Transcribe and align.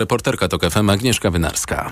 Reporterka 0.00 0.48
TOK 0.48 0.62
FM 0.70 0.90
Agnieszka 0.90 1.30
Wynarska. 1.30 1.90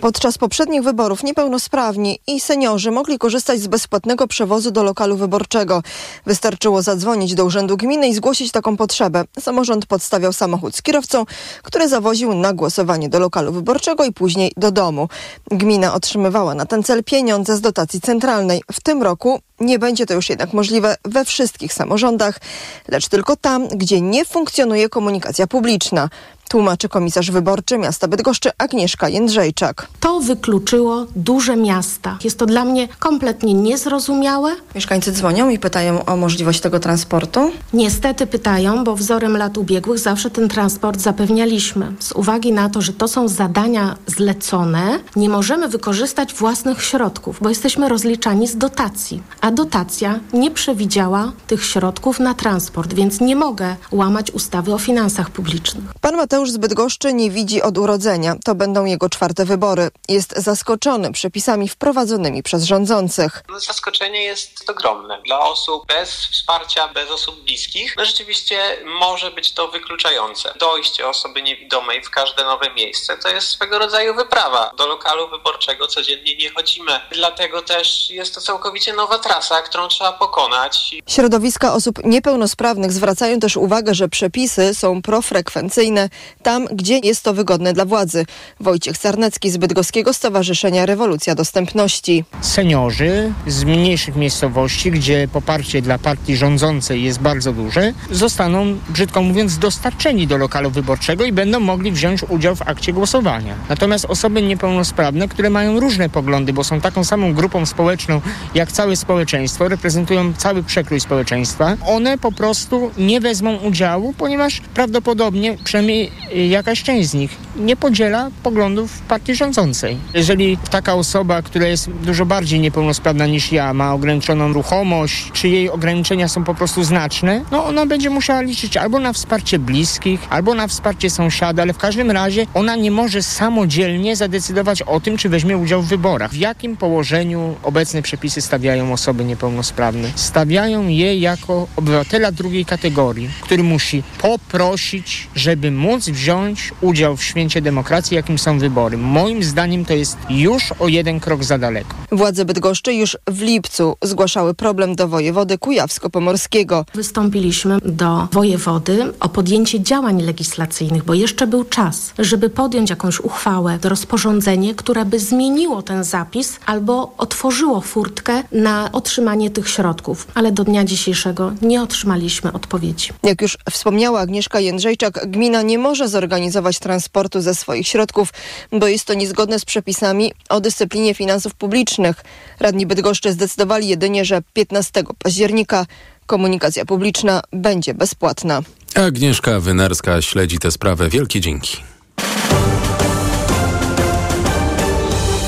Podczas 0.00 0.38
poprzednich 0.38 0.82
wyborów 0.82 1.22
niepełnosprawni 1.22 2.18
i 2.26 2.40
seniorzy 2.40 2.90
mogli 2.90 3.18
korzystać 3.18 3.60
z 3.60 3.66
bezpłatnego 3.66 4.26
przewozu 4.26 4.70
do 4.70 4.82
lokalu 4.82 5.16
wyborczego. 5.16 5.82
Wystarczyło 6.26 6.82
zadzwonić 6.82 7.34
do 7.34 7.44
urzędu 7.44 7.76
gminy 7.76 8.08
i 8.08 8.14
zgłosić 8.14 8.52
taką 8.52 8.76
potrzebę. 8.76 9.24
Samorząd 9.40 9.86
podstawiał 9.86 10.32
samochód 10.32 10.76
z 10.76 10.82
kierowcą, 10.82 11.24
który 11.62 11.88
zawoził 11.88 12.34
na 12.34 12.52
głosowanie 12.52 13.08
do 13.08 13.18
lokalu 13.18 13.52
wyborczego 13.52 14.04
i 14.04 14.12
później 14.12 14.52
do 14.56 14.70
domu. 14.70 15.08
Gmina 15.50 15.94
otrzymywała 15.94 16.54
na 16.54 16.66
ten 16.66 16.82
cel 16.82 17.04
pieniądze 17.04 17.56
z 17.56 17.60
dotacji 17.60 18.00
centralnej. 18.00 18.62
W 18.72 18.80
tym 18.80 19.02
roku 19.02 19.40
nie 19.60 19.78
będzie 19.78 20.06
to 20.06 20.14
już 20.14 20.28
jednak 20.28 20.52
możliwe 20.52 20.96
we 21.04 21.24
wszystkich 21.24 21.72
samorządach, 21.72 22.40
lecz 22.88 23.08
tylko 23.08 23.36
tam, 23.36 23.68
gdzie 23.68 24.00
nie 24.00 24.24
funkcjonuje 24.24 24.88
komunikacja 24.88 25.46
publiczna. 25.46 26.08
Tłumaczy 26.48 26.88
komisarz 26.88 27.30
wyborczy 27.30 27.78
miasta 27.78 28.08
Bydgoszczy 28.08 28.50
Agnieszka 28.58 29.08
Jędrzejczak. 29.08 29.88
To 30.00 30.20
wykluczyło 30.20 31.06
duże 31.16 31.56
miasta. 31.56 32.18
Jest 32.24 32.38
to 32.38 32.46
dla 32.46 32.64
mnie 32.64 32.88
kompletnie 32.98 33.54
niezrozumiałe. 33.54 34.52
Mieszkańcy 34.74 35.12
dzwonią 35.12 35.50
i 35.50 35.58
pytają 35.58 36.04
o 36.04 36.16
możliwość 36.16 36.60
tego 36.60 36.80
transportu? 36.80 37.50
Niestety 37.72 38.26
pytają, 38.26 38.84
bo 38.84 38.96
wzorem 38.96 39.36
lat 39.36 39.58
ubiegłych 39.58 39.98
zawsze 39.98 40.30
ten 40.30 40.48
transport 40.48 41.00
zapewnialiśmy. 41.00 41.92
Z 41.98 42.12
uwagi 42.12 42.52
na 42.52 42.68
to, 42.68 42.82
że 42.82 42.92
to 42.92 43.08
są 43.08 43.28
zadania 43.28 43.96
zlecone, 44.06 44.98
nie 45.16 45.28
możemy 45.28 45.68
wykorzystać 45.68 46.34
własnych 46.34 46.82
środków, 46.82 47.38
bo 47.42 47.48
jesteśmy 47.48 47.88
rozliczani 47.88 48.48
z 48.48 48.56
dotacji. 48.56 49.22
A 49.40 49.50
dotacja 49.50 50.20
nie 50.32 50.50
przewidziała 50.50 51.32
tych 51.46 51.64
środków 51.64 52.20
na 52.20 52.34
transport, 52.34 52.94
więc 52.94 53.20
nie 53.20 53.36
mogę 53.36 53.76
łamać 53.92 54.30
ustawy 54.30 54.74
o 54.74 54.78
finansach 54.78 55.30
publicznych. 55.30 55.84
Pan 56.00 56.16
Mateusz 56.16 56.35
z 56.44 56.56
Bydgoszczy 56.56 57.12
nie 57.12 57.30
widzi 57.30 57.62
od 57.62 57.78
urodzenia. 57.78 58.36
To 58.44 58.54
będą 58.54 58.84
jego 58.84 59.08
czwarte 59.08 59.44
wybory. 59.44 59.88
Jest 60.08 60.36
zaskoczony 60.36 61.12
przepisami 61.12 61.68
wprowadzonymi 61.68 62.42
przez 62.42 62.64
rządzących. 62.64 63.42
Zaskoczenie 63.66 64.22
jest 64.22 64.70
ogromne. 64.70 65.22
Dla 65.26 65.40
osób 65.40 65.86
bez 65.86 66.10
wsparcia, 66.10 66.88
bez 66.88 67.10
osób 67.10 67.44
bliskich, 67.44 67.94
no 67.96 68.04
rzeczywiście 68.04 68.58
może 69.00 69.30
być 69.30 69.52
to 69.52 69.68
wykluczające. 69.68 70.54
Dojście 70.58 71.08
osoby 71.08 71.42
niewidomej 71.42 72.02
w 72.02 72.10
każde 72.10 72.44
nowe 72.44 72.74
miejsce 72.74 73.16
to 73.16 73.28
jest 73.28 73.48
swego 73.48 73.78
rodzaju 73.78 74.14
wyprawa. 74.14 74.70
Do 74.78 74.86
lokalu 74.86 75.28
wyborczego 75.28 75.86
codziennie 75.86 76.36
nie 76.36 76.50
chodzimy. 76.50 77.00
Dlatego 77.12 77.62
też 77.62 78.10
jest 78.10 78.34
to 78.34 78.40
całkowicie 78.40 78.92
nowa 78.92 79.18
trasa, 79.18 79.62
którą 79.62 79.88
trzeba 79.88 80.12
pokonać. 80.12 80.94
Środowiska 81.08 81.74
osób 81.74 82.04
niepełnosprawnych 82.04 82.92
zwracają 82.92 83.40
też 83.40 83.56
uwagę, 83.56 83.94
że 83.94 84.08
przepisy 84.08 84.74
są 84.74 85.02
profrekwencyjne 85.02 86.08
tam, 86.42 86.66
gdzie 86.72 86.98
jest 86.98 87.22
to 87.22 87.34
wygodne 87.34 87.72
dla 87.72 87.84
władzy. 87.84 88.24
Wojciech 88.60 88.96
Sarnecki 88.96 89.50
z 89.50 89.56
Bydgoskiego 89.56 90.12
Stowarzyszenia 90.12 90.86
Rewolucja 90.86 91.34
Dostępności. 91.34 92.24
Seniorzy 92.40 93.32
z 93.46 93.64
mniejszych 93.64 94.16
miejscowości, 94.16 94.90
gdzie 94.90 95.28
poparcie 95.32 95.82
dla 95.82 95.98
partii 95.98 96.36
rządzącej 96.36 97.02
jest 97.02 97.20
bardzo 97.20 97.52
duże, 97.52 97.92
zostaną, 98.10 98.78
brzydko 98.88 99.22
mówiąc, 99.22 99.58
dostarczeni 99.58 100.26
do 100.26 100.36
lokalu 100.36 100.70
wyborczego 100.70 101.24
i 101.24 101.32
będą 101.32 101.60
mogli 101.60 101.92
wziąć 101.92 102.22
udział 102.28 102.56
w 102.56 102.62
akcie 102.62 102.92
głosowania. 102.92 103.54
Natomiast 103.68 104.04
osoby 104.04 104.42
niepełnosprawne, 104.42 105.28
które 105.28 105.50
mają 105.50 105.80
różne 105.80 106.08
poglądy, 106.08 106.52
bo 106.52 106.64
są 106.64 106.80
taką 106.80 107.04
samą 107.04 107.34
grupą 107.34 107.66
społeczną 107.66 108.20
jak 108.54 108.72
całe 108.72 108.96
społeczeństwo, 108.96 109.68
reprezentują 109.68 110.32
cały 110.34 110.62
przekrój 110.62 111.00
społeczeństwa, 111.00 111.76
one 111.86 112.18
po 112.18 112.32
prostu 112.32 112.90
nie 112.98 113.20
wezmą 113.20 113.56
udziału, 113.56 114.14
ponieważ 114.18 114.60
prawdopodobnie, 114.74 115.56
przynajmniej 115.64 116.10
jakaś 116.48 116.82
część 116.82 117.08
z 117.08 117.14
nich 117.14 117.45
nie 117.58 117.76
podziela 117.76 118.30
poglądów 118.42 118.98
partii 119.08 119.34
rządzącej. 119.34 119.96
Jeżeli 120.14 120.58
taka 120.70 120.94
osoba, 120.94 121.42
która 121.42 121.66
jest 121.66 121.90
dużo 121.90 122.26
bardziej 122.26 122.60
niepełnosprawna 122.60 123.26
niż 123.26 123.52
ja, 123.52 123.74
ma 123.74 123.94
ograniczoną 123.94 124.52
ruchomość, 124.52 125.30
czy 125.32 125.48
jej 125.48 125.70
ograniczenia 125.70 126.28
są 126.28 126.44
po 126.44 126.54
prostu 126.54 126.84
znaczne, 126.84 127.44
no 127.50 127.64
ona 127.64 127.86
będzie 127.86 128.10
musiała 128.10 128.40
liczyć 128.40 128.76
albo 128.76 128.98
na 128.98 129.12
wsparcie 129.12 129.58
bliskich, 129.58 130.20
albo 130.30 130.54
na 130.54 130.68
wsparcie 130.68 131.10
sąsiada, 131.10 131.62
ale 131.62 131.72
w 131.72 131.78
każdym 131.78 132.10
razie 132.10 132.46
ona 132.54 132.76
nie 132.76 132.90
może 132.90 133.22
samodzielnie 133.22 134.16
zadecydować 134.16 134.82
o 134.82 135.00
tym, 135.00 135.16
czy 135.16 135.28
weźmie 135.28 135.58
udział 135.58 135.82
w 135.82 135.88
wyborach. 135.88 136.30
W 136.30 136.36
jakim 136.36 136.76
położeniu 136.76 137.54
obecne 137.62 138.02
przepisy 138.02 138.40
stawiają 138.40 138.92
osoby 138.92 139.24
niepełnosprawne? 139.24 140.08
Stawiają 140.14 140.88
je 140.88 141.18
jako 141.18 141.66
obywatela 141.76 142.32
drugiej 142.32 142.64
kategorii, 142.64 143.28
który 143.40 143.62
musi 143.62 144.02
poprosić, 144.18 145.28
żeby 145.34 145.70
móc 145.70 146.08
wziąć 146.08 146.72
udział 146.80 147.16
w 147.16 147.24
święcie 147.24 147.45
demokracji, 147.54 148.14
jakim 148.14 148.38
są 148.38 148.58
wybory. 148.58 148.96
Moim 148.96 149.42
zdaniem 149.42 149.84
to 149.84 149.94
jest 149.94 150.16
już 150.30 150.72
o 150.78 150.88
jeden 150.88 151.20
krok 151.20 151.44
za 151.44 151.58
daleko. 151.58 151.94
Władze 152.12 152.44
Bydgoszczy 152.44 152.94
już 152.94 153.16
w 153.26 153.42
lipcu 153.42 153.96
zgłaszały 154.02 154.54
problem 154.54 154.96
do 154.96 155.08
wojewody 155.08 155.58
kujawsko-pomorskiego. 155.58 156.84
Wystąpiliśmy 156.94 157.78
do 157.84 158.28
wojewody 158.32 159.12
o 159.20 159.28
podjęcie 159.28 159.80
działań 159.80 160.22
legislacyjnych, 160.22 161.04
bo 161.04 161.14
jeszcze 161.14 161.46
był 161.46 161.64
czas, 161.64 162.12
żeby 162.18 162.50
podjąć 162.50 162.90
jakąś 162.90 163.20
uchwałę, 163.20 163.78
rozporządzenie, 163.82 164.74
które 164.74 165.04
by 165.04 165.18
zmieniło 165.18 165.82
ten 165.82 166.04
zapis 166.04 166.58
albo 166.66 167.14
otworzyło 167.18 167.80
furtkę 167.80 168.42
na 168.52 168.92
otrzymanie 168.92 169.50
tych 169.50 169.68
środków. 169.68 170.26
Ale 170.34 170.52
do 170.52 170.64
dnia 170.64 170.84
dzisiejszego 170.84 171.52
nie 171.62 171.82
otrzymaliśmy 171.82 172.52
odpowiedzi. 172.52 173.10
Jak 173.22 173.42
już 173.42 173.58
wspomniała 173.70 174.20
Agnieszka 174.20 174.60
Jędrzejczak, 174.60 175.30
gmina 175.30 175.62
nie 175.62 175.78
może 175.78 176.08
zorganizować 176.08 176.78
transportu 176.78 177.35
ze 177.42 177.54
swoich 177.54 177.88
środków, 177.88 178.32
bo 178.72 178.88
jest 178.88 179.04
to 179.04 179.14
niezgodne 179.14 179.58
z 179.58 179.64
przepisami 179.64 180.32
o 180.48 180.60
dyscyplinie 180.60 181.14
finansów 181.14 181.54
publicznych. 181.54 182.24
Radni 182.60 182.86
Bydgoszczy 182.86 183.32
zdecydowali 183.32 183.88
jedynie, 183.88 184.24
że 184.24 184.42
15 184.52 185.02
października 185.18 185.86
komunikacja 186.26 186.84
publiczna 186.84 187.42
będzie 187.52 187.94
bezpłatna. 187.94 188.62
Agnieszka 188.94 189.60
Wynarska 189.60 190.22
śledzi 190.22 190.58
tę 190.58 190.70
sprawę. 190.70 191.08
Wielkie 191.08 191.40
dzięki. 191.40 191.76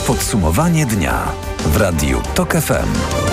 Podsumowanie 0.06 0.86
dnia 0.86 1.32
w 1.66 1.76
Radiu 1.76 2.22
TOK 2.34 2.52
FM. 2.52 3.27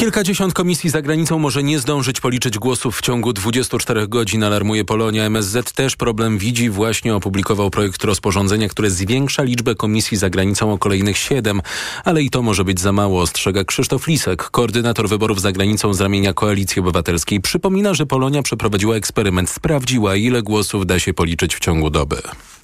Kilkadziesiąt 0.00 0.54
komisji 0.54 0.90
za 0.90 1.02
granicą 1.02 1.38
może 1.38 1.62
nie 1.62 1.78
zdążyć 1.78 2.20
policzyć 2.20 2.58
głosów 2.58 2.98
w 2.98 3.02
ciągu 3.02 3.32
24 3.32 4.08
godzin, 4.08 4.44
alarmuje 4.44 4.84
Polonia. 4.84 5.24
MSZ 5.24 5.72
też 5.72 5.96
problem 5.96 6.38
widzi. 6.38 6.70
Właśnie 6.70 7.14
opublikował 7.14 7.70
projekt 7.70 8.04
rozporządzenia, 8.04 8.68
które 8.68 8.90
zwiększa 8.90 9.42
liczbę 9.42 9.74
komisji 9.74 10.16
za 10.16 10.30
granicą 10.30 10.72
o 10.72 10.78
kolejnych 10.78 11.18
siedem. 11.18 11.62
Ale 12.04 12.22
i 12.22 12.30
to 12.30 12.42
może 12.42 12.64
być 12.64 12.80
za 12.80 12.92
mało, 12.92 13.22
ostrzega 13.22 13.64
Krzysztof 13.64 14.06
Lisek, 14.06 14.42
koordynator 14.42 15.08
wyborów 15.08 15.40
za 15.40 15.52
granicą 15.52 15.94
z 15.94 16.00
ramienia 16.00 16.34
Koalicji 16.34 16.80
Obywatelskiej. 16.80 17.40
Przypomina, 17.40 17.94
że 17.94 18.06
Polonia 18.06 18.42
przeprowadziła 18.42 18.96
eksperyment, 18.96 19.50
sprawdziła 19.50 20.16
ile 20.16 20.42
głosów 20.42 20.86
da 20.86 20.98
się 20.98 21.14
policzyć 21.14 21.56
w 21.56 21.60
ciągu 21.60 21.90
doby 21.90 22.16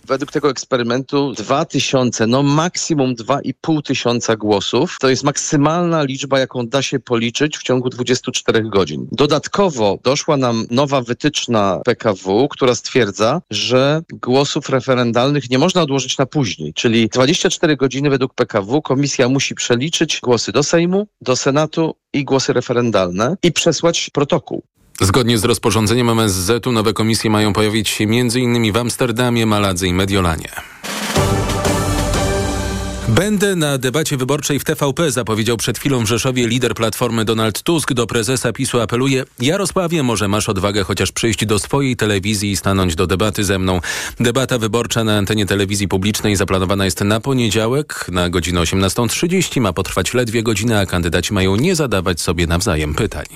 według 0.06 0.32
tego 0.32 0.50
eksperymentu 0.50 1.32
2000, 1.32 2.26
no 2.26 2.42
maksimum 2.42 3.14
2,5 3.14 3.82
tysiąca 3.82 4.36
głosów. 4.36 4.96
To 5.00 5.08
jest 5.08 5.24
maksymalna 5.24 6.02
liczba, 6.02 6.38
jaką 6.38 6.66
da 6.66 6.82
się 6.82 6.98
policzyć 6.98 7.58
w 7.58 7.62
ciągu 7.62 7.90
24 7.90 8.62
godzin. 8.62 9.08
Dodatkowo 9.12 9.98
doszła 10.04 10.36
nam 10.36 10.64
nowa 10.70 11.00
wytyczna 11.00 11.80
PKW, 11.84 12.48
która 12.48 12.74
stwierdza, 12.74 13.42
że 13.50 14.02
głosów 14.12 14.68
referendalnych 14.68 15.50
nie 15.50 15.58
można 15.58 15.82
odłożyć 15.82 16.18
na 16.18 16.26
później, 16.26 16.74
czyli 16.74 17.08
24 17.08 17.76
godziny 17.76 18.10
według 18.10 18.34
PKW 18.34 18.82
komisja 18.82 19.28
musi 19.28 19.54
przeliczyć 19.54 20.20
głosy 20.22 20.52
do 20.52 20.62
Sejmu, 20.62 21.06
do 21.20 21.36
Senatu 21.36 21.94
i 22.12 22.24
głosy 22.24 22.52
referendalne 22.52 23.36
i 23.42 23.52
przesłać 23.52 24.10
protokół. 24.10 24.62
Zgodnie 25.00 25.38
z 25.38 25.44
rozporządzeniem 25.44 26.10
MSZ-u 26.10 26.72
nowe 26.72 26.92
komisje 26.92 27.30
mają 27.30 27.52
pojawić 27.52 27.88
się 27.88 28.04
m.in. 28.04 28.72
w 28.72 28.76
Amsterdamie, 28.76 29.46
Maladze 29.46 29.86
i 29.86 29.92
Mediolanie. 29.92 30.50
Będę 33.08 33.56
na 33.56 33.78
debacie 33.78 34.16
wyborczej 34.16 34.58
w 34.58 34.64
TVP, 34.64 35.10
zapowiedział 35.10 35.56
przed 35.56 35.78
chwilą 35.78 36.04
w 36.04 36.08
Rzeszowie 36.08 36.48
lider 36.48 36.74
Platformy 36.74 37.24
Donald 37.24 37.62
Tusk. 37.62 37.92
Do 37.92 38.06
prezesa 38.06 38.52
PiSu 38.52 38.80
apeluje, 38.80 39.24
Jarosławie, 39.40 40.02
może 40.02 40.28
masz 40.28 40.48
odwagę 40.48 40.84
chociaż 40.84 41.12
przyjść 41.12 41.46
do 41.46 41.58
swojej 41.58 41.96
telewizji 41.96 42.50
i 42.50 42.56
stanąć 42.56 42.94
do 42.94 43.06
debaty 43.06 43.44
ze 43.44 43.58
mną. 43.58 43.80
Debata 44.20 44.58
wyborcza 44.58 45.04
na 45.04 45.16
antenie 45.16 45.46
telewizji 45.46 45.88
publicznej 45.88 46.36
zaplanowana 46.36 46.84
jest 46.84 47.00
na 47.00 47.20
poniedziałek 47.20 48.06
na 48.12 48.30
godzinę 48.30 48.60
18.30. 48.60 49.60
Ma 49.60 49.72
potrwać 49.72 50.14
ledwie 50.14 50.42
godzinę, 50.42 50.80
a 50.80 50.86
kandydaci 50.86 51.34
mają 51.34 51.56
nie 51.56 51.76
zadawać 51.76 52.20
sobie 52.20 52.46
nawzajem 52.46 52.94
pytań. 52.94 53.26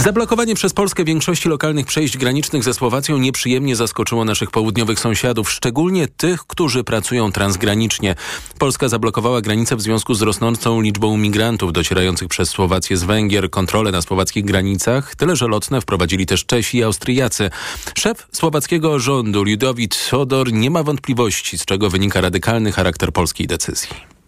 Zablokowanie 0.00 0.54
przez 0.54 0.72
Polskę 0.72 1.04
większości 1.04 1.48
lokalnych 1.48 1.86
przejść 1.86 2.18
granicznych 2.18 2.64
ze 2.64 2.74
Słowacją 2.74 3.18
nieprzyjemnie 3.18 3.76
zaskoczyło 3.76 4.24
naszych 4.24 4.50
południowych 4.50 5.00
sąsiadów, 5.00 5.50
szczególnie 5.50 6.08
tych, 6.08 6.46
którzy 6.46 6.84
pracują 6.84 7.32
transgranicznie. 7.32 8.14
Polska 8.58 8.88
zablokowała 8.88 9.40
granicę 9.40 9.76
w 9.76 9.80
związku 9.80 10.14
z 10.14 10.22
rosnącą 10.22 10.80
liczbą 10.80 11.16
migrantów 11.16 11.72
docierających 11.72 12.28
przez 12.28 12.50
Słowację 12.50 12.96
z 12.96 13.04
Węgier. 13.04 13.50
Kontrole 13.50 13.92
na 13.92 14.02
słowackich 14.02 14.44
granicach, 14.44 15.14
tyle 15.14 15.36
że 15.36 15.48
lotne, 15.48 15.80
wprowadzili 15.80 16.26
też 16.26 16.46
Czesi 16.46 16.78
i 16.78 16.82
Austriacy. 16.82 17.50
Szef 17.98 18.28
słowackiego 18.32 18.98
rządu 18.98 19.44
Ludowit 19.44 19.94
Sodor 19.94 20.52
nie 20.52 20.70
ma 20.70 20.82
wątpliwości, 20.82 21.58
z 21.58 21.64
czego 21.64 21.90
wynika 21.90 22.20
radykalny 22.20 22.72
charakter 22.72 23.12
polskiej 23.12 23.46
decyzji. 23.46 24.19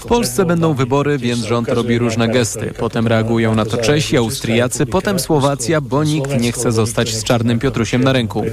W 0.00 0.06
Polsce 0.06 0.44
będą 0.44 0.74
wybory, 0.74 1.18
więc 1.18 1.44
rząd 1.44 1.68
robi 1.68 1.98
różne 1.98 2.28
gesty. 2.28 2.72
Potem 2.78 3.06
reagują 3.06 3.54
na 3.54 3.64
to 3.64 3.76
Czesi, 3.76 4.16
Austriacy, 4.16 4.86
potem 4.86 5.18
Słowacja, 5.18 5.80
bo 5.80 6.04
nikt 6.04 6.40
nie 6.40 6.52
chce 6.52 6.72
zostać 6.72 7.14
z 7.14 7.24
czarnym 7.24 7.58
Piotrusiem 7.58 8.04
na 8.04 8.12
ręku. 8.12 8.44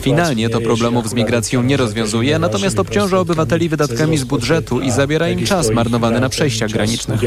Finalnie 0.00 0.48
to 0.48 0.60
problemów 0.60 1.08
z 1.08 1.14
migracją 1.14 1.62
nie 1.62 1.76
rozwiązuje, 1.76 2.38
natomiast 2.38 2.78
obciąża 2.78 3.18
obywateli 3.18 3.68
wydatkami 3.68 4.18
z 4.18 4.24
budżetu 4.24 4.80
i 4.80 4.90
zabiera 4.90 5.28
im 5.28 5.46
czas 5.46 5.70
marnowany 5.70 6.20
na 6.20 6.28
przejściach 6.28 6.70
granicznych. 6.70 7.20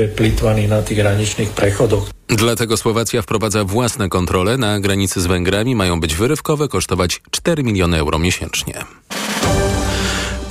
Dlatego 2.27 2.77
Słowacja 2.77 3.21
wprowadza 3.21 3.63
własne 3.63 4.09
kontrole 4.09 4.57
na 4.57 4.79
granicy 4.79 5.21
z 5.21 5.25
Węgrami. 5.25 5.75
Mają 5.75 5.99
być 5.99 6.15
wyrywkowe, 6.15 6.67
kosztować 6.67 7.21
4 7.31 7.63
miliony 7.63 7.97
euro 7.97 8.19
miesięcznie. 8.19 8.73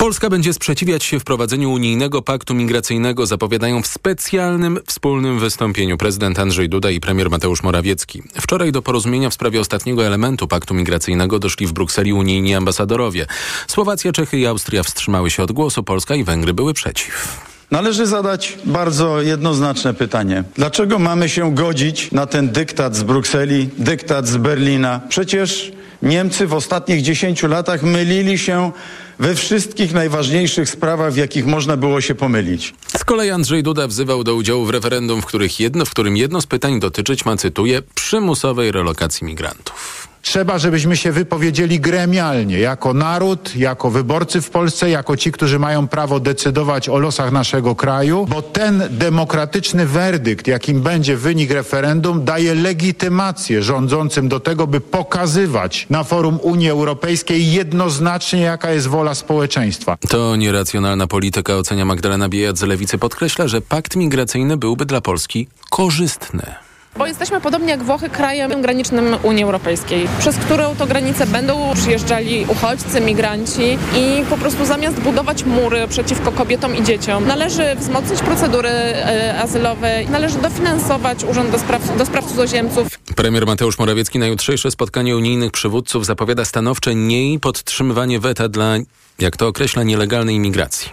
Polska 0.09 0.29
będzie 0.29 0.53
sprzeciwiać 0.53 1.03
się 1.03 1.19
wprowadzeniu 1.19 1.71
unijnego 1.71 2.21
paktu 2.21 2.55
migracyjnego, 2.55 3.25
zapowiadają 3.25 3.81
w 3.81 3.87
specjalnym 3.87 4.79
wspólnym 4.87 5.39
wystąpieniu 5.39 5.97
prezydent 5.97 6.39
Andrzej 6.39 6.69
Duda 6.69 6.91
i 6.91 6.99
premier 6.99 7.29
Mateusz 7.29 7.63
Morawiecki. 7.63 8.23
Wczoraj 8.41 8.71
do 8.71 8.81
porozumienia 8.81 9.29
w 9.29 9.33
sprawie 9.33 9.59
ostatniego 9.59 10.05
elementu 10.05 10.47
paktu 10.47 10.73
migracyjnego 10.73 11.39
doszli 11.39 11.67
w 11.67 11.73
Brukseli 11.73 12.13
unijni 12.13 12.55
ambasadorowie. 12.55 13.25
Słowacja, 13.67 14.11
Czechy 14.11 14.37
i 14.37 14.45
Austria 14.45 14.83
wstrzymały 14.83 15.29
się 15.29 15.43
od 15.43 15.51
głosu, 15.51 15.83
Polska 15.83 16.15
i 16.15 16.23
Węgry 16.23 16.53
były 16.53 16.73
przeciw. 16.73 17.41
Należy 17.71 18.05
zadać 18.05 18.57
bardzo 18.65 19.21
jednoznaczne 19.21 19.93
pytanie. 19.93 20.43
Dlaczego 20.55 20.99
mamy 20.99 21.29
się 21.29 21.55
godzić 21.55 22.11
na 22.11 22.25
ten 22.25 22.49
dyktat 22.49 22.95
z 22.95 23.03
Brukseli, 23.03 23.69
dyktat 23.77 24.27
z 24.27 24.37
Berlina? 24.37 25.01
Przecież 25.09 25.71
Niemcy 26.01 26.47
w 26.47 26.53
ostatnich 26.53 27.01
dziesięciu 27.01 27.47
latach 27.47 27.83
mylili 27.83 28.37
się 28.37 28.71
we 29.19 29.35
wszystkich 29.35 29.93
najważniejszych 29.93 30.69
sprawach, 30.69 31.13
w 31.13 31.17
jakich 31.17 31.45
można 31.45 31.77
było 31.77 32.01
się 32.01 32.15
pomylić. 32.15 32.73
Z 32.97 33.03
kolei 33.03 33.29
Andrzej 33.29 33.63
Duda 33.63 33.87
wzywał 33.87 34.23
do 34.23 34.35
udziału 34.35 34.65
w 34.65 34.69
referendum, 34.69 35.21
w, 35.21 35.25
których 35.25 35.59
jedno, 35.59 35.85
w 35.85 35.89
którym 35.89 36.17
jedno 36.17 36.41
z 36.41 36.47
pytań 36.47 36.79
dotyczyć 36.79 37.25
ma, 37.25 37.37
cytuję, 37.37 37.81
przymusowej 37.95 38.71
relokacji 38.71 39.25
migrantów. 39.25 40.08
Trzeba, 40.21 40.57
żebyśmy 40.57 40.97
się 40.97 41.11
wypowiedzieli 41.11 41.79
gremialnie, 41.79 42.59
jako 42.59 42.93
naród, 42.93 43.55
jako 43.55 43.89
wyborcy 43.89 44.41
w 44.41 44.49
Polsce, 44.49 44.89
jako 44.89 45.17
ci, 45.17 45.31
którzy 45.31 45.59
mają 45.59 45.87
prawo 45.87 46.19
decydować 46.19 46.89
o 46.89 46.99
losach 46.99 47.31
naszego 47.31 47.75
kraju, 47.75 48.25
bo 48.29 48.41
ten 48.41 48.83
demokratyczny 48.89 49.85
werdykt, 49.85 50.47
jakim 50.47 50.81
będzie 50.81 51.17
wynik 51.17 51.51
referendum, 51.51 52.25
daje 52.25 52.55
legitymację 52.55 53.63
rządzącym 53.63 54.29
do 54.29 54.39
tego, 54.39 54.67
by 54.67 54.81
pokazywać 54.81 55.87
na 55.89 56.03
forum 56.03 56.39
Unii 56.41 56.69
Europejskiej 56.69 57.51
jednoznacznie, 57.51 58.39
jaka 58.39 58.71
jest 58.71 58.87
wola 58.87 59.15
społeczeństwa. 59.15 59.97
To 60.09 60.35
nieracjonalna 60.35 61.07
polityka, 61.07 61.55
ocenia 61.55 61.85
Magdalena 61.85 62.29
Biejat 62.29 62.57
z 62.57 62.61
Lewicy. 62.63 62.97
Podkreśla, 62.97 63.47
że 63.47 63.61
pakt 63.61 63.95
migracyjny 63.95 64.57
byłby 64.57 64.85
dla 64.85 65.01
Polski 65.01 65.47
korzystny. 65.69 66.68
Bo 66.99 67.07
jesteśmy 67.07 67.41
podobnie 67.41 67.69
jak 67.69 67.83
Włochy 67.83 68.09
krajem 68.09 68.61
granicznym 68.61 69.17
Unii 69.23 69.43
Europejskiej, 69.43 70.07
przez 70.19 70.37
którą 70.37 70.75
to 70.75 70.87
granicę 70.87 71.27
będą 71.27 71.73
przyjeżdżali 71.73 72.45
uchodźcy, 72.47 73.01
migranci 73.01 73.77
i 73.97 74.25
po 74.29 74.37
prostu 74.37 74.65
zamiast 74.65 74.99
budować 74.99 75.43
mury 75.43 75.87
przeciwko 75.87 76.31
kobietom 76.31 76.75
i 76.75 76.83
dzieciom, 76.83 77.27
należy 77.27 77.75
wzmocnić 77.75 78.19
procedury 78.19 78.69
e, 78.69 79.39
azylowe, 79.41 80.03
należy 80.09 80.37
dofinansować 80.37 81.23
Urząd 81.23 81.51
do 81.51 81.59
Spraw, 81.59 81.97
do 81.97 82.05
Spraw 82.05 82.25
Cudzoziemców. 82.25 82.87
Premier 83.15 83.45
Mateusz 83.45 83.79
Morawiecki 83.79 84.19
na 84.19 84.27
jutrzejsze 84.27 84.71
spotkanie 84.71 85.17
unijnych 85.17 85.51
przywódców 85.51 86.05
zapowiada 86.05 86.45
stanowcze 86.45 86.95
nie 86.95 87.39
podtrzymywanie 87.39 88.19
weta 88.19 88.49
dla, 88.49 88.75
jak 89.19 89.37
to 89.37 89.47
określa, 89.47 89.83
nielegalnej 89.83 90.35
imigracji. 90.35 90.89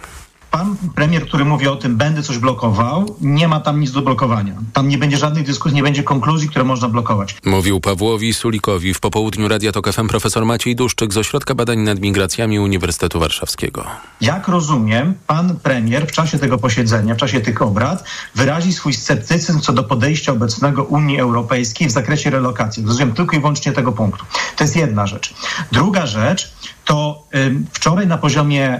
Pan 0.51 0.75
premier, 0.95 1.27
który 1.27 1.45
mówi 1.45 1.67
o 1.67 1.75
tym, 1.75 1.97
będę 1.97 2.23
coś 2.23 2.37
blokował, 2.37 3.15
nie 3.21 3.47
ma 3.47 3.59
tam 3.59 3.79
nic 3.79 3.91
do 3.91 4.01
blokowania. 4.01 4.53
Tam 4.73 4.87
nie 4.87 4.97
będzie 4.97 5.17
żadnej 5.17 5.43
dyskusji, 5.43 5.75
nie 5.75 5.83
będzie 5.83 6.03
konkluzji, 6.03 6.49
które 6.49 6.65
można 6.65 6.89
blokować. 6.89 7.35
Mówił 7.45 7.79
Pawłowi 7.79 8.33
Sulikowi 8.33 8.93
w 8.93 8.99
popołudniu 8.99 9.47
Radia 9.47 9.71
Tok 9.71 9.93
FM 9.93 10.07
profesor 10.07 10.45
Maciej 10.45 10.75
Duszczyk 10.75 11.13
z 11.13 11.17
Ośrodka 11.17 11.55
Badań 11.55 11.79
nad 11.79 11.99
Migracjami 11.99 12.59
Uniwersytetu 12.59 13.19
Warszawskiego. 13.19 13.85
Jak 14.21 14.47
rozumiem, 14.47 15.13
pan 15.27 15.59
premier 15.59 16.07
w 16.07 16.11
czasie 16.11 16.39
tego 16.39 16.57
posiedzenia, 16.57 17.15
w 17.15 17.17
czasie 17.17 17.41
tych 17.41 17.61
obrad 17.61 18.03
wyrazi 18.35 18.73
swój 18.73 18.93
sceptycyzm 18.93 19.59
co 19.59 19.73
do 19.73 19.83
podejścia 19.83 20.31
obecnego 20.31 20.83
Unii 20.83 21.19
Europejskiej 21.19 21.87
w 21.87 21.91
zakresie 21.91 22.29
relokacji. 22.29 22.85
Rozumiem 22.85 23.13
tylko 23.13 23.35
i 23.35 23.39
wyłącznie 23.39 23.71
tego 23.71 23.91
punktu. 23.91 24.25
To 24.55 24.63
jest 24.63 24.75
jedna 24.75 25.07
rzecz. 25.07 25.33
Druga 25.71 26.05
rzecz, 26.05 26.53
to 26.87 27.23
wczoraj 27.71 28.07
na 28.07 28.17
poziomie 28.17 28.79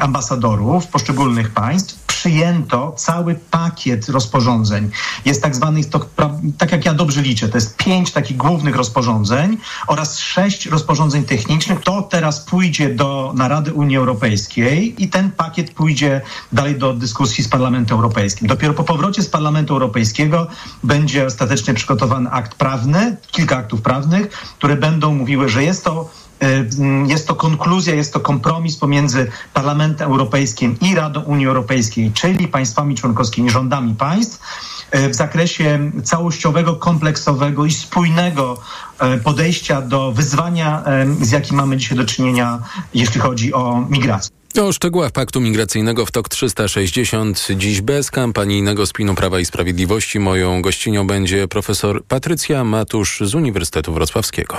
ambasadorów 0.00 0.86
poszczególnych 0.86 1.50
państw 1.50 2.04
przyjęto 2.06 2.92
cały 2.96 3.34
pakiet 3.34 4.08
rozporządzeń. 4.08 4.90
Jest 5.24 5.42
tak 5.42 5.56
zwany, 5.56 5.80
tak 6.58 6.72
jak 6.72 6.84
ja 6.84 6.94
dobrze 6.94 7.22
liczę, 7.22 7.48
to 7.48 7.56
jest 7.56 7.76
pięć 7.76 8.12
takich 8.12 8.36
głównych 8.36 8.76
rozporządzeń 8.76 9.58
oraz 9.86 10.18
sześć 10.18 10.66
rozporządzeń 10.66 11.24
technicznych. 11.24 11.80
To 11.80 12.02
teraz 12.02 12.40
pójdzie 12.40 12.94
do 12.94 13.32
Narady 13.36 13.72
Unii 13.72 13.96
Europejskiej 13.96 15.02
i 15.02 15.08
ten 15.08 15.30
pakiet 15.30 15.74
pójdzie 15.74 16.20
dalej 16.52 16.78
do 16.78 16.94
dyskusji 16.94 17.44
z 17.44 17.48
Parlamentem 17.48 17.96
Europejskim. 17.96 18.48
Dopiero 18.48 18.74
po 18.74 18.84
powrocie 18.84 19.22
z 19.22 19.28
Parlamentu 19.28 19.74
Europejskiego 19.74 20.46
będzie 20.84 21.26
ostatecznie 21.26 21.74
przygotowany 21.74 22.30
akt 22.30 22.54
prawny, 22.54 23.16
kilka 23.30 23.56
aktów 23.56 23.82
prawnych, 23.82 24.30
które 24.30 24.76
będą 24.76 25.14
mówiły, 25.14 25.48
że 25.48 25.64
jest 25.64 25.84
to 25.84 26.10
jest 27.06 27.28
to 27.28 27.34
konkluzja, 27.34 27.94
jest 27.94 28.12
to 28.12 28.20
kompromis 28.20 28.76
pomiędzy 28.76 29.30
Parlamentem 29.54 30.10
Europejskim 30.10 30.76
i 30.80 30.94
Radą 30.94 31.20
Unii 31.20 31.46
Europejskiej, 31.46 32.12
czyli 32.12 32.48
państwami 32.48 32.94
członkowskimi, 32.94 33.50
rządami 33.50 33.94
państw 33.94 34.40
w 34.92 35.14
zakresie 35.14 35.90
całościowego, 36.04 36.76
kompleksowego 36.76 37.64
i 37.64 37.72
spójnego 37.72 38.60
podejścia 39.24 39.82
do 39.82 40.12
wyzwania, 40.12 40.84
z 41.20 41.30
jakim 41.30 41.56
mamy 41.56 41.76
dzisiaj 41.76 41.98
do 41.98 42.04
czynienia, 42.04 42.58
jeśli 42.94 43.20
chodzi 43.20 43.52
o 43.52 43.86
migrację. 43.90 44.30
O 44.62 44.72
szczegółach 44.72 45.12
paktu 45.12 45.40
migracyjnego 45.40 46.06
w 46.06 46.10
TOK 46.10 46.28
360 46.28 47.48
dziś 47.56 47.80
bez 47.80 48.10
kampanijnego 48.10 48.86
spinu 48.86 49.14
Prawa 49.14 49.40
i 49.40 49.44
Sprawiedliwości. 49.44 50.18
Moją 50.18 50.62
gościnią 50.62 51.06
będzie 51.06 51.48
profesor 51.48 52.04
Patrycja 52.04 52.64
Matusz 52.64 53.20
z 53.24 53.34
Uniwersytetu 53.34 53.92
Wrocławskiego. 53.92 54.56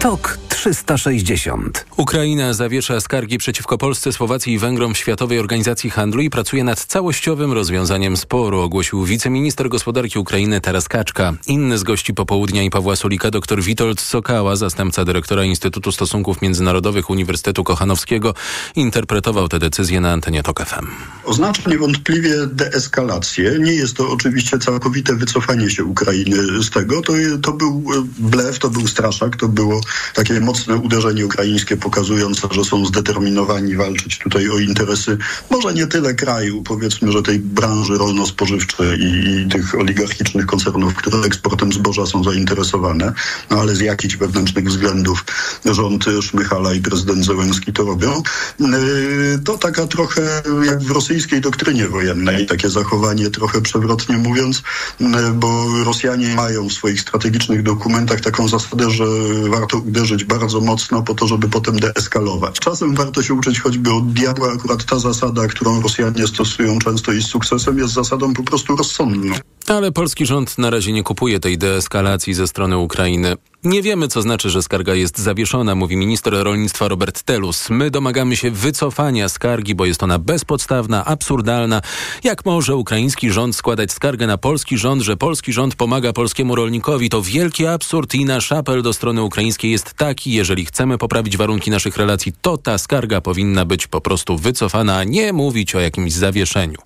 TOK 0.00 0.47
360. 0.58 1.86
Ukraina 1.96 2.52
zawiesza 2.52 3.00
skargi 3.00 3.38
przeciwko 3.38 3.78
Polsce, 3.78 4.12
Słowacji 4.12 4.52
i 4.52 4.58
Węgrom 4.58 4.94
w 4.94 4.98
Światowej 4.98 5.38
Organizacji 5.38 5.90
Handlu 5.90 6.22
i 6.22 6.30
pracuje 6.30 6.64
nad 6.64 6.84
całościowym 6.84 7.52
rozwiązaniem 7.52 8.16
sporu, 8.16 8.60
ogłosił 8.60 9.04
wiceminister 9.04 9.68
gospodarki 9.68 10.18
Ukrainy 10.18 10.60
Taras 10.60 10.88
Kaczka. 10.88 11.32
Inny 11.46 11.78
z 11.78 11.82
gości 11.82 12.14
popołudnia 12.14 12.62
i 12.62 12.70
Pawła 12.70 12.96
Sulika 12.96 13.30
dr 13.30 13.62
Witold 13.62 14.00
Sokała, 14.00 14.56
zastępca 14.56 15.04
dyrektora 15.04 15.44
Instytutu 15.44 15.92
Stosunków 15.92 16.42
Międzynarodowych 16.42 17.10
Uniwersytetu 17.10 17.64
Kochanowskiego, 17.64 18.34
interpretował 18.76 19.48
tę 19.48 19.58
decyzję 19.58 20.00
na 20.00 20.12
antenie 20.12 20.42
TOK 20.42 20.66
FM. 20.66 20.86
Oznacza 21.24 21.70
niewątpliwie 21.70 22.46
deeskalację. 22.46 23.58
Nie 23.60 23.72
jest 23.72 23.96
to 23.96 24.10
oczywiście 24.10 24.58
całkowite 24.58 25.16
wycofanie 25.16 25.70
się 25.70 25.84
Ukrainy 25.84 26.62
z 26.62 26.70
tego. 26.70 27.02
To, 27.02 27.12
to 27.42 27.52
był 27.52 27.84
blef, 28.18 28.58
to 28.58 28.70
był 28.70 28.88
straszak, 28.88 29.36
to 29.36 29.48
było 29.48 29.80
takie 30.14 30.47
mocne 30.48 30.76
uderzenie 30.76 31.26
ukraińskie 31.26 31.76
pokazujące, 31.76 32.48
że 32.50 32.64
są 32.64 32.86
zdeterminowani 32.86 33.76
walczyć 33.76 34.18
tutaj 34.18 34.50
o 34.50 34.58
interesy 34.58 35.18
może 35.50 35.74
nie 35.74 35.86
tyle 35.86 36.14
kraju, 36.14 36.62
powiedzmy, 36.62 37.12
że 37.12 37.22
tej 37.22 37.38
branży 37.38 37.98
rolno-spożywczej 37.98 39.00
i, 39.00 39.40
i 39.40 39.48
tych 39.48 39.74
oligarchicznych 39.74 40.46
koncernów, 40.46 40.94
które 40.94 41.18
eksportem 41.18 41.72
zboża 41.72 42.06
są 42.06 42.24
zainteresowane, 42.24 43.12
no 43.50 43.60
ale 43.60 43.76
z 43.76 43.80
jakichś 43.80 44.16
wewnętrznych 44.16 44.68
względów 44.68 45.24
rząd 45.64 46.04
Szmychala 46.22 46.74
i 46.74 46.80
prezydent 46.80 47.24
Zełenski 47.24 47.72
to 47.72 47.82
robią. 47.82 48.22
Yy, 48.60 49.38
to 49.44 49.58
taka 49.58 49.86
trochę 49.86 50.42
jak 50.64 50.82
w 50.82 50.90
rosyjskiej 50.90 51.40
doktrynie 51.40 51.88
wojennej, 51.88 52.46
takie 52.46 52.70
zachowanie 52.70 53.30
trochę 53.30 53.60
przewrotnie 53.60 54.18
mówiąc, 54.18 54.62
yy, 55.00 55.08
bo 55.34 55.66
Rosjanie 55.84 56.34
mają 56.34 56.68
w 56.68 56.72
swoich 56.72 57.00
strategicznych 57.00 57.62
dokumentach 57.62 58.20
taką 58.20 58.48
zasadę, 58.48 58.90
że 58.90 59.04
warto 59.48 59.78
uderzyć 59.78 60.24
bardzo 60.24 60.37
bardzo 60.38 60.60
mocno 60.60 61.02
po 61.02 61.14
to, 61.14 61.26
żeby 61.26 61.48
potem 61.48 61.80
deeskalować. 61.80 62.58
Czasem 62.58 62.94
warto 62.94 63.22
się 63.22 63.34
uczyć 63.34 63.60
choćby 63.60 63.92
od 63.92 64.12
diabła. 64.12 64.52
Akurat 64.52 64.84
ta 64.84 64.98
zasada, 64.98 65.46
którą 65.46 65.82
Rosjanie 65.82 66.26
stosują 66.26 66.78
często 66.78 67.12
i 67.12 67.22
z 67.22 67.26
sukcesem, 67.26 67.78
jest 67.78 67.94
zasadą 67.94 68.34
po 68.34 68.42
prostu 68.42 68.76
rozsądną. 68.76 69.34
Ale 69.66 69.92
polski 69.92 70.26
rząd 70.26 70.58
na 70.58 70.70
razie 70.70 70.92
nie 70.92 71.02
kupuje 71.02 71.40
tej 71.40 71.58
deeskalacji 71.58 72.34
ze 72.34 72.46
strony 72.46 72.78
Ukrainy. 72.78 73.36
Nie 73.64 73.82
wiemy, 73.82 74.08
co 74.08 74.22
znaczy, 74.22 74.50
że 74.50 74.62
skarga 74.62 74.94
jest 74.94 75.18
zawieszona, 75.18 75.74
mówi 75.74 75.96
minister 75.96 76.32
rolnictwa 76.32 76.88
Robert 76.88 77.22
Telus. 77.22 77.70
My 77.70 77.90
domagamy 77.90 78.36
się 78.36 78.50
wycofania 78.50 79.28
skargi, 79.28 79.74
bo 79.74 79.86
jest 79.86 80.02
ona 80.02 80.18
bezpodstawna, 80.18 81.04
absurdalna. 81.04 81.82
Jak 82.24 82.44
może 82.44 82.76
ukraiński 82.76 83.30
rząd 83.30 83.56
składać 83.56 83.92
skargę 83.92 84.26
na 84.26 84.38
polski 84.38 84.78
rząd, 84.78 85.02
że 85.02 85.16
polski 85.16 85.52
rząd 85.52 85.74
pomaga 85.74 86.12
polskiemu 86.12 86.54
rolnikowi? 86.54 87.10
To 87.10 87.22
wielki 87.22 87.66
absurd 87.66 88.14
i 88.14 88.24
nasz 88.24 88.52
apel 88.52 88.82
do 88.82 88.92
strony 88.92 89.22
ukraińskiej 89.22 89.70
jest 89.70 89.94
taki, 89.94 90.17
jeżeli 90.26 90.64
chcemy 90.64 90.98
poprawić 90.98 91.36
warunki 91.36 91.70
naszych 91.70 91.96
relacji, 91.96 92.32
to 92.40 92.58
ta 92.58 92.78
skarga 92.78 93.20
powinna 93.20 93.64
być 93.64 93.86
po 93.86 94.00
prostu 94.00 94.38
wycofana, 94.38 94.96
a 94.96 95.04
nie 95.04 95.32
mówić 95.32 95.74
o 95.74 95.80
jakimś 95.80 96.12
zawieszeniu. 96.12 96.78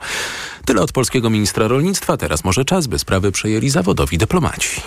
Tyle 0.65 0.83
od 0.83 0.93
polskiego 0.93 1.31
ministra 1.31 1.69
rolnictwa. 1.69 2.17
Teraz 2.17 2.45
może 2.45 2.65
czas, 2.65 2.87
by 2.87 2.99
sprawy 2.99 3.33
przejęli 3.33 3.71
zawodowi 3.71 4.19
dyplomaci. 4.19 4.81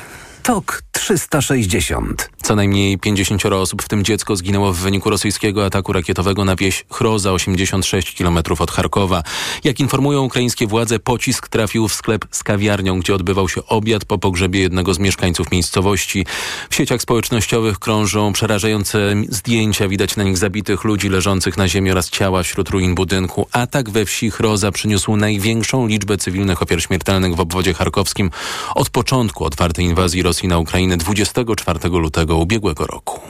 TOK 0.46 0.84
360. 0.92 2.30
Co 2.42 2.56
najmniej 2.56 2.98
50 2.98 3.46
osób, 3.46 3.84
w 3.84 3.88
tym 3.88 4.04
dziecko, 4.04 4.36
zginęło 4.36 4.74
w 4.74 4.78
wyniku 4.78 5.10
rosyjskiego 5.10 5.66
ataku 5.66 5.94
rakietowego 5.94 6.46
na 6.46 6.56
wieś 6.56 6.86
Chroza, 6.92 7.32
86 7.32 8.18
km 8.18 8.38
od 8.60 8.72
Charkowa. 8.72 9.24
Jak 9.64 9.80
informują 9.80 10.24
ukraińskie 10.24 10.68
władze, 10.68 11.00
pocisk 11.00 11.48
trafił 11.48 11.88
w 11.88 11.94
sklep 11.94 12.26
z 12.32 12.44
kawiarnią, 12.44 13.00
gdzie 13.00 13.16
odbywał 13.16 13.50
się 13.50 13.66
obiad 13.66 14.06
po 14.06 14.18
pogrzebie 14.18 14.60
jednego 14.60 14.94
z 14.94 15.00
mieszkańców 15.00 15.52
miejscowości. 15.52 16.26
W 16.70 16.76
sieciach 16.76 17.02
społecznościowych 17.02 17.80
krążą 17.80 18.34
przerażające 18.34 19.16
zdjęcia. 19.30 19.88
Widać 19.88 20.16
na 20.16 20.24
nich 20.24 20.38
zabitych 20.38 20.84
ludzi 20.84 21.10
leżących 21.10 21.58
na 21.58 21.68
ziemi 21.68 21.92
oraz 21.92 22.10
ciała 22.10 22.44
wśród 22.44 22.70
ruin 22.70 22.96
budynku. 22.96 23.48
Atak 23.52 23.90
we 23.90 24.06
wsi 24.06 24.32
Chroza 24.32 24.72
przyniósł 24.72 25.16
największą 25.16 25.88
liczbę 25.88 26.18
cywilnych 26.18 26.62
ofiar 26.62 26.82
śmiertelnych 26.82 27.36
w 27.36 27.40
obwodzie 27.40 27.74
charkowskim 27.74 28.32
od 28.76 28.90
początku 28.90 29.46
otwartej 29.46 29.86
inwazji 29.86 30.24
Rosji 30.36 30.48
na 30.48 30.58
Ukrainę 30.58 30.98
24 30.98 31.90
lutego 31.90 32.38
ubiegłego 32.38 32.88
roku. 32.88 33.22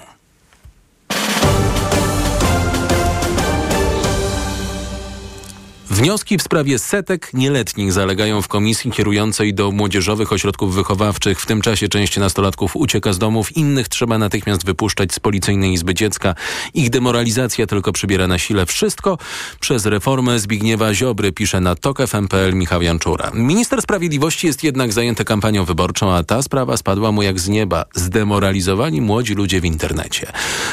Wnioski 5.96 6.38
w 6.38 6.42
sprawie 6.42 6.80
setek 6.80 7.34
nieletnich 7.34 7.94
zalegają 7.94 8.42
w 8.42 8.48
komisji 8.48 8.92
kierującej 8.92 9.54
do 9.54 9.72
młodzieżowych 9.72 10.34
ośrodków 10.34 10.75
wychowawczych. 10.75 11.42
W 11.42 11.46
tym 11.46 11.62
czasie 11.62 11.88
część 11.88 12.18
nastolatków 12.18 12.75
ucieka 12.75 13.14
z 13.14 13.18
domów, 13.18 13.58
innych 13.58 13.88
trzeba 13.88 14.18
natychmiast 14.18 14.66
wypuszczać 14.66 15.14
z 15.14 15.20
policyjnej 15.20 15.74
izby 15.74 15.94
dziecka. 15.94 16.36
Ich 16.74 16.90
demoralizacja 16.90 17.68
tylko 17.68 17.92
przybiera 17.92 18.28
na 18.28 18.40
sile. 18.40 18.66
Wszystko 18.66 19.18
przez 19.60 19.86
reformę 19.86 20.40
Zbigniewa 20.40 20.94
Ziobry, 20.94 21.32
pisze 21.32 21.60
na 21.60 21.75
TOK 21.75 22.00
FMPL 22.00 22.54
Michał 22.54 22.82
Janczura. 22.82 23.32
Minister 23.34 23.82
Sprawiedliwości 23.82 24.48
jest 24.48 24.64
jednak 24.64 24.94
zajęty 24.94 25.25
kampanią 25.25 25.66
wyborczą, 25.66 26.14
a 26.14 26.24
ta 26.24 26.42
sprawa 26.42 26.78
spadła 26.78 27.12
mu 27.12 27.24
jak 27.24 27.40
z 27.40 27.50
nieba. 27.50 27.86
Zdemoralizowani 27.94 29.02
młodzi 29.02 29.34
ludzie 29.34 29.62
w 29.62 29.66
internecie. 29.66 30.32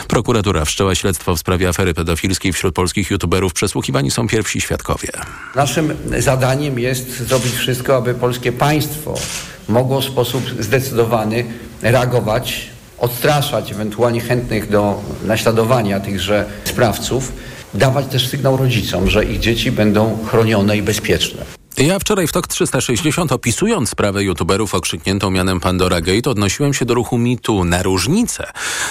Prokuratura 0.08 0.64
wszczęła 0.64 0.94
śledztwo 0.94 1.36
w 1.36 1.38
sprawie 1.38 1.68
afery 1.68 1.94
pedofilskiej 1.94 2.52
wśród 2.52 2.74
polskich 2.74 3.10
youtuberów. 3.10 3.52
Przesłuchiwani 3.52 4.10
są 4.10 4.28
pierwsi 4.28 4.60
świadkowie. 4.60 5.11
Naszym 5.54 5.96
zadaniem 6.18 6.78
jest 6.78 7.18
zrobić 7.18 7.52
wszystko, 7.52 7.96
aby 7.96 8.14
polskie 8.14 8.52
państwo 8.52 9.14
mogło 9.68 10.00
w 10.00 10.04
sposób 10.04 10.44
zdecydowany 10.60 11.44
reagować, 11.82 12.70
odstraszać 12.98 13.72
ewentualnie 13.72 14.20
chętnych 14.20 14.70
do 14.70 15.02
naśladowania 15.24 16.00
tychże 16.00 16.44
sprawców, 16.64 17.32
dawać 17.74 18.06
też 18.06 18.28
sygnał 18.28 18.56
rodzicom, 18.56 19.10
że 19.10 19.24
ich 19.24 19.40
dzieci 19.40 19.72
będą 19.72 20.18
chronione 20.30 20.76
i 20.76 20.82
bezpieczne. 20.82 21.44
Ja 21.78 21.98
wczoraj 21.98 22.26
w 22.26 22.32
TOK 22.32 22.48
360 22.48 23.32
opisując 23.32 23.90
sprawę 23.90 24.24
youtuberów 24.24 24.74
okrzykniętą 24.74 25.30
mianem 25.30 25.60
Pandora 25.60 26.00
Gate 26.00 26.30
odnosiłem 26.30 26.74
się 26.74 26.84
do 26.84 26.94
ruchu 26.94 27.18
mitu 27.18 27.64
na 27.64 27.82
różnicę. 27.82 28.46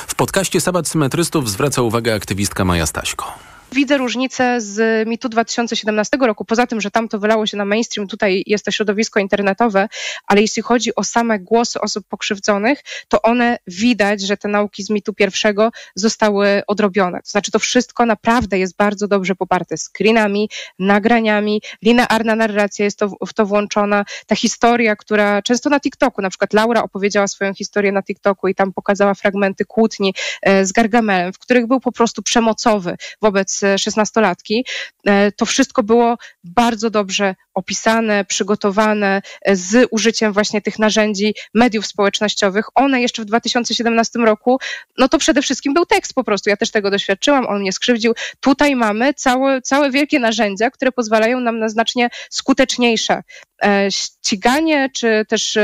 W 0.07 0.15
podcaście 0.15 0.61
Sabat 0.61 0.87
Symetrystów 0.87 1.49
zwraca 1.49 1.81
uwagę 1.81 2.13
aktywistka 2.13 2.65
Maja 2.65 2.85
Staśko. 2.85 3.50
Widzę 3.75 3.97
różnicę 3.97 4.61
z 4.61 5.07
mitu 5.07 5.29
2017 5.29 6.17
roku. 6.17 6.45
Poza 6.45 6.67
tym, 6.67 6.81
że 6.81 6.91
tam 6.91 7.07
to 7.07 7.19
wylało 7.19 7.45
się 7.45 7.57
na 7.57 7.65
mainstream, 7.65 8.07
tutaj 8.07 8.43
jest 8.47 8.65
to 8.65 8.71
środowisko 8.71 9.19
internetowe, 9.19 9.87
ale 10.27 10.41
jeśli 10.41 10.61
chodzi 10.61 10.95
o 10.95 11.03
same 11.03 11.39
głosy 11.39 11.81
osób 11.81 12.07
pokrzywdzonych, 12.07 12.83
to 13.07 13.21
one 13.21 13.57
widać, 13.67 14.21
że 14.21 14.37
te 14.37 14.47
nauki 14.47 14.83
z 14.83 14.89
mitu 14.89 15.13
pierwszego 15.13 15.71
zostały 15.95 16.61
odrobione. 16.67 17.17
To 17.17 17.29
znaczy, 17.29 17.51
to 17.51 17.59
wszystko 17.59 18.05
naprawdę 18.05 18.59
jest 18.59 18.75
bardzo 18.75 19.07
dobrze 19.07 19.35
poparte 19.35 19.75
screenami, 19.77 20.49
nagraniami, 20.79 21.61
linearna 21.81 22.35
narracja 22.35 22.85
jest 22.85 22.99
to, 22.99 23.09
w 23.27 23.33
to 23.33 23.45
włączona. 23.45 24.05
Ta 24.27 24.35
historia, 24.35 24.95
która 24.95 25.41
często 25.41 25.69
na 25.69 25.79
TikToku, 25.79 26.21
na 26.21 26.29
przykład 26.29 26.53
Laura 26.53 26.83
opowiedziała 26.83 27.27
swoją 27.27 27.53
historię 27.53 27.91
na 27.91 28.03
TikToku 28.03 28.47
i 28.47 28.55
tam 28.55 28.73
pokazała 28.73 29.13
fragmenty 29.13 29.65
kłótni 29.65 30.13
e, 30.41 30.65
z 30.65 30.71
Gargamelem, 30.71 31.33
w 31.33 31.39
których 31.39 31.67
był 31.67 31.79
po 31.79 31.91
prostu 31.91 32.21
przemocowy 32.23 32.95
wobec 33.21 33.60
szesnastolatki. 33.77 34.65
E, 35.07 35.31
to 35.31 35.45
wszystko 35.45 35.83
było 35.83 36.17
bardzo 36.43 36.89
dobrze 36.89 37.35
opisane, 37.53 38.25
przygotowane 38.25 39.21
e, 39.41 39.55
z 39.55 39.87
użyciem 39.91 40.33
właśnie 40.33 40.61
tych 40.61 40.79
narzędzi 40.79 41.35
mediów 41.53 41.85
społecznościowych. 41.85 42.65
One 42.75 43.01
jeszcze 43.01 43.21
w 43.21 43.25
2017 43.25 44.19
roku, 44.19 44.59
no 44.97 45.07
to 45.07 45.17
przede 45.17 45.41
wszystkim 45.41 45.73
był 45.73 45.85
tekst 45.85 46.13
po 46.13 46.23
prostu. 46.23 46.49
Ja 46.49 46.57
też 46.57 46.71
tego 46.71 46.91
doświadczyłam, 46.91 47.47
on 47.47 47.59
mnie 47.59 47.71
skrzywdził. 47.71 48.13
Tutaj 48.39 48.75
mamy 48.75 49.13
całe, 49.13 49.61
całe 49.61 49.91
wielkie 49.91 50.19
narzędzia, 50.19 50.71
które 50.71 50.91
pozwalają 50.91 51.39
nam 51.39 51.59
na 51.59 51.69
znacznie 51.69 52.09
skuteczniejsze 52.29 53.23
e, 53.63 53.91
ściganie 53.91 54.89
czy 54.95 55.25
też 55.27 55.57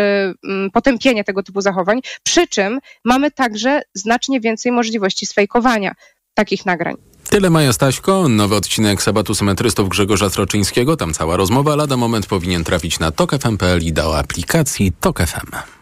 potępienie 0.74 1.24
tego 1.24 1.44
typu 1.44 1.62
zachowań. 1.62 2.02
Przy 2.24 2.48
czym 2.48 2.80
mamy 3.04 3.32
także 3.32 3.82
znacznie 3.94 4.40
więcej 4.40 4.72
możliwości 4.72 5.26
sfejkowania 5.26 5.96
takich 6.34 6.66
nagrań. 6.66 6.96
Tyle 7.30 7.50
Maja 7.50 7.74
Staśko, 7.74 8.30
nowy 8.30 8.56
odcinek 8.56 9.02
Sabatu 9.02 9.36
Symetrystów 9.36 9.90
Grzegorza 9.90 10.30
Sroczyńskiego. 10.30 10.98
Tam 10.98 11.14
cała 11.14 11.38
rozmowa, 11.38 11.76
lada 11.76 11.98
moment 11.98 12.26
powinien 12.26 12.64
trafić 12.64 13.00
na 13.00 13.12
TokFM.pl 13.12 13.84
i 13.84 13.94
do 13.94 14.18
aplikacji 14.18 14.92
TokFM. 15.00 15.77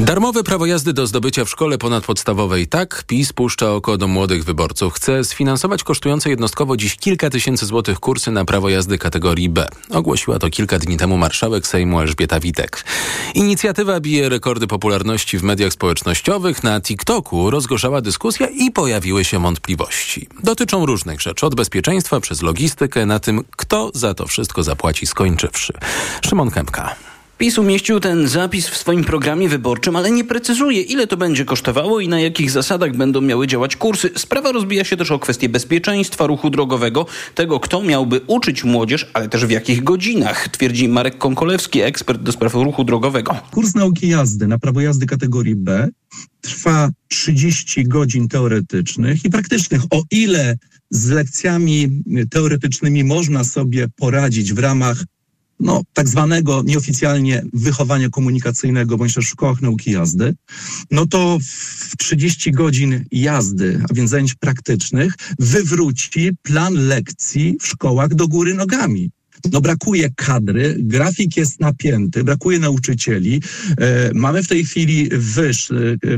Darmowe 0.00 0.42
prawo 0.42 0.66
jazdy 0.66 0.92
do 0.92 1.06
zdobycia 1.06 1.44
w 1.44 1.50
szkole 1.50 1.78
ponadpodstawowej. 1.78 2.66
Tak, 2.66 3.04
PiS 3.06 3.32
puszcza 3.32 3.72
oko 3.72 3.98
do 3.98 4.08
młodych 4.08 4.44
wyborców. 4.44 4.94
Chce 4.94 5.24
sfinansować 5.24 5.84
kosztujące 5.84 6.30
jednostkowo 6.30 6.76
dziś 6.76 6.96
kilka 6.96 7.30
tysięcy 7.30 7.66
złotych 7.66 8.00
kursy 8.00 8.30
na 8.30 8.44
prawo 8.44 8.68
jazdy 8.68 8.98
kategorii 8.98 9.48
B. 9.48 9.68
Ogłosiła 9.90 10.38
to 10.38 10.50
kilka 10.50 10.78
dni 10.78 10.96
temu 10.96 11.16
marszałek 11.16 11.66
Sejmu 11.66 12.00
Elżbieta 12.00 12.40
Witek. 12.40 12.84
Inicjatywa 13.34 14.00
bije 14.00 14.28
rekordy 14.28 14.66
popularności 14.66 15.38
w 15.38 15.42
mediach 15.42 15.72
społecznościowych. 15.72 16.62
Na 16.62 16.80
TikToku 16.80 17.50
rozgorzała 17.50 18.00
dyskusja 18.00 18.46
i 18.46 18.70
pojawiły 18.70 19.24
się 19.24 19.42
wątpliwości. 19.42 20.28
Dotyczą 20.42 20.86
różnych 20.86 21.20
rzeczy, 21.20 21.46
od 21.46 21.54
bezpieczeństwa 21.54 22.20
przez 22.20 22.42
logistykę, 22.42 23.06
na 23.06 23.18
tym, 23.18 23.44
kto 23.56 23.90
za 23.94 24.14
to 24.14 24.26
wszystko 24.26 24.62
zapłaci 24.62 25.06
skończywszy. 25.06 25.72
Szymon 26.22 26.50
Kępka. 26.50 27.09
PiS 27.40 27.58
umieścił 27.58 28.00
ten 28.00 28.28
zapis 28.28 28.68
w 28.68 28.76
swoim 28.76 29.04
programie 29.04 29.48
wyborczym, 29.48 29.96
ale 29.96 30.10
nie 30.10 30.24
precyzuje, 30.24 30.82
ile 30.82 31.06
to 31.06 31.16
będzie 31.16 31.44
kosztowało 31.44 32.00
i 32.00 32.08
na 32.08 32.20
jakich 32.20 32.50
zasadach 32.50 32.96
będą 32.96 33.20
miały 33.20 33.46
działać 33.46 33.76
kursy. 33.76 34.10
Sprawa 34.16 34.52
rozbija 34.52 34.84
się 34.84 34.96
też 34.96 35.10
o 35.10 35.18
kwestię 35.18 35.48
bezpieczeństwa 35.48 36.26
ruchu 36.26 36.50
drogowego, 36.50 37.06
tego 37.34 37.60
kto 37.60 37.82
miałby 37.82 38.20
uczyć 38.26 38.64
młodzież, 38.64 39.10
ale 39.14 39.28
też 39.28 39.46
w 39.46 39.50
jakich 39.50 39.84
godzinach, 39.84 40.48
twierdzi 40.48 40.88
Marek 40.88 41.18
Konkolewski, 41.18 41.80
ekspert 41.80 42.22
do 42.22 42.32
spraw 42.32 42.54
ruchu 42.54 42.84
drogowego. 42.84 43.36
Kurs 43.50 43.74
nauki 43.74 44.08
jazdy 44.08 44.46
na 44.46 44.58
prawo 44.58 44.80
jazdy 44.80 45.06
kategorii 45.06 45.56
B 45.56 45.88
trwa 46.40 46.90
30 47.08 47.84
godzin 47.84 48.28
teoretycznych 48.28 49.24
i 49.24 49.30
praktycznych. 49.30 49.82
O 49.90 50.02
ile 50.10 50.58
z 50.90 51.08
lekcjami 51.08 52.02
teoretycznymi 52.30 53.04
można 53.04 53.44
sobie 53.44 53.88
poradzić 53.96 54.52
w 54.52 54.58
ramach 54.58 55.04
no, 55.60 55.82
tak 55.92 56.08
zwanego 56.08 56.62
nieoficjalnie 56.66 57.42
wychowania 57.52 58.08
komunikacyjnego 58.08 58.96
bądź 58.96 59.14
też 59.14 59.24
w 59.26 59.28
szkołach 59.28 59.62
nauki 59.62 59.90
jazdy, 59.90 60.34
no 60.90 61.06
to 61.06 61.38
w 61.90 61.96
30 61.96 62.52
godzin 62.52 63.04
jazdy, 63.12 63.82
a 63.90 63.94
więc 63.94 64.10
zajęć 64.10 64.34
praktycznych, 64.34 65.14
wywróci 65.38 66.30
plan 66.42 66.74
lekcji 66.74 67.56
w 67.60 67.66
szkołach 67.66 68.14
do 68.14 68.28
góry 68.28 68.54
nogami. 68.54 69.10
No 69.52 69.60
brakuje 69.60 70.10
kadry, 70.16 70.76
grafik 70.78 71.36
jest 71.36 71.60
napięty, 71.60 72.24
brakuje 72.24 72.58
nauczycieli. 72.58 73.42
E, 73.78 74.10
mamy 74.14 74.42
w 74.42 74.48
tej 74.48 74.64
chwili 74.64 75.08
wyż, 75.12 75.70
e, 75.70 75.74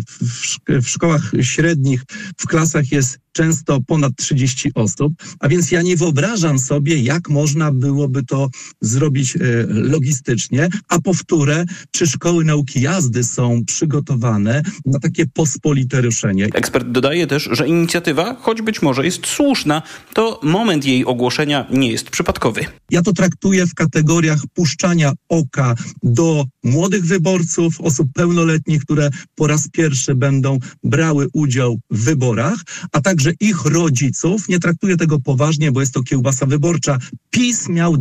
w, 0.07 0.59
w 0.83 0.89
szkołach 0.89 1.33
średnich, 1.41 2.05
w 2.39 2.47
klasach 2.47 2.93
jest 2.93 3.19
często 3.33 3.79
ponad 3.87 4.13
30 4.17 4.71
osób, 4.75 5.13
a 5.41 5.49
więc 5.49 5.71
ja 5.71 5.83
nie 5.83 5.97
wyobrażam 5.97 6.59
sobie, 6.59 7.03
jak 7.03 7.29
można 7.29 7.73
byłoby 7.73 8.25
to 8.25 8.49
zrobić 8.81 9.37
e, 9.37 9.41
logistycznie, 9.69 10.69
a 10.89 11.01
powtórę, 11.01 11.65
czy 11.91 12.07
szkoły 12.07 12.45
nauki 12.45 12.81
jazdy 12.81 13.25
są 13.25 13.65
przygotowane 13.67 14.63
na 14.87 14.99
takie 14.99 15.27
pospolite 15.27 16.01
ruszenie. 16.01 16.49
Ekspert 16.55 16.89
dodaje 16.89 17.27
też, 17.27 17.49
że 17.53 17.69
inicjatywa, 17.69 18.37
choć 18.41 18.63
być 18.63 18.83
może 18.83 19.05
jest 19.05 19.27
słuszna, 19.27 19.83
to 20.15 20.41
moment 20.43 20.85
jej 20.85 21.05
ogłoszenia 21.05 21.67
nie 21.71 21.91
jest 21.91 22.11
przypadkowy. 22.11 22.65
Ja 22.91 23.03
to 23.03 23.13
traktuję 23.13 23.67
w 23.67 23.75
kategoriach 23.75 24.39
puszczania 24.55 25.13
oka 25.29 25.75
do 26.03 26.45
młodych 26.65 27.05
wyborców, 27.05 27.81
osób 27.81 28.09
pełnoletnich, 28.15 28.83
które 28.83 29.11
po 29.35 29.47
raz 29.47 29.69
pierwszy 29.69 30.15
będą 30.15 30.59
brały 30.85 31.27
udział 31.33 31.79
w 31.91 32.05
wyborach, 32.05 32.57
a 32.93 33.01
także 33.01 33.22
ich 33.41 33.65
rodziców. 33.65 34.49
Nie 34.49 34.59
traktuję 34.59 34.97
tego 34.97 35.21
poważnie, 35.21 35.73
bo 35.73 35.81
jest 35.81 35.95
to 35.95 36.03
kiełbasa 36.03 36.47
wyborcza. 36.47 36.99
PiS 37.31 37.69
miał 37.69 37.97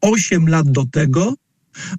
8 0.00 0.48
lat 0.48 0.72
do 0.72 0.84
tego, 0.84 1.34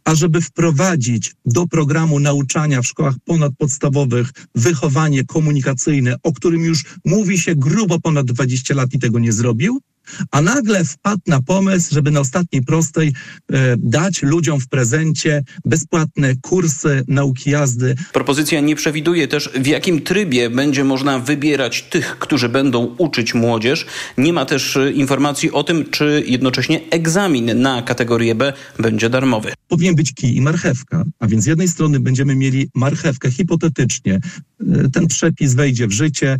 ażeby 0.03 0.41
wprowadzić 0.41 1.35
do 1.45 1.67
programu 1.67 2.19
nauczania 2.19 2.81
w 2.81 2.87
szkołach 2.87 3.15
ponadpodstawowych 3.25 4.31
wychowanie 4.55 5.25
komunikacyjne, 5.25 6.15
o 6.23 6.33
którym 6.33 6.61
już 6.61 6.85
mówi 7.05 7.39
się 7.39 7.55
grubo 7.55 7.99
ponad 7.99 8.25
20 8.25 8.75
lat 8.75 8.93
i 8.93 8.99
tego 8.99 9.19
nie 9.19 9.33
zrobił, 9.33 9.81
a 10.31 10.41
nagle 10.41 10.83
wpadł 10.85 11.21
na 11.27 11.41
pomysł, 11.41 11.93
żeby 11.93 12.11
na 12.11 12.19
ostatniej 12.19 12.61
prostej 12.61 13.07
e, 13.07 13.75
dać 13.77 14.23
ludziom 14.23 14.59
w 14.59 14.67
prezencie 14.67 15.43
bezpłatne 15.65 16.33
kursy 16.41 17.03
nauki 17.07 17.49
jazdy. 17.49 17.95
Propozycja 18.13 18.59
nie 18.59 18.75
przewiduje 18.75 19.27
też, 19.27 19.49
w 19.55 19.67
jakim 19.67 20.01
trybie 20.01 20.49
będzie 20.49 20.83
można 20.83 21.19
wybierać 21.19 21.81
tych, 21.81 22.19
którzy 22.19 22.49
będą 22.49 22.95
uczyć 22.97 23.33
młodzież. 23.33 23.85
Nie 24.17 24.33
ma 24.33 24.45
też 24.45 24.77
e, 24.77 24.91
informacji 24.91 25.51
o 25.51 25.63
tym, 25.63 25.89
czy 25.89 26.23
jednocześnie 26.27 26.81
egzamin 26.89 27.61
na 27.61 27.81
kategorię 27.81 28.35
B 28.35 28.53
będzie 28.79 29.09
darmowy. 29.09 29.53
Powinien 29.67 29.95
być 29.95 30.13
kij 30.13 30.35
i 30.35 30.41
marchewka, 30.41 31.03
a 31.19 31.27
więc 31.27 31.43
z 31.43 31.47
jednej 31.47 31.67
strony 31.67 31.99
będziemy 31.99 32.35
mieli 32.35 32.69
marchewkę 32.75 33.31
hipotetycznie. 33.31 34.13
E, 34.13 34.89
ten 34.89 35.07
przepis 35.07 35.53
wejdzie 35.53 35.87
w 35.87 35.91
życie, 35.91 36.39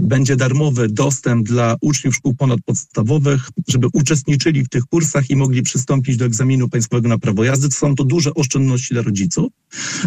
będzie 0.00 0.36
darmowy 0.36 0.88
dostęp 0.88 1.46
dla 1.46 1.76
uczniów 1.80 2.14
szkół 2.14 2.34
ponadpodstawowych, 2.34 3.48
żeby 3.68 3.86
uczestniczyli 3.92 4.64
w 4.64 4.68
tych 4.68 4.84
kursach 4.84 5.30
i 5.30 5.36
mogli 5.36 5.62
przystąpić 5.62 6.16
do 6.16 6.24
egzaminu 6.24 6.68
państwowego 6.68 7.08
na 7.08 7.18
prawo 7.18 7.44
jazdy. 7.44 7.70
Są 7.70 7.94
to 7.94 8.04
duże 8.04 8.34
oszczędności 8.34 8.94
dla 8.94 9.02
rodziców. 9.02 9.52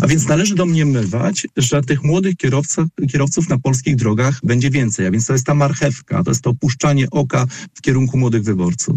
A 0.01 0.07
więc 0.07 0.27
należy 0.27 0.55
domniemywać, 0.55 1.47
że 1.57 1.81
tych 1.81 2.03
młodych 2.03 2.35
kierowców, 2.35 2.87
kierowców 3.11 3.49
na 3.49 3.59
polskich 3.59 3.95
drogach 3.95 4.39
będzie 4.43 4.69
więcej. 4.69 5.05
A 5.05 5.11
więc 5.11 5.25
to 5.25 5.33
jest 5.33 5.45
ta 5.45 5.53
marchewka, 5.53 6.23
to 6.23 6.31
jest 6.31 6.41
to 6.41 6.49
opuszczanie 6.49 7.07
oka 7.11 7.45
w 7.73 7.81
kierunku 7.81 8.17
młodych 8.17 8.43
wyborców. 8.43 8.95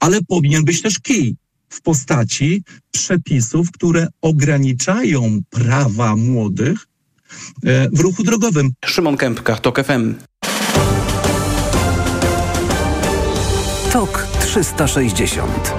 Ale 0.00 0.22
powinien 0.22 0.64
być 0.64 0.82
też 0.82 0.98
kij 0.98 1.36
w 1.68 1.82
postaci 1.82 2.62
przepisów, 2.90 3.70
które 3.70 4.08
ograniczają 4.20 5.40
prawa 5.50 6.16
młodych 6.16 6.91
E, 6.91 6.91
w 7.92 8.00
ruchu 8.00 8.22
drogowym. 8.22 8.70
Szymon 8.84 9.16
Kępka, 9.16 9.56
TOK 9.56 9.84
FM. 9.84 10.14
TOK 13.92 14.26
360 14.40 15.74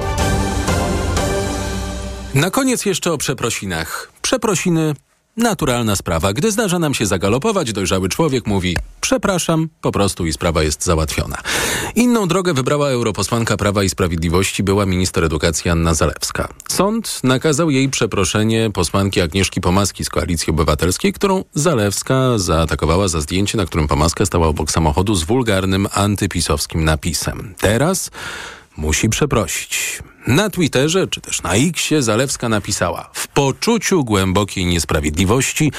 Na 2.35 2.49
koniec 2.49 2.85
jeszcze 2.85 3.11
o 3.11 3.17
przeprosinach. 3.17 4.11
Przeprosiny 4.21 4.93
Naturalna 5.37 5.95
sprawa. 5.95 6.33
Gdy 6.33 6.51
zdarza 6.51 6.79
nam 6.79 6.93
się 6.93 7.05
zagalopować, 7.05 7.73
dojrzały 7.73 8.09
człowiek 8.09 8.47
mówi 8.47 8.75
przepraszam, 9.01 9.69
po 9.81 9.91
prostu 9.91 10.25
i 10.25 10.33
sprawa 10.33 10.63
jest 10.63 10.83
załatwiona. 10.83 11.37
Inną 11.95 12.27
drogę 12.27 12.53
wybrała 12.53 12.89
europosłanka 12.89 13.57
Prawa 13.57 13.83
i 13.83 13.89
Sprawiedliwości, 13.89 14.63
była 14.63 14.85
minister 14.85 15.23
edukacji 15.23 15.71
Anna 15.71 15.93
Zalewska. 15.93 16.47
Sąd 16.69 17.19
nakazał 17.23 17.69
jej 17.69 17.89
przeproszenie 17.89 18.69
posłanki 18.73 19.21
Agnieszki 19.21 19.61
Pomaski 19.61 20.05
z 20.05 20.09
Koalicji 20.09 20.51
Obywatelskiej, 20.51 21.13
którą 21.13 21.43
Zalewska 21.53 22.37
zaatakowała 22.37 23.07
za 23.07 23.21
zdjęcie, 23.21 23.57
na 23.57 23.65
którym 23.65 23.87
Pomaska 23.87 24.25
stała 24.25 24.47
obok 24.47 24.71
samochodu 24.71 25.15
z 25.15 25.23
wulgarnym 25.23 25.87
antypisowskim 25.93 26.85
napisem. 26.85 27.55
Teraz 27.57 28.11
musi 28.77 29.09
przeprosić. 29.09 30.03
Na 30.27 30.49
Twitterze 30.49 31.07
czy 31.07 31.21
też 31.21 31.41
na 31.41 31.53
Xie 31.53 32.01
Zalewska 32.01 32.49
napisała 32.49 33.09
w 33.13 33.27
poczuciu 33.27 34.03
głębokiej 34.03 34.65
niesprawiedliwości, 34.65 35.71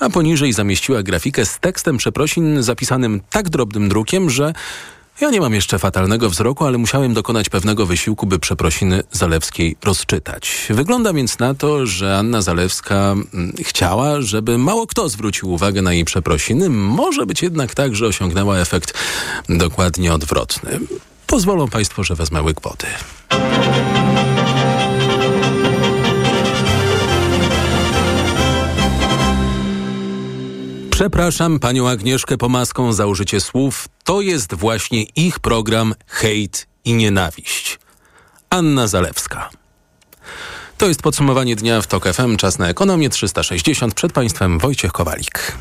a 0.00 0.10
poniżej 0.10 0.52
zamieściła 0.52 1.02
grafikę 1.02 1.46
z 1.46 1.58
tekstem 1.58 1.96
przeprosin 1.96 2.62
zapisanym 2.62 3.20
tak 3.30 3.48
drobnym 3.48 3.88
drukiem, 3.88 4.30
że 4.30 4.52
ja 5.20 5.30
nie 5.30 5.40
mam 5.40 5.54
jeszcze 5.54 5.78
fatalnego 5.78 6.30
wzroku, 6.30 6.64
ale 6.64 6.78
musiałem 6.78 7.14
dokonać 7.14 7.48
pewnego 7.48 7.86
wysiłku, 7.86 8.26
by 8.26 8.38
przeprosiny 8.38 9.02
Zalewskiej 9.12 9.76
rozczytać. 9.84 10.66
Wygląda 10.70 11.12
więc 11.12 11.38
na 11.38 11.54
to, 11.54 11.86
że 11.86 12.18
Anna 12.18 12.42
Zalewska 12.42 12.94
mm, 12.94 13.52
chciała, 13.62 14.20
żeby 14.20 14.58
mało 14.58 14.86
kto 14.86 15.08
zwrócił 15.08 15.52
uwagę 15.52 15.82
na 15.82 15.92
jej 15.92 16.04
przeprosiny. 16.04 16.70
Może 16.70 17.26
być 17.26 17.42
jednak 17.42 17.74
tak, 17.74 17.96
że 17.96 18.06
osiągnęła 18.06 18.58
efekt 18.58 18.94
dokładnie 19.48 20.14
odwrotny. 20.14 20.80
Pozwolą 21.26 21.68
Państwo, 21.68 22.04
że 22.04 22.14
wezmę 22.14 22.42
łyk 22.42 22.60
wody. 22.60 22.86
Przepraszam 30.90 31.58
panią 31.58 31.88
Agnieszkę 31.88 32.36
Pomaską 32.36 32.92
za 32.92 33.06
użycie 33.06 33.40
słów. 33.40 33.88
To 34.04 34.20
jest 34.20 34.54
właśnie 34.54 35.02
ich 35.02 35.38
program 35.40 35.94
Hejt 36.06 36.66
i 36.84 36.94
Nienawiść. 36.94 37.78
Anna 38.50 38.86
Zalewska. 38.86 39.50
To 40.78 40.88
jest 40.88 41.02
podsumowanie 41.02 41.56
dnia 41.56 41.82
w 41.82 41.86
TOK 41.86 42.08
FM. 42.08 42.36
Czas 42.36 42.58
na 42.58 42.68
ekonomię 42.68 43.10
360. 43.10 43.94
Przed 43.94 44.12
Państwem 44.12 44.58
Wojciech 44.58 44.92
Kowalik. 44.92 45.52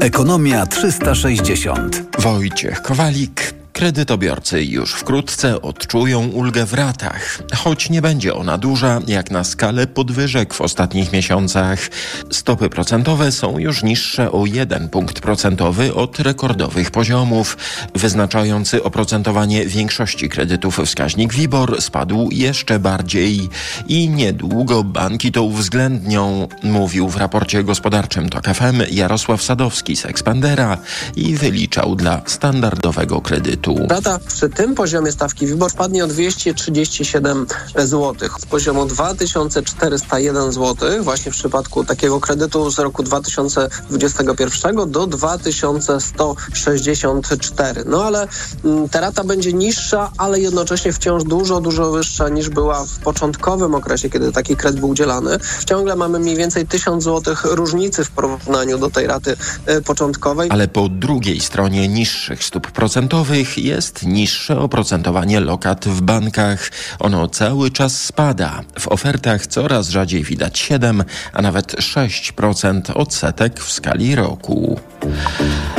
Ekonomia 0.00 0.66
360. 0.66 2.02
Wojciech 2.18 2.82
Kowalik. 2.82 3.59
Kredytobiorcy 3.80 4.64
już 4.64 4.92
wkrótce 4.92 5.62
odczują 5.62 6.28
ulgę 6.28 6.66
w 6.66 6.74
ratach, 6.74 7.42
choć 7.56 7.90
nie 7.90 8.02
będzie 8.02 8.34
ona 8.34 8.58
duża 8.58 9.00
jak 9.06 9.30
na 9.30 9.44
skalę 9.44 9.86
podwyżek 9.86 10.54
w 10.54 10.60
ostatnich 10.60 11.12
miesiącach. 11.12 11.88
Stopy 12.30 12.68
procentowe 12.68 13.32
są 13.32 13.58
już 13.58 13.82
niższe 13.82 14.32
o 14.32 14.46
1 14.46 14.88
punkt 14.88 15.20
procentowy 15.20 15.94
od 15.94 16.20
rekordowych 16.20 16.90
poziomów. 16.90 17.56
Wyznaczający 17.94 18.82
oprocentowanie 18.82 19.66
większości 19.66 20.28
kredytów 20.28 20.80
wskaźnik 20.84 21.34
WIBOR 21.34 21.82
spadł 21.82 22.28
jeszcze 22.32 22.78
bardziej 22.78 23.48
i 23.88 24.08
niedługo 24.08 24.84
banki 24.84 25.32
to 25.32 25.42
uwzględnią, 25.42 26.48
mówił 26.62 27.08
w 27.08 27.16
raporcie 27.16 27.64
gospodarczym 27.64 28.28
TOK 28.28 28.46
FM 28.46 28.82
Jarosław 28.90 29.42
Sadowski 29.42 29.96
z 29.96 30.06
Expandera 30.06 30.78
i 31.16 31.34
wyliczał 31.34 31.96
dla 31.96 32.22
standardowego 32.26 33.20
kredytu 33.20 33.69
kredytu. 33.74 33.94
Rata 33.94 34.18
przy 34.28 34.48
tym 34.48 34.74
poziomie 34.74 35.12
stawki 35.12 35.46
WIBOR 35.46 35.70
spadnie 35.70 36.04
o 36.04 36.06
237 36.06 37.46
zł 37.76 38.14
z 38.38 38.46
poziomu 38.46 38.86
2401 38.86 40.52
zł 40.52 41.02
właśnie 41.02 41.32
w 41.32 41.34
przypadku 41.34 41.84
takiego 41.84 42.20
kredytu 42.20 42.70
z 42.70 42.78
roku 42.78 43.02
2021 43.02 44.90
do 44.90 45.06
2164. 45.06 47.84
No 47.86 48.04
ale 48.04 48.28
mm, 48.64 48.88
ta 48.88 49.00
rata 49.00 49.24
będzie 49.24 49.52
niższa, 49.52 50.10
ale 50.18 50.40
jednocześnie 50.40 50.92
wciąż 50.92 51.24
dużo, 51.24 51.60
dużo 51.60 51.90
wyższa 51.90 52.28
niż 52.28 52.48
była 52.48 52.84
w 52.84 52.98
początkowym 52.98 53.74
okresie, 53.74 54.10
kiedy 54.10 54.32
taki 54.32 54.56
kredyt 54.56 54.80
był 54.80 54.88
udzielany. 54.88 55.38
Ciągle 55.66 55.96
mamy 55.96 56.18
mniej 56.18 56.36
więcej 56.36 56.66
1000 56.66 57.04
zł 57.04 57.34
różnicy 57.44 58.04
w 58.04 58.10
porównaniu 58.10 58.78
do 58.78 58.90
tej 58.90 59.06
raty 59.06 59.36
y, 59.68 59.82
początkowej. 59.82 60.50
Ale 60.50 60.68
po 60.68 60.88
drugiej 60.88 61.40
stronie 61.40 61.88
niższych 61.88 62.44
stóp 62.44 62.70
procentowych 62.70 63.58
jest 63.60 64.06
niższe 64.06 64.58
oprocentowanie 64.58 65.40
lokat 65.40 65.88
w 65.88 66.00
bankach. 66.00 66.70
Ono 66.98 67.28
cały 67.28 67.70
czas 67.70 68.04
spada. 68.04 68.62
W 68.78 68.88
ofertach 68.88 69.46
coraz 69.46 69.88
rzadziej 69.88 70.24
widać 70.24 70.58
7, 70.58 71.04
a 71.32 71.42
nawet 71.42 71.72
6% 71.72 72.80
odsetek 72.94 73.60
w 73.60 73.72
skali 73.72 74.14
roku. 74.14 74.80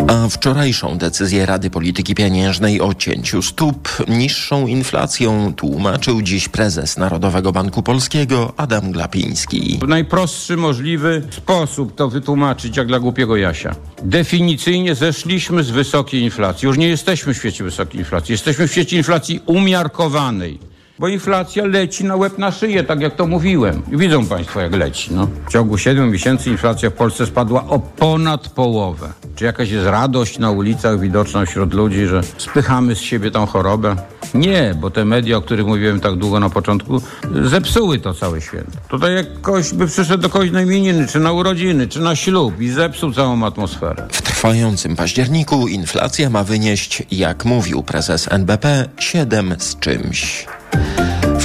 A 0.08 0.28
wczorajszą 0.30 0.98
decyzję 0.98 1.46
Rady 1.46 1.70
Polityki 1.70 2.16
Pieniężnej 2.16 2.82
o 2.82 2.94
cięciu 2.94 3.42
stóp 3.42 3.90
niższą 4.08 4.68
inflacją 4.68 5.54
tłumaczył 5.54 6.22
dziś 6.22 6.50
prezes 6.50 6.98
Narodowego 6.98 7.52
Banku 7.52 7.84
Polskiego 7.84 8.54
Adam 8.58 8.92
Glapiński. 8.92 9.80
W 9.82 9.88
najprostszy 9.88 10.58
możliwy 10.58 11.24
sposób 11.32 11.96
to 11.96 12.10
wytłumaczyć 12.10 12.78
jak 12.78 12.88
dla 12.88 13.00
głupiego 13.00 13.38
Jasia. 13.38 13.76
Definicyjnie 14.04 14.96
zeszliśmy 14.96 15.64
z 15.64 15.70
wysokiej 15.70 16.22
inflacji. 16.22 16.66
Już 16.66 16.78
nie 16.78 16.88
jesteśmy 16.88 17.34
w 17.34 17.38
świecie 17.38 17.61
wysokiej 17.64 18.00
inflacji. 18.00 18.32
Jesteśmy 18.32 18.68
w 18.68 18.72
świecie 18.72 18.98
inflacji 18.98 19.42
umiarkowanej. 19.46 20.60
Bo 21.00 21.08
inflacja 21.08 21.66
leci 21.66 22.04
na 22.04 22.16
łeb 22.16 22.38
na 22.38 22.52
szyję, 22.52 22.84
tak 22.84 23.02
jak 23.02 23.16
to 23.16 23.28
mówiłem. 23.28 23.82
Widzą 23.88 24.26
Państwo, 24.26 24.62
jak 24.62 24.76
leci. 24.76 25.14
No. 25.14 25.28
W 25.48 25.52
ciągu 25.52 25.78
7 25.78 26.12
miesięcy 26.12 26.50
inflacja 26.50 26.90
w 26.90 26.94
Polsce 26.94 27.26
spadła 27.26 27.68
o 27.68 27.80
ponad 27.80 28.50
połowę. 28.50 29.14
Czy 29.36 29.46
jakaś 29.46 29.70
jest 29.70 29.88
radość 29.88 30.40
na 30.40 30.52
ulicach 30.52 31.00
widoczna 31.00 31.46
wśród 31.46 31.74
ludzi, 31.74 32.06
że 32.06 32.22
spychamy 32.38 32.96
z 32.96 33.00
siebie 33.00 33.32
tą 33.32 33.46
chorobę? 33.46 33.96
Nie, 34.34 34.76
bo 34.82 34.90
te 34.90 35.06
media, 35.06 35.38
o 35.38 35.42
których 35.42 35.66
mówiłem 35.66 36.00
tak 36.00 36.16
długo 36.16 36.40
na 36.40 36.50
początku, 36.50 37.02
zepsuły 37.44 38.00
to 38.00 38.14
całe 38.14 38.42
święto. 38.42 38.72
Tutaj 38.90 39.16
jak 39.16 39.34
ktoś 39.42 39.74
by 39.74 39.88
przyszedł 39.88 40.24
do 40.24 40.30
kogoś 40.30 40.52
na 40.52 40.62
imieniny, 40.62 41.08
czy 41.08 41.20
na 41.20 41.32
urodziny, 41.32 41.88
czy 41.88 42.00
na 42.00 42.16
ślub 42.16 42.62
i 42.62 42.70
zepsuł 42.70 43.14
całą 43.14 43.46
atmosferę. 43.46 44.08
W 44.12 44.22
trwającym 44.22 44.96
październiku 44.96 45.68
inflacja 45.68 46.30
ma 46.30 46.44
wynieść, 46.44 47.04
jak 47.12 47.46
mówił 47.46 47.84
prezes 47.84 48.32
NBP, 48.32 48.90
7 48.98 49.56
z 49.58 49.80
czymś. 49.80 50.46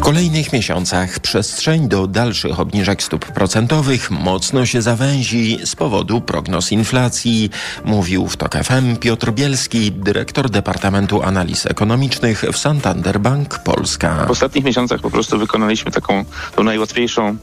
Kolejnych 0.06 0.52
miesiącach 0.52 1.18
przestrzeń 1.18 1.88
do 1.88 2.06
dalszych 2.06 2.60
obniżek 2.60 3.02
stóp 3.02 3.24
procentowych 3.24 4.10
mocno 4.10 4.66
się 4.66 4.82
zawęzi 4.82 5.58
z 5.64 5.76
powodu 5.76 6.20
prognoz 6.20 6.72
inflacji, 6.72 7.50
mówił 7.84 8.26
w 8.28 8.36
TOK 8.36 8.54
FM 8.54 8.96
Piotr 8.96 9.32
Bielski, 9.32 9.92
dyrektor 9.92 10.50
Departamentu 10.50 11.22
Analiz 11.22 11.66
Ekonomicznych 11.66 12.44
w 12.52 12.58
Santander 12.58 13.20
Bank 13.20 13.58
Polska. 13.58 14.26
W 14.26 14.30
ostatnich 14.30 14.64
miesiącach 14.64 15.00
po 15.00 15.10
prostu 15.10 15.38
wykonaliśmy 15.38 15.90
taką 15.90 16.24
tą 16.56 16.64
najłatwiejszą 16.64 17.36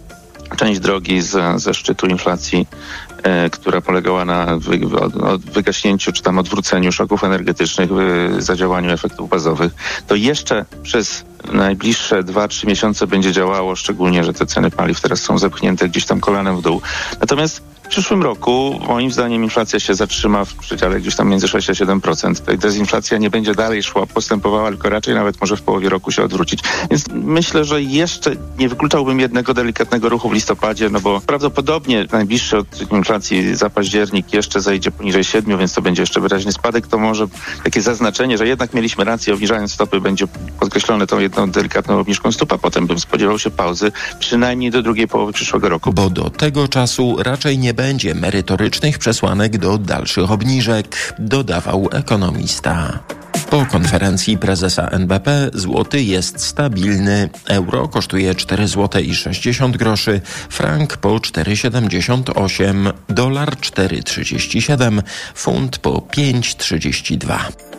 część 0.58 0.80
drogi 0.80 1.22
ze 1.56 1.74
szczytu 1.74 2.08
inflacji, 2.08 2.68
która 3.52 3.82
polegała 3.82 4.26
na 4.26 4.58
wy, 4.58 4.80
wygaśnięciu 5.54 6.12
czy 6.12 6.24
tam 6.24 6.40
odwróceniu 6.40 6.92
szoków 6.92 7.24
energetycznych, 7.24 7.90
zadziałaniu 8.40 8.92
efektów 8.92 9.30
bazowych, 9.30 9.72
to 10.08 10.16
jeszcze 10.16 10.66
przez 10.84 11.26
najbliższe 11.54 12.24
2-3 12.24 12.68
miesiące 12.68 13.08
będzie 13.08 13.32
działało, 13.32 13.76
szczególnie, 13.76 14.24
że 14.24 14.34
te 14.34 14.46
ceny 14.46 14.72
paliw 14.72 15.02
teraz 15.02 15.22
są 15.22 15.38
zepchnięte 15.38 15.90
gdzieś 15.90 16.06
tam 16.06 16.20
kolanem 16.20 16.58
w 16.58 16.62
dół. 16.62 16.82
Natomiast 17.20 17.73
w 17.84 17.88
przyszłym 17.88 18.24
roku 18.24 18.80
moim 18.88 19.12
zdaniem 19.12 19.44
inflacja 19.44 19.80
się 19.80 19.96
zatrzyma 19.96 20.46
w 20.46 20.54
przedziale 20.54 21.00
gdzieś 21.00 21.16
tam 21.16 21.30
między 21.30 21.48
6 21.48 21.70
a 21.70 21.74
7%. 21.74 22.40
Tutaj 22.40 22.58
dezinflacja 22.58 23.18
nie 23.18 23.30
będzie 23.30 23.56
dalej 23.56 23.84
szła, 23.84 24.06
postępowała, 24.06 24.70
tylko 24.70 24.90
raczej 24.90 25.16
nawet 25.16 25.42
może 25.42 25.58
w 25.58 25.62
połowie 25.62 25.90
roku 25.90 26.12
się 26.12 26.24
odwrócić. 26.24 26.60
Więc 26.92 27.06
myślę, 27.14 27.66
że 27.66 27.82
jeszcze 27.82 28.36
nie 28.60 28.70
wykluczałbym 28.70 29.20
jednego 29.20 29.54
delikatnego 29.54 30.10
ruchu 30.10 30.30
w 30.30 30.34
listopadzie, 30.34 30.90
no 30.90 31.00
bo 31.00 31.22
prawdopodobnie 31.22 32.06
najbliższy 32.12 32.58
od 32.58 32.92
inflacji 32.92 33.56
za 33.56 33.70
październik 33.70 34.34
jeszcze 34.34 34.62
zejdzie 34.62 34.92
poniżej 34.92 35.24
7, 35.24 35.60
więc 35.60 35.74
to 35.74 35.82
będzie 35.82 36.02
jeszcze 36.02 36.22
wyraźny 36.22 36.52
spadek. 36.52 36.88
To 36.88 36.98
może 36.98 37.28
takie 37.64 37.82
zaznaczenie, 37.82 38.38
że 38.38 38.48
jednak 38.48 38.74
mieliśmy 38.74 39.04
rację, 39.04 39.34
obniżając 39.34 39.74
stopy 39.74 40.02
będzie 40.02 40.28
podkreślone 40.60 41.08
tą 41.08 41.20
jedną 41.20 41.52
delikatną 41.52 42.00
obniżką 42.00 42.32
stóp, 42.32 42.54
a 42.54 42.58
potem 42.58 42.88
bym 42.88 43.00
spodziewał 43.00 43.40
się 43.40 43.52
pauzy 43.52 43.92
przynajmniej 44.20 44.72
do 44.72 44.82
drugiej 44.82 45.08
połowy 45.08 45.34
przyszłego 45.34 45.70
roku. 45.70 45.94
Bo 45.94 46.10
do 46.10 46.30
tego 46.30 46.68
czasu 46.68 47.16
raczej 47.20 47.58
nie 47.58 47.73
będzie 47.74 48.16
merytorycznych 48.16 48.98
przesłanek 48.98 49.58
do 49.58 49.78
dalszych 49.78 50.32
obniżek, 50.32 51.14
dodawał 51.20 51.90
ekonomista. 51.92 53.00
Po 53.50 53.66
konferencji 53.66 54.38
prezesa 54.38 54.88
NBP 54.88 55.50
złoty 55.54 56.02
jest 56.02 56.42
stabilny. 56.42 57.30
Euro 57.48 57.88
kosztuje 57.88 58.36
4 58.36 58.68
zł 58.68 59.02
i 59.02 59.16
60 59.16 59.78
groszy, 59.78 60.22
frank 60.50 60.98
po 60.98 61.10
4,78, 61.10 62.94
dolar 63.10 63.50
4,37, 63.56 65.02
funt 65.36 65.78
po 65.78 65.92
5,32. 65.92 67.73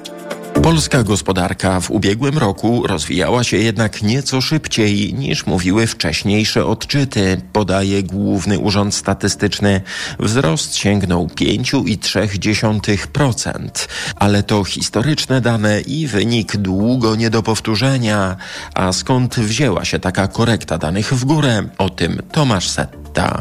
Polska 0.64 1.02
gospodarka 1.02 1.80
w 1.80 1.90
ubiegłym 1.90 2.38
roku 2.38 2.86
rozwijała 2.86 3.44
się 3.44 3.56
jednak 3.56 4.02
nieco 4.02 4.40
szybciej 4.40 5.14
niż 5.14 5.46
mówiły 5.46 5.86
wcześniejsze 5.86 6.66
odczyty, 6.66 7.40
podaje 7.52 8.02
Główny 8.02 8.58
Urząd 8.58 8.94
Statystyczny. 8.94 9.80
Wzrost 10.18 10.76
sięgnął 10.76 11.26
5,3%, 11.26 13.88
ale 14.16 14.42
to 14.42 14.64
historyczne 14.64 15.40
dane 15.40 15.80
i 15.80 16.06
wynik 16.06 16.56
długo 16.56 17.16
nie 17.16 17.30
do 17.30 17.42
powtórzenia. 17.42 18.36
A 18.74 18.92
skąd 18.92 19.34
wzięła 19.34 19.84
się 19.84 19.98
taka 19.98 20.28
korekta 20.28 20.78
danych 20.78 21.14
w 21.14 21.24
górę? 21.24 21.62
O 21.78 21.90
tym 21.90 22.22
Tomasz 22.32 22.68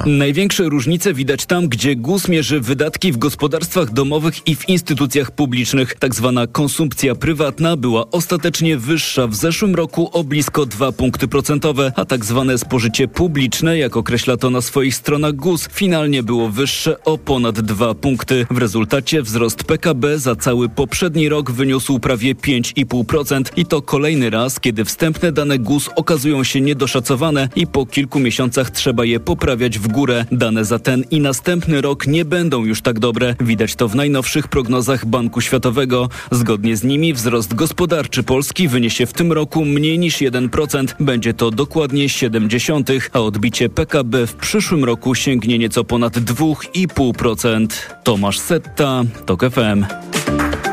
Największe 0.06 0.64
różnice 0.64 1.14
widać 1.14 1.46
tam, 1.46 1.68
gdzie 1.68 1.96
GUS 1.96 2.28
mierzy 2.28 2.60
wydatki 2.60 3.12
w 3.12 3.18
gospodarstwach 3.18 3.94
domowych 3.94 4.48
i 4.48 4.56
w 4.56 4.70
instytucjach 4.70 5.32
publicznych. 5.32 5.96
Tak 5.96 6.16
zwana 6.16 6.48
konsumpcja 6.48 7.16
prywatna 7.16 7.78
była 7.78 8.12
ostatecznie 8.12 8.78
wyższa 8.78 9.28
w 9.28 9.36
zeszłym 9.36 9.76
roku 9.76 10.10
o 10.14 10.24
blisko 10.24 10.66
2 10.66 10.92
punkty 10.92 11.28
procentowe, 11.28 11.92
a 11.96 12.06
tak 12.06 12.26
zwane 12.26 12.58
spożycie 12.58 13.08
publiczne, 13.08 13.78
jak 13.78 13.98
określa 13.98 14.38
to 14.38 14.50
na 14.50 14.62
swoich 14.62 14.96
stronach 14.96 15.34
GUS, 15.34 15.68
finalnie 15.72 16.24
było 16.24 16.50
wyższe 16.50 17.04
o 17.04 17.18
ponad 17.18 17.62
2 17.62 17.94
punkty. 17.94 18.48
W 18.52 18.58
rezultacie 18.58 19.22
wzrost 19.22 19.64
PKB 19.64 20.20
za 20.20 20.36
cały 20.36 20.70
poprzedni 20.70 21.30
rok 21.30 21.52
wyniósł 21.52 22.00
prawie 22.00 22.36
5,5% 22.36 23.44
i 23.58 23.66
to 23.66 23.82
kolejny 23.82 24.30
raz, 24.30 24.60
kiedy 24.60 24.86
wstępne 24.86 25.32
dane 25.32 25.60
GUS 25.60 25.90
okazują 25.96 26.44
się 26.44 26.62
niedoszacowane 26.62 27.50
i 27.56 27.68
po 27.68 27.86
kilku 27.86 28.20
miesiącach 28.20 28.72
trzeba 28.72 29.06
je 29.06 29.20
poprawiać 29.20 29.63
w 29.72 29.88
górę. 29.88 30.26
Dane 30.32 30.66
za 30.66 30.80
ten 30.80 31.04
i 31.12 31.20
następny 31.20 31.82
rok 31.82 32.08
nie 32.08 32.26
będą 32.26 32.66
już 32.66 32.82
tak 32.82 33.00
dobre. 33.00 33.36
Widać 33.40 33.76
to 33.76 33.88
w 33.88 33.96
najnowszych 33.96 34.48
prognozach 34.48 35.06
Banku 35.06 35.42
Światowego. 35.42 36.10
Zgodnie 36.32 36.78
z 36.78 36.84
nimi 36.84 37.14
wzrost 37.14 37.56
gospodarczy 37.56 38.24
Polski 38.24 38.68
wyniesie 38.68 39.06
w 39.06 39.14
tym 39.14 39.32
roku 39.32 39.66
mniej 39.66 40.00
niż 40.00 40.18
1%. 40.18 40.88
Będzie 41.00 41.34
to 41.34 41.52
dokładnie 41.52 42.10
70, 42.10 42.90
a 43.14 43.20
odbicie 43.20 43.70
PKB 43.70 44.28
w 44.28 44.36
przyszłym 44.36 44.84
roku 44.84 45.16
sięgnie 45.16 45.60
nieco 45.60 45.84
ponad 45.84 46.14
2,5%. 46.14 47.68
Tomasz 48.04 48.40
Setta, 48.40 49.04
TOK 49.26 49.44
FM. 49.52 49.86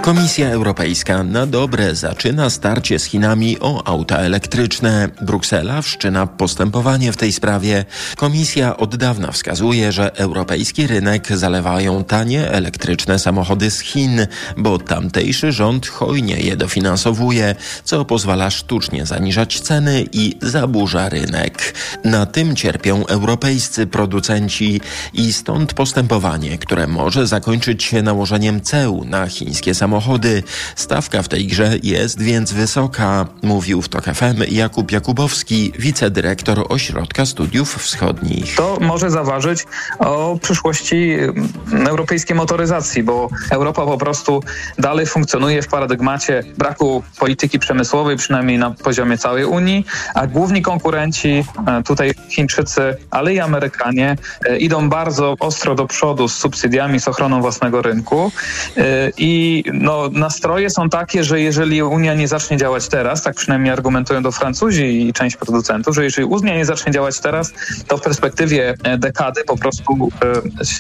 Komisja 0.01 0.49
Europejska 0.51 1.23
na 1.23 1.47
dobre 1.47 1.95
zaczyna 1.95 2.51
starcie 2.51 2.99
z 2.99 3.05
Chinami 3.05 3.61
o 3.61 3.87
auta 3.87 4.17
elektryczne. 4.17 5.09
Bruksela 5.23 5.83
wszczyna 5.83 6.27
postępowanie 6.27 7.13
w 7.13 7.17
tej 7.17 7.33
sprawie. 7.33 7.85
Komisja 8.17 8.77
od 8.77 8.97
dawna 8.97 9.33
wskazuje, 9.33 9.93
że 9.93 10.17
europejski 10.17 10.87
rynek 10.87 11.37
zalewają 11.37 12.05
tanie 12.05 12.51
elektryczne 12.51 13.19
samochody 13.19 13.71
z 13.71 13.81
Chin, 13.81 14.27
bo 14.57 14.79
tamtejszy 14.79 15.53
rząd 15.53 15.87
hojnie 15.87 16.37
je 16.37 16.57
dofinansowuje, 16.57 17.55
co 17.85 18.05
pozwala 18.05 18.51
sztucznie 18.51 19.07
zaniżać 19.07 19.61
ceny 19.61 20.05
i 20.13 20.37
zaburza 20.43 21.09
rynek. 21.09 21.75
Na 22.05 22.27
tym 22.27 22.57
cierpią 22.57 23.07
europejscy 23.07 23.87
producenci 23.87 24.81
i 25.15 25.33
stąd 25.33 25.75
postępowanie, 25.75 26.59
które 26.59 26.87
może 26.87 27.27
zakończyć 27.27 27.83
się 27.83 28.03
nałożeniem 28.03 28.61
ceł 28.61 29.05
na 29.05 29.29
chińskie 29.29 29.75
samochody 29.75 29.90
samochody. 29.91 30.43
Stawka 30.77 31.23
w 31.23 31.29
tej 31.29 31.47
grze 31.47 31.75
jest 31.83 32.23
więc 32.23 32.53
wysoka, 32.53 33.27
mówił 33.43 33.83
w 33.83 33.89
TOK 33.89 34.05
FM 34.05 34.43
Jakub 34.51 34.93
Jakubowski, 34.93 35.73
wicedyrektor 35.79 36.67
Ośrodka 36.69 37.27
Studiów 37.27 37.75
Wschodnich. 37.75 38.57
To 38.57 38.79
może 38.81 39.11
zaważyć 39.11 39.67
o 39.99 40.39
przyszłości 40.43 41.13
mm, 41.13 41.87
europejskiej 41.87 42.37
motoryzacji, 42.37 43.03
bo 43.03 43.29
Europa 43.51 43.87
po 43.87 43.99
prostu 43.99 44.43
dalej 44.79 45.07
funkcjonuje 45.07 45.63
w 45.63 45.69
paradygmacie 45.69 46.43
braku 46.59 47.03
polityki 47.19 47.59
przemysłowej, 47.59 48.17
przynajmniej 48.17 48.59
na 48.59 48.71
poziomie 48.71 49.19
całej 49.19 49.45
Unii, 49.45 49.87
a 50.15 50.27
główni 50.27 50.63
konkurenci, 50.63 51.45
e, 51.67 51.83
tutaj 51.83 52.11
Chińczycy, 52.29 52.97
ale 53.11 53.35
i 53.35 53.41
Amerykanie, 53.41 54.17
e, 54.47 54.59
idą 54.59 54.89
bardzo 54.89 55.35
ostro 55.41 55.75
do 55.75 55.87
przodu 55.87 56.29
z 56.29 56.37
subsydiami, 56.37 57.01
z 57.01 57.09
ochroną 57.09 57.41
własnego 57.41 57.83
rynku 57.83 58.33
e, 58.77 59.11
i 59.19 59.65
no, 59.81 60.09
nastroje 60.13 60.71
są 60.71 60.89
takie, 60.89 61.25
że 61.25 61.41
jeżeli 61.41 61.83
Unia 61.83 62.15
nie 62.15 62.29
zacznie 62.29 62.57
działać 62.57 62.89
teraz, 62.89 63.23
tak 63.23 63.37
przynajmniej 63.37 63.73
argumentują 63.73 64.23
do 64.23 64.33
Francuzi 64.33 65.09
i 65.09 65.13
część 65.13 65.37
producentów, 65.37 65.95
że 65.95 66.05
jeżeli 66.05 66.25
Unia 66.25 66.57
nie 66.57 66.65
zacznie 66.65 66.93
działać 66.93 67.21
teraz, 67.21 67.53
to 67.87 67.97
w 67.97 68.01
perspektywie 68.01 68.75
e, 68.83 68.99
dekady 68.99 69.45
po 69.45 69.57
prostu 69.57 70.09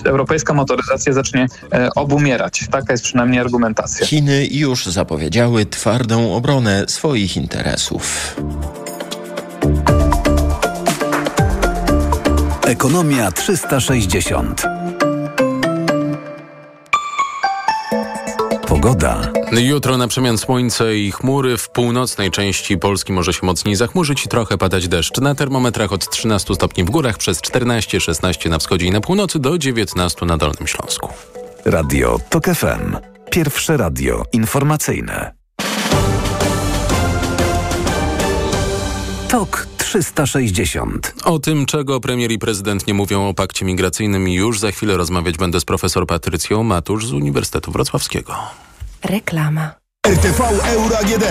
e, 0.04 0.08
europejska 0.08 0.54
motoryzacja 0.54 1.12
zacznie 1.12 1.46
e, 1.72 1.88
obumierać. 1.94 2.64
Taka 2.70 2.92
jest 2.92 3.04
przynajmniej 3.04 3.40
argumentacja. 3.40 4.06
Chiny 4.06 4.46
już 4.50 4.86
zapowiedziały 4.86 5.66
twardą 5.66 6.34
obronę 6.34 6.84
swoich 6.88 7.36
interesów. 7.36 8.36
Ekonomia 12.66 13.32
360. 13.32 14.62
Pogoda. 18.80 19.32
Jutro 19.52 19.96
na 19.96 20.08
przemian 20.08 20.38
słońce 20.38 20.96
i 20.96 21.12
chmury. 21.12 21.56
W 21.56 21.68
północnej 21.68 22.30
części 22.30 22.78
Polski 22.78 23.12
może 23.12 23.32
się 23.32 23.46
mocniej 23.46 23.76
zachmurzyć 23.76 24.26
i 24.26 24.28
trochę 24.28 24.58
padać 24.58 24.88
deszcz. 24.88 25.20
Na 25.20 25.34
termometrach 25.34 25.92
od 25.92 26.10
13 26.10 26.54
stopni 26.54 26.84
w 26.84 26.90
górach, 26.90 27.18
przez 27.18 27.40
14-16 27.40 28.50
na 28.50 28.58
wschodzie 28.58 28.86
i 28.86 28.90
na 28.90 29.00
północy 29.00 29.38
do 29.38 29.58
19 29.58 30.26
na 30.26 30.36
Dolnym 30.36 30.66
Śląsku. 30.66 31.08
Radio 31.64 32.20
TOK 32.30 32.44
FM. 32.44 32.96
Pierwsze 33.30 33.76
radio 33.76 34.22
informacyjne. 34.32 35.32
TOK 39.28 39.66
360. 39.78 41.14
O 41.24 41.38
tym, 41.38 41.66
czego 41.66 42.00
premier 42.00 42.32
i 42.32 42.38
prezydent 42.38 42.86
nie 42.86 42.94
mówią 42.94 43.28
o 43.28 43.34
pakcie 43.34 43.64
migracyjnym 43.64 44.28
już 44.28 44.58
za 44.58 44.70
chwilę 44.70 44.96
rozmawiać 44.96 45.36
będę 45.36 45.60
z 45.60 45.64
profesor 45.64 46.06
Patrycją 46.06 46.62
Matusz 46.62 47.06
z 47.06 47.12
Uniwersytetu 47.12 47.72
Wrocławskiego. 47.72 48.34
Reklama. 49.00 49.79
RTV 50.06 50.40
Euro 50.66 50.98
AGD. 50.98 51.24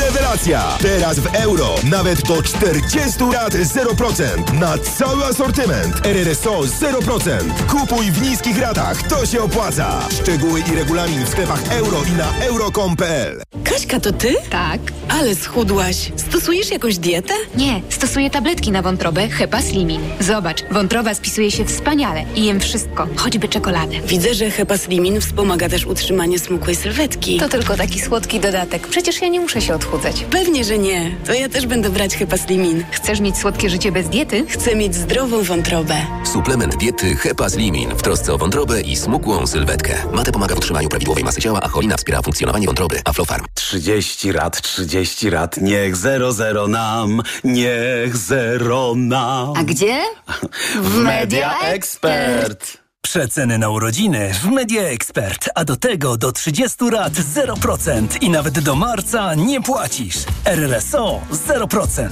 Rewelacja! 0.00 0.78
Teraz 0.82 1.18
w 1.18 1.34
euro 1.34 1.74
nawet 1.90 2.22
do 2.22 2.42
40 2.42 3.24
lat 3.32 3.52
0% 3.54 4.52
na 4.60 4.78
cały 4.78 5.24
asortyment. 5.24 6.06
RRSO 6.06 6.60
0%. 6.60 7.30
Kupuj 7.68 8.10
w 8.10 8.22
niskich 8.22 8.58
ratach. 8.58 9.02
To 9.08 9.26
się 9.26 9.42
opłaca. 9.42 10.08
Szczegóły 10.22 10.60
i 10.72 10.76
regulamin 10.76 11.24
w 11.24 11.28
sklepach 11.28 11.72
euro 11.72 12.02
i 12.04 12.12
na 12.12 12.44
euro.com.pl 12.46 13.42
Kaśka, 13.64 14.00
to 14.00 14.12
ty? 14.12 14.34
Tak. 14.50 14.80
Ale 15.08 15.34
schudłaś. 15.34 16.12
Stosujesz 16.16 16.70
jakąś 16.70 16.98
dietę? 16.98 17.34
Nie, 17.56 17.82
stosuję 17.90 18.30
tabletki 18.30 18.72
na 18.72 18.82
wątrobę 18.82 19.28
Hepa 19.28 19.62
Slimin. 19.62 20.00
Zobacz, 20.20 20.64
wątroba 20.70 21.14
spisuje 21.14 21.50
się 21.50 21.64
wspaniale 21.64 22.24
i 22.34 22.44
jem 22.44 22.60
wszystko, 22.60 23.08
choćby 23.16 23.48
czekoladę. 23.48 24.00
Widzę, 24.06 24.34
że 24.34 24.50
Hepa 24.50 24.78
Slimin 24.78 25.20
wspomaga 25.20 25.68
też 25.68 25.86
utrzymanie 25.86 26.38
smukłej 26.38 26.76
sylwetki. 26.76 27.38
To 27.38 27.48
tylko 27.48 27.76
taki 27.76 28.00
słodki 28.00 28.13
dodatek. 28.20 28.88
Przecież 28.88 29.22
ja 29.22 29.28
nie 29.28 29.40
muszę 29.40 29.60
się 29.60 29.74
odchudzać. 29.74 30.24
Pewnie, 30.30 30.64
że 30.64 30.78
nie. 30.78 31.16
To 31.26 31.34
ja 31.34 31.48
też 31.48 31.66
będę 31.66 31.90
brać 31.90 32.16
Hepa 32.16 32.36
Slimin. 32.36 32.84
Chcesz 32.90 33.20
mieć 33.20 33.36
słodkie 33.38 33.70
życie 33.70 33.92
bez 33.92 34.08
diety? 34.08 34.46
Chcę 34.48 34.76
mieć 34.76 34.94
zdrową 34.94 35.42
wątrobę. 35.42 35.94
Suplement 36.32 36.76
diety 36.76 37.16
Hepa 37.16 37.48
Slimin 37.48 37.90
w 37.90 38.02
trosce 38.02 38.34
o 38.34 38.38
wątrobę 38.38 38.80
i 38.80 38.96
smukłą 38.96 39.46
sylwetkę. 39.46 39.94
Mate 40.12 40.32
pomaga 40.32 40.54
w 40.54 40.58
utrzymaniu 40.58 40.88
prawidłowej 40.88 41.24
masy 41.24 41.40
ciała, 41.40 41.60
a 41.62 41.68
cholina 41.68 41.96
wspiera 41.96 42.22
funkcjonowanie 42.22 42.66
wątroby. 42.66 43.00
Aflofarm. 43.04 43.44
30 43.54 44.32
rat, 44.32 44.62
30 44.62 45.30
rat, 45.30 45.56
niech 45.56 45.96
zero 45.96 46.32
zero 46.32 46.68
nam, 46.68 47.22
niech 47.44 48.16
zero 48.16 48.94
nam. 48.96 49.52
A 49.56 49.64
gdzie? 49.64 50.00
W 50.82 50.98
Media 50.98 51.58
Expert. 51.60 52.83
Przeceny 53.04 53.58
na 53.58 53.68
urodziny 53.68 54.34
w 54.34 54.44
Media 54.44 54.82
Expert, 54.82 55.50
a 55.54 55.64
do 55.64 55.76
tego 55.76 56.16
do 56.16 56.32
30 56.32 56.84
lat 56.90 57.12
0% 57.12 58.06
i 58.20 58.30
nawet 58.30 58.60
do 58.60 58.74
marca 58.74 59.34
nie 59.34 59.62
płacisz. 59.62 60.16
RRSO 60.44 61.20
0%. 61.48 62.08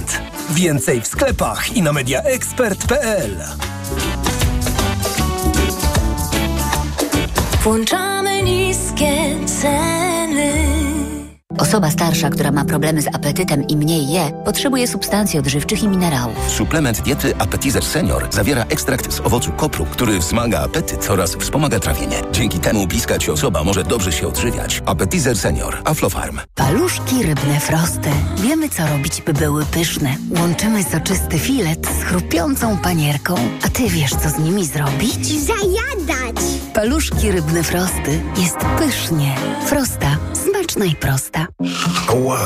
Więcej 0.49 1.01
w 1.01 1.07
sklepach 1.07 1.77
i 1.77 1.81
na 1.81 1.93
mediaexpert.pl. 1.93 3.37
Włączamy 7.63 8.43
niskie 8.43 9.45
ceny. 9.61 10.82
Osoba 11.57 11.91
starsza, 11.91 12.29
która 12.29 12.51
ma 12.51 12.65
problemy 12.65 13.01
z 13.01 13.07
apetytem 13.07 13.67
i 13.67 13.77
mniej 13.77 14.07
je, 14.07 14.31
potrzebuje 14.45 14.87
substancji 14.87 15.39
odżywczych 15.39 15.83
i 15.83 15.87
minerałów. 15.87 16.35
Suplement 16.47 17.01
diety 17.01 17.35
Appetizer 17.39 17.83
Senior 17.85 18.27
zawiera 18.31 18.63
ekstrakt 18.69 19.13
z 19.13 19.19
owocu 19.19 19.51
kopru, 19.51 19.85
który 19.85 20.19
wzmaga 20.19 20.59
apetyt 20.59 21.09
oraz 21.09 21.35
wspomaga 21.35 21.79
trawienie. 21.79 22.21
Dzięki 22.31 22.59
temu 22.59 22.87
bliska 22.87 23.19
ci 23.19 23.31
osoba 23.31 23.63
może 23.63 23.83
dobrze 23.83 24.11
się 24.11 24.27
odżywiać. 24.27 24.81
Appetizer 24.85 25.37
Senior. 25.37 25.77
Aflofarm. 25.85 26.39
Paluszki 26.55 27.23
rybne 27.23 27.59
frosty. 27.59 28.09
Wiemy, 28.37 28.69
co 28.69 28.87
robić, 28.87 29.21
by 29.21 29.33
były 29.33 29.65
pyszne. 29.65 30.15
Łączymy 30.39 30.83
soczysty 30.83 31.39
filet 31.39 31.87
z 31.99 32.03
chrupiącą 32.03 32.77
panierką. 32.77 33.35
A 33.65 33.69
ty 33.69 33.89
wiesz, 33.89 34.11
co 34.11 34.29
z 34.29 34.39
nimi 34.39 34.65
zrobić? 34.65 35.27
Zajadać! 35.45 36.62
Paluszki 36.83 37.31
rybne 37.31 37.63
frosty. 37.63 38.21
Jest 38.37 38.57
pysznie. 38.57 39.35
Frosta. 39.65 40.17
Smaczna 40.33 40.85
i 40.85 40.95
prosta. 40.95 41.47
Ła! 42.13 42.39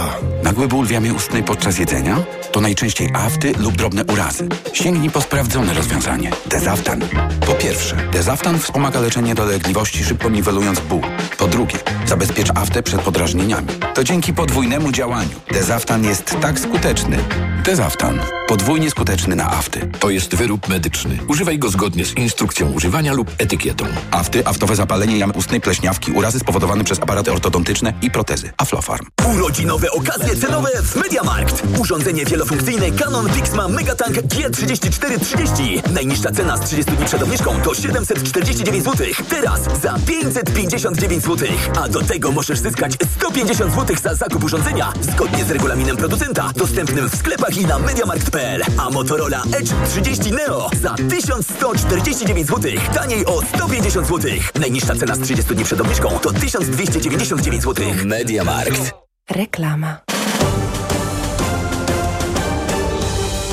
Nagły 0.43 0.67
ból 0.67 0.85
w 0.85 0.91
jamie 0.91 1.13
ustnej 1.13 1.43
podczas 1.43 1.79
jedzenia? 1.79 2.23
To 2.51 2.61
najczęściej 2.61 3.09
afty 3.13 3.53
lub 3.59 3.75
drobne 3.75 4.05
urazy. 4.05 4.47
Sięgnij 4.73 5.09
po 5.09 5.21
sprawdzone 5.21 5.73
rozwiązanie. 5.73 6.31
Dezaftan. 6.45 7.01
Po 7.45 7.53
pierwsze, 7.53 7.95
Dezaftan 8.11 8.59
wspomaga 8.59 8.99
leczenie 8.99 9.35
dolegliwości, 9.35 10.03
szybko 10.03 10.29
niwelując 10.29 10.79
ból. 10.79 11.01
Po 11.37 11.47
drugie, 11.47 11.77
zabezpiecz 12.05 12.49
aftę 12.55 12.83
przed 12.83 13.01
podrażnieniami. 13.01 13.67
To 13.93 14.03
dzięki 14.03 14.33
podwójnemu 14.33 14.91
działaniu. 14.91 15.39
Dezaftan 15.51 16.03
jest 16.03 16.37
tak 16.41 16.59
skuteczny. 16.59 17.17
Dezaftan. 17.63 18.19
Podwójnie 18.47 18.91
skuteczny 18.91 19.35
na 19.35 19.51
afty. 19.51 19.89
To 19.99 20.09
jest 20.09 20.35
wyrób 20.35 20.69
medyczny. 20.69 21.17
Używaj 21.27 21.59
go 21.59 21.69
zgodnie 21.69 22.05
z 22.05 22.17
instrukcją 22.17 22.71
używania 22.71 23.13
lub 23.13 23.31
etykietą. 23.37 23.85
Afty, 24.11 24.26
aftowe 24.45 24.75
zapalenie 24.75 25.17
jamy 25.17 25.33
ustnej, 25.33 25.61
pleśniawki, 25.61 26.11
urazy 26.11 26.39
spowodowane 26.39 26.83
przez 26.83 26.99
aparaty 26.99 27.31
ortodontyczne 27.31 27.93
i 28.01 28.11
protezy. 28.11 28.51
Aflofarm. 28.57 29.05
Urodzinowe 29.35 29.91
okazje 29.91 30.35
cenowe 30.35 30.69
w 30.83 30.95
Mediamarkt. 30.95 31.63
Urządzenie 31.79 32.25
wielofunkcyjne 32.25 32.91
Canon 32.91 33.29
Pixma 33.29 33.67
Megatank 33.67 34.15
G3430. 34.15 35.91
Najniższa 35.91 36.31
cena 36.31 36.57
z 36.57 36.59
30 36.59 36.91
dni 36.91 37.05
przed 37.05 37.23
obniżką 37.23 37.61
to 37.63 37.75
749 37.75 38.83
zł. 38.83 39.07
Teraz 39.29 39.61
za 39.81 39.95
559 40.05 41.23
zł. 41.23 41.47
A 41.83 41.89
do 41.89 42.01
tego 42.01 42.31
możesz 42.31 42.59
zyskać 42.59 42.93
150 43.19 43.75
zł 43.75 43.95
za 44.03 44.15
zakup 44.15 44.43
urządzenia 44.43 44.93
zgodnie 45.01 45.45
z 45.45 45.51
regulaminem 45.51 45.97
producenta 45.97 46.51
dostępnym 46.55 47.09
w 47.09 47.15
sklepach 47.15 47.57
i 47.57 47.65
na 47.65 47.79
mediamarkt.pl. 47.79 48.61
A 48.77 48.89
Motorola 48.89 49.43
Edge 49.51 49.71
30 49.89 50.31
Neo 50.31 50.69
za 50.81 50.95
1149 51.09 52.47
zł. 52.47 52.71
Taniej 52.93 53.25
o 53.25 53.41
150 53.55 54.07
zł. 54.07 54.16
Najniższa 54.59 54.95
cena 54.95 55.15
z 55.15 55.19
30 55.19 55.55
dni 55.55 55.63
przed 55.63 55.81
obniżką 55.81 56.19
to 56.19 56.33
1299 56.33 57.63
zł. 57.63 57.85
Mediamarkt. 58.05 58.91
Reklama. 59.29 59.97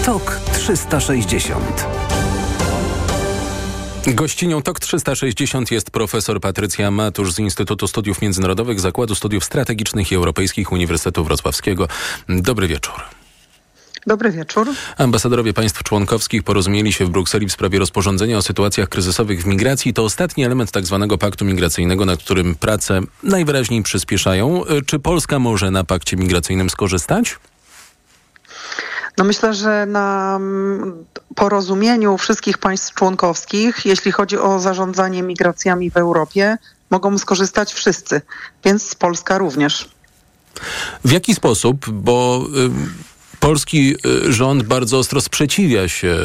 TOK 0.04 0.40
360. 0.52 1.86
Gościnią 4.06 4.62
TOK 4.62 4.80
360 4.80 5.70
jest 5.70 5.90
profesor 5.90 6.40
Patrycja 6.40 6.90
Matusz 6.90 7.32
z 7.32 7.38
Instytutu 7.38 7.88
Studiów 7.88 8.22
Międzynarodowych 8.22 8.80
Zakładu 8.80 9.14
Studiów 9.14 9.44
Strategicznych 9.44 10.12
i 10.12 10.14
Europejskich 10.14 10.72
Uniwersytetu 10.72 11.24
Wrocławskiego. 11.24 11.88
Dobry 12.28 12.68
wieczór. 12.68 12.94
Dobry 14.06 14.30
wieczór. 14.30 14.68
Ambasadorowie 14.98 15.52
państw 15.52 15.82
członkowskich 15.82 16.42
porozumieli 16.42 16.92
się 16.92 17.04
w 17.04 17.10
Brukseli 17.10 17.46
w 17.46 17.52
sprawie 17.52 17.78
rozporządzenia 17.78 18.38
o 18.38 18.42
sytuacjach 18.42 18.88
kryzysowych 18.88 19.42
w 19.42 19.46
migracji. 19.46 19.94
To 19.94 20.04
ostatni 20.04 20.44
element 20.44 20.70
tzw. 20.70 21.06
Tak 21.10 21.18
paktu 21.18 21.44
migracyjnego, 21.44 22.04
nad 22.04 22.20
którym 22.20 22.54
prace 22.54 23.00
najwyraźniej 23.22 23.82
przyspieszają. 23.82 24.62
Czy 24.86 24.98
Polska 24.98 25.38
może 25.38 25.70
na 25.70 25.84
pakcie 25.84 26.16
migracyjnym 26.16 26.70
skorzystać? 26.70 27.38
No 29.18 29.24
myślę, 29.24 29.54
że 29.54 29.86
na 29.86 30.40
porozumieniu 31.34 32.18
wszystkich 32.18 32.58
państw 32.58 32.94
członkowskich, 32.94 33.84
jeśli 33.84 34.12
chodzi 34.12 34.38
o 34.38 34.60
zarządzanie 34.60 35.22
migracjami 35.22 35.90
w 35.90 35.96
Europie, 35.96 36.56
mogą 36.90 37.18
skorzystać 37.18 37.72
wszyscy, 37.72 38.22
więc 38.64 38.94
Polska 38.94 39.38
również. 39.38 39.88
W 41.04 41.10
jaki 41.10 41.34
sposób? 41.34 41.90
Bo 41.90 42.46
y, 42.56 42.70
polski 43.44 43.94
y, 44.06 44.32
rząd 44.32 44.62
bardzo 44.62 44.98
ostro 44.98 45.20
sprzeciwia 45.20 45.88
się 45.88 46.16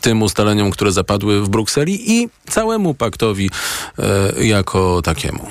tym 0.00 0.22
ustaleniom, 0.22 0.70
które 0.70 0.92
zapadły 0.92 1.42
w 1.42 1.48
Brukseli 1.48 2.12
i 2.12 2.28
całemu 2.50 2.94
paktowi 2.94 3.50
y, 4.38 4.46
jako 4.46 5.02
takiemu. 5.02 5.50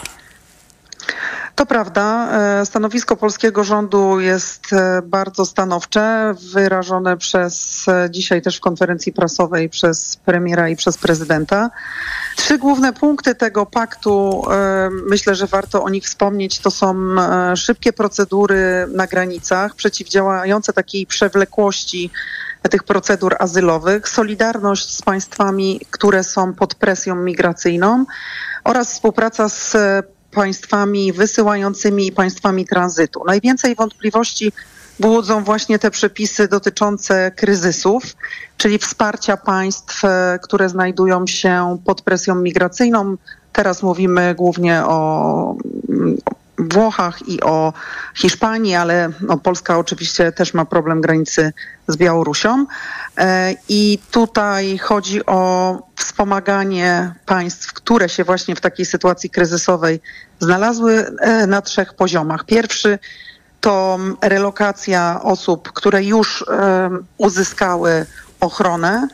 To 1.56 1.66
prawda. 1.66 2.30
Stanowisko 2.66 3.18
polskiego 3.18 3.64
rządu 3.64 4.20
jest 4.20 4.62
bardzo 5.04 5.46
stanowcze, 5.46 6.34
wyrażone 6.54 7.18
przez 7.18 7.86
dzisiaj 8.10 8.42
też 8.42 8.58
w 8.58 8.62
konferencji 8.62 9.14
prasowej 9.14 9.70
przez 9.70 10.16
premiera 10.16 10.70
i 10.70 10.76
przez 10.76 10.98
prezydenta. 10.98 11.70
Trzy 12.36 12.58
główne 12.58 12.94
punkty 12.94 13.36
tego 13.36 13.66
paktu, 13.66 14.44
myślę, 15.10 15.36
że 15.36 15.48
warto 15.48 15.84
o 15.84 15.90
nich 15.90 16.04
wspomnieć, 16.04 16.60
to 16.60 16.72
są 16.72 16.96
szybkie 17.56 17.94
procedury 17.94 18.88
na 18.96 19.08
granicach, 19.08 19.76
przeciwdziałające 19.76 20.74
takiej 20.74 21.06
przewlekłości 21.06 22.12
tych 22.70 22.84
procedur 22.84 23.36
azylowych, 23.40 24.10
solidarność 24.10 24.98
z 24.98 25.02
państwami, 25.02 25.82
które 25.92 26.24
są 26.24 26.54
pod 26.54 26.76
presją 26.76 27.16
migracyjną 27.16 28.06
oraz 28.64 28.94
współpraca 28.94 29.50
z 29.50 29.76
państwami 30.36 31.14
wysyłającymi 31.14 32.08
i 32.08 32.12
państwami 32.12 32.66
tranzytu. 32.66 33.24
Najwięcej 33.28 33.76
wątpliwości 33.76 34.52
budzą 35.00 35.44
właśnie 35.44 35.80
te 35.80 35.92
przepisy 35.92 36.48
dotyczące 36.48 37.32
kryzysów, 37.32 38.04
czyli 38.58 38.78
wsparcia 38.78 39.38
państw, 39.38 40.02
które 40.44 40.70
znajdują 40.70 41.28
się 41.28 41.78
pod 41.86 42.02
presją 42.02 42.36
migracyjną. 42.36 43.18
Teraz 43.54 43.84
mówimy 43.84 44.36
głównie 44.36 44.84
o 44.86 45.56
Włochach 46.58 47.28
i 47.28 47.42
o 47.42 47.74
Hiszpanii, 48.16 48.76
ale 48.76 49.10
no, 49.22 49.38
Polska 49.38 49.78
oczywiście 49.78 50.32
też 50.32 50.54
ma 50.54 50.66
problem 50.66 51.02
granicy 51.02 51.54
z 51.88 51.98
Białorusią. 51.98 52.66
I 53.70 54.00
tutaj 54.12 54.78
chodzi 54.78 55.26
o 55.26 55.80
wspomaganie 55.96 57.14
państw, 57.26 57.74
które 57.74 58.10
się 58.10 58.24
właśnie 58.24 58.56
w 58.56 58.62
takiej 58.62 58.86
sytuacji 58.86 59.30
kryzysowej 59.30 60.02
znalazły 60.40 61.16
na 61.48 61.62
trzech 61.62 61.94
poziomach. 61.94 62.46
Pierwszy 62.46 63.00
to 63.62 64.00
relokacja 64.22 65.20
osób, 65.24 65.72
które 65.72 66.04
już 66.04 66.46
uzyskały 67.18 68.06
ochronę 68.40 69.08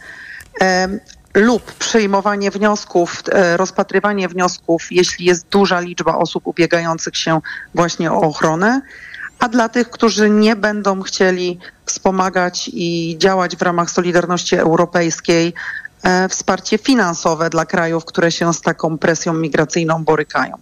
lub 1.33 1.71
przyjmowanie 1.71 2.51
wniosków, 2.51 3.23
e, 3.31 3.57
rozpatrywanie 3.57 4.27
wniosków, 4.27 4.87
jeśli 4.91 5.25
jest 5.25 5.47
duża 5.47 5.79
liczba 5.79 6.17
osób 6.17 6.47
ubiegających 6.47 7.17
się 7.17 7.41
właśnie 7.75 8.11
o 8.11 8.21
ochronę, 8.21 8.81
a 9.39 9.49
dla 9.49 9.69
tych, 9.69 9.89
którzy 9.89 10.29
nie 10.29 10.55
będą 10.55 11.01
chcieli 11.01 11.59
wspomagać 11.85 12.69
i 12.73 13.15
działać 13.17 13.55
w 13.55 13.61
ramach 13.61 13.91
Solidarności 13.91 14.55
Europejskiej, 14.55 15.53
e, 16.03 16.29
wsparcie 16.29 16.77
finansowe 16.77 17.49
dla 17.49 17.65
krajów, 17.65 18.05
które 18.05 18.31
się 18.31 18.53
z 18.53 18.61
taką 18.61 18.97
presją 18.97 19.33
migracyjną 19.33 20.03
borykają. 20.03 20.57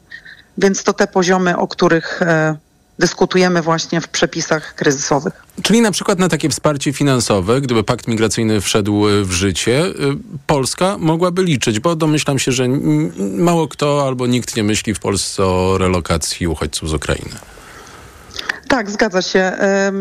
Więc 0.58 0.84
to 0.84 0.94
te 0.94 1.08
poziomy, 1.08 1.58
o 1.58 1.68
których 1.68 2.22
e, 2.22 2.56
dyskutujemy 3.00 3.62
właśnie 3.62 4.02
w 4.02 4.08
przepisach 4.08 4.76
kryzysowych. 4.76 5.34
Czyli 5.62 5.82
na 5.82 5.92
przykład 5.92 6.20
na 6.20 6.30
takie 6.30 6.50
wsparcie 6.50 6.94
finansowe, 6.94 7.62
gdyby 7.62 7.84
pakt 7.84 8.08
migracyjny 8.08 8.62
wszedł 8.62 9.06
w 9.24 9.32
życie, 9.32 9.86
y, 9.86 9.94
Polska 10.48 10.98
mogłaby 10.98 11.44
liczyć, 11.44 11.80
bo 11.80 11.96
domyślam 11.96 12.40
się, 12.40 12.52
że 12.52 12.68
mało 13.38 13.68
kto 13.68 14.08
albo 14.08 14.28
nikt 14.28 14.56
nie 14.56 14.64
myśli 14.64 14.94
w 14.94 15.00
Polsce 15.00 15.46
o 15.46 15.78
relokacji 15.78 16.48
uchodźców 16.48 16.90
z 16.90 16.94
Ukrainy. 16.94 17.36
Tak, 18.68 18.92
zgadza 18.92 19.22
się. 19.22 19.52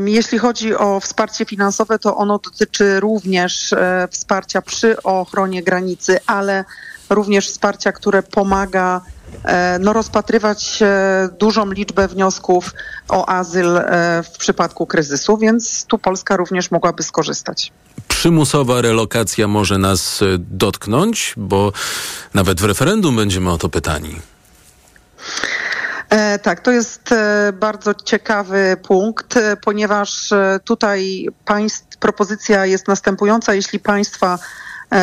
Jeśli 0.05 0.39
chodzi 0.39 0.75
o 0.75 1.01
wsparcie 1.01 1.45
finansowe, 1.45 1.99
to 1.99 2.17
ono 2.17 2.39
dotyczy 2.39 3.01
również 3.01 3.73
e, 3.73 4.09
wsparcia 4.11 4.63
przy 4.63 5.03
ochronie 5.03 5.63
granicy, 5.63 6.19
ale 6.27 6.65
również 7.11 7.49
wsparcia, 7.49 7.93
które 7.93 8.23
pomaga 8.23 9.01
E, 9.01 9.18
no, 9.81 9.93
rozpatrywać 9.93 10.83
e, 10.83 11.29
dużą 11.39 11.73
liczbę 11.73 12.09
wniosków 12.09 12.75
o 13.09 13.29
azyl 13.29 13.77
e, 13.77 14.23
w 14.23 14.39
przypadku 14.39 14.87
kryzysu, 14.87 15.39
więc 15.39 15.85
tu 15.85 15.99
Polska 15.99 16.37
również 16.37 16.71
mogłaby 16.71 17.03
skorzystać. 17.03 17.73
Przymusowa 18.09 18.83
relokacja 18.83 19.49
może 19.49 19.79
nas 19.79 20.21
dotknąć, 20.39 21.35
bo 21.37 21.73
nawet 22.35 22.61
w 22.61 22.65
referendum 22.65 23.17
będziemy 23.17 23.51
o 23.51 23.59
to 23.59 23.69
pytani. 23.69 24.21
E, 26.11 26.39
tak, 26.39 26.61
to 26.61 26.71
jest 26.71 27.13
e, 27.13 27.53
bardzo 27.53 27.95
ciekawy 27.95 28.77
punkt, 28.83 29.37
e, 29.37 29.57
ponieważ 29.57 30.31
tutaj 30.65 31.29
państw, 31.45 31.97
propozycja 31.97 32.67
jest 32.67 32.89
następująca. 32.89 33.55
Jeśli 33.55 33.79
państwa, 33.79 34.39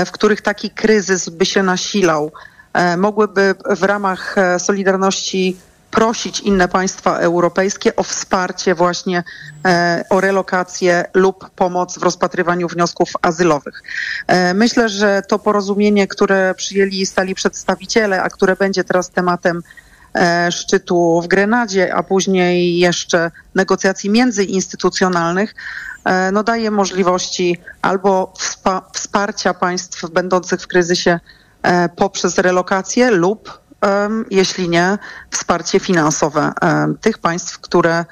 w 0.05 0.11
których 0.11 0.41
taki 0.41 0.69
kryzys 0.69 1.29
by 1.29 1.45
się 1.45 1.63
nasilał, 1.63 2.31
E, 2.31 2.54
mogłyby 2.97 3.55
w 3.69 3.83
ramach 3.83 4.38
e, 4.38 4.59
Solidarności 4.59 5.57
prosić 5.91 6.39
inne 6.39 6.67
państwa 6.67 7.19
europejskie 7.19 7.95
o 7.95 8.03
wsparcie 8.03 8.75
właśnie 8.75 9.23
e, 9.65 10.05
o 10.09 10.21
relokację 10.21 11.05
lub 11.13 11.49
pomoc 11.49 11.99
w 11.99 12.03
rozpatrywaniu 12.03 12.67
wniosków 12.67 13.09
azylowych. 13.21 13.83
Myślę, 14.53 14.89
że 14.89 15.21
to 15.27 15.39
porozumienie, 15.39 16.07
które 16.07 16.55
przyjęli 16.55 17.05
stali 17.05 17.35
przedstawiciele, 17.35 18.23
a 18.23 18.29
które 18.29 18.55
będzie 18.55 18.83
teraz 18.83 19.09
tematem 19.09 19.61
szczytu 20.51 21.21
w 21.21 21.27
Grenadzie, 21.27 21.95
a 21.95 22.03
później 22.03 22.77
jeszcze 22.77 23.31
negocjacji 23.55 24.09
międzyinstytucjonalnych, 24.09 25.55
no 26.33 26.43
daje 26.43 26.71
możliwości 26.71 27.57
albo 27.81 28.33
wsparcia 28.93 29.53
państw 29.53 30.09
będących 30.09 30.61
w 30.61 30.67
kryzysie 30.67 31.19
E, 31.19 31.19
poprzez 31.95 32.38
relokację 32.38 33.12
lub, 33.12 33.60
jeśli 34.32 34.69
nie, 34.69 34.97
wsparcie 35.32 35.80
finansowe 35.80 36.54
tych 37.01 37.17
państw, 37.17 37.60
które 37.60 38.06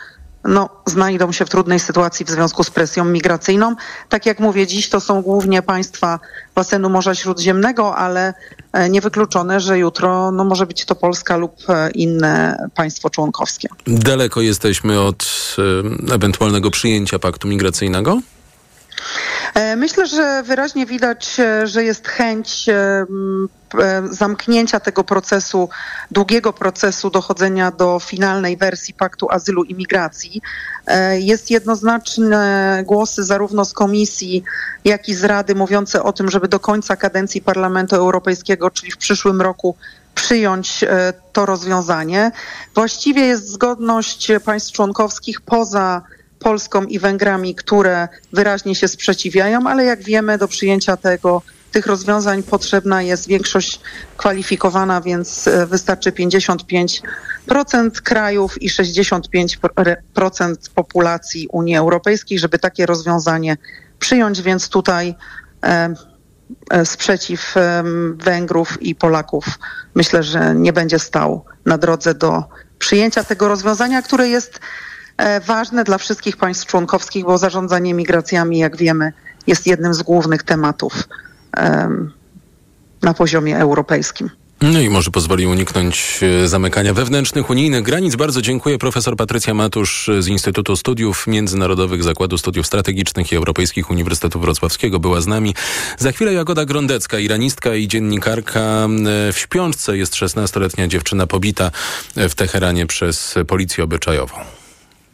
no, 0.44 0.70
znajdą 0.86 1.32
się 1.32 1.46
w 1.46 1.50
trudnej 1.50 1.80
sytuacji 1.80 2.26
w 2.26 2.30
związku 2.30 2.64
z 2.64 2.70
presją 2.70 3.06
migracyjną. 3.06 3.76
Tak 4.10 4.26
jak 4.26 4.40
mówię, 4.40 4.68
dziś 4.68 4.90
to 4.90 5.00
są 5.00 5.22
głównie 5.22 5.62
państwa 5.62 6.20
basenu 6.56 6.90
Morza 6.90 7.16
Śródziemnego, 7.16 7.96
ale 7.96 8.34
e, 8.74 8.90
niewykluczone, 8.90 9.60
że 9.60 9.80
jutro 9.80 10.32
no, 10.32 10.44
może 10.44 10.66
być 10.66 10.86
to 10.86 10.96
Polska 10.96 11.38
lub 11.38 11.56
e, 11.70 11.92
inne 11.92 12.58
państwo 12.76 13.10
członkowskie. 13.10 13.68
Daleko 13.88 14.42
jesteśmy 14.42 15.02
od 15.02 15.26
ewentualnego 16.12 16.72
przyjęcia 16.72 17.20
paktu 17.20 17.48
migracyjnego? 17.48 18.20
E, 19.54 19.76
myślę, 19.76 20.08
że 20.08 20.44
wyraźnie 20.44 20.86
widać, 20.86 21.40
e, 21.40 21.68
że 21.68 21.84
jest 21.84 22.08
chęć 22.08 22.70
e, 22.70 23.06
zamknięcia 24.10 24.80
tego 24.80 25.04
procesu, 25.04 25.70
długiego 26.12 26.54
procesu 26.54 27.10
dochodzenia 27.10 27.72
do 27.72 28.00
finalnej 28.00 28.58
wersji 28.58 28.94
Paktu 28.94 29.32
Azylu 29.32 29.64
i 29.64 29.76
Migracji. 29.76 30.42
Jest 31.14 31.52
jednoznaczne 31.52 32.84
głosy 32.86 33.24
zarówno 33.24 33.66
z 33.66 33.74
Komisji, 33.74 34.44
jak 34.86 35.10
i 35.10 35.16
z 35.16 35.24
Rady 35.24 35.56
mówiące 35.56 36.04
o 36.04 36.14
tym, 36.14 36.32
żeby 36.32 36.48
do 36.48 36.60
końca 36.60 36.96
kadencji 36.96 37.42
Parlamentu 37.42 37.96
Europejskiego, 37.96 38.72
czyli 38.72 38.92
w 38.92 38.98
przyszłym 38.98 39.42
roku, 39.42 39.76
przyjąć 40.16 40.86
to 41.34 41.46
rozwiązanie. 41.46 42.32
Właściwie 42.76 43.22
jest 43.26 43.50
zgodność 43.50 44.32
państw 44.46 44.72
członkowskich 44.72 45.42
poza 45.42 46.02
Polską 46.44 46.84
i 46.84 47.00
Węgrami, 47.00 47.56
które 47.56 48.08
wyraźnie 48.34 48.76
się 48.76 48.88
sprzeciwiają, 48.88 49.68
ale 49.68 49.84
jak 49.84 50.04
wiemy, 50.04 50.38
do 50.38 50.48
przyjęcia 50.48 50.98
tego 50.98 51.42
tych 51.74 51.86
rozwiązań 51.88 52.44
potrzebna 52.44 53.02
jest 53.02 53.28
większość 53.28 53.80
kwalifikowana, 54.18 55.02
więc 55.02 55.48
e, 55.48 55.68
wystarczy 55.68 56.12
55% 56.12 57.92
krajów 58.04 58.62
i 58.62 58.70
65% 58.70 60.56
populacji 60.76 61.48
Unii 61.48 61.76
Europejskiej, 61.76 62.40
żeby 62.40 62.60
takie 62.60 62.86
rozwiązanie 62.86 63.58
przyjąć, 64.00 64.42
więc 64.42 64.70
tutaj 64.70 65.16
e, 65.64 65.94
e, 66.70 66.86
sprzeciw 66.86 67.56
Węgrów 68.16 68.82
i 68.82 68.96
Polaków 68.96 69.46
myślę, 69.96 70.24
że 70.24 70.56
nie 70.56 70.74
będzie 70.74 71.00
stał 71.00 71.46
na 71.66 71.78
drodze 71.78 72.16
do 72.16 72.44
przyjęcia 72.80 73.24
tego 73.24 73.48
rozwiązania, 73.48 74.02
które 74.02 74.30
jest 74.30 74.60
E, 74.60 74.62
ważne 75.48 75.84
dla 75.84 75.98
wszystkich 75.98 76.38
państw 76.38 76.66
członkowskich, 76.66 77.26
bo 77.26 77.38
zarządzanie 77.38 77.94
migracjami, 77.94 78.58
jak 78.58 78.78
wiemy, 78.78 79.14
jest 79.48 79.68
jednym 79.68 79.94
z 79.94 80.02
głównych 80.02 80.44
tematów 80.44 80.94
na 83.02 83.14
poziomie 83.14 83.58
europejskim. 83.58 84.30
No 84.64 84.80
i 84.80 84.90
może 84.90 85.12
pozwoli 85.12 85.48
uniknąć 85.48 86.20
e, 86.44 86.48
zamykania 86.48 86.94
wewnętrznych 86.94 87.50
unijnych 87.50 87.84
granic. 87.84 88.16
Bardzo 88.16 88.42
dziękuję. 88.42 88.78
Profesor 88.78 89.16
Patrycja 89.16 89.54
Matusz 89.54 90.10
z 90.20 90.28
Instytutu 90.28 90.76
Studiów 90.76 91.28
Międzynarodowych 91.28 92.04
Zakładu 92.04 92.38
Studiów 92.38 92.68
Strategicznych 92.68 93.32
i 93.32 93.36
Europejskich 93.36 93.90
Uniwersytetu 93.90 94.40
Wrocławskiego 94.40 95.00
była 95.00 95.22
z 95.22 95.28
nami. 95.28 95.56
Za 95.98 96.12
chwilę 96.12 96.34
Jagoda 96.34 96.66
Grondecka, 96.66 97.20
iranistka 97.20 97.76
i 97.76 97.88
dziennikarka. 97.88 98.60
E, 98.60 99.34
w 99.34 99.38
śpiączce 99.38 99.98
jest 99.98 100.14
16-letnia 100.14 100.88
dziewczyna 100.88 101.28
pobita 101.28 101.72
w 102.16 102.36
Teheranie 102.36 102.86
przez 102.86 103.36
policję 103.48 103.84
obyczajową. 103.84 104.63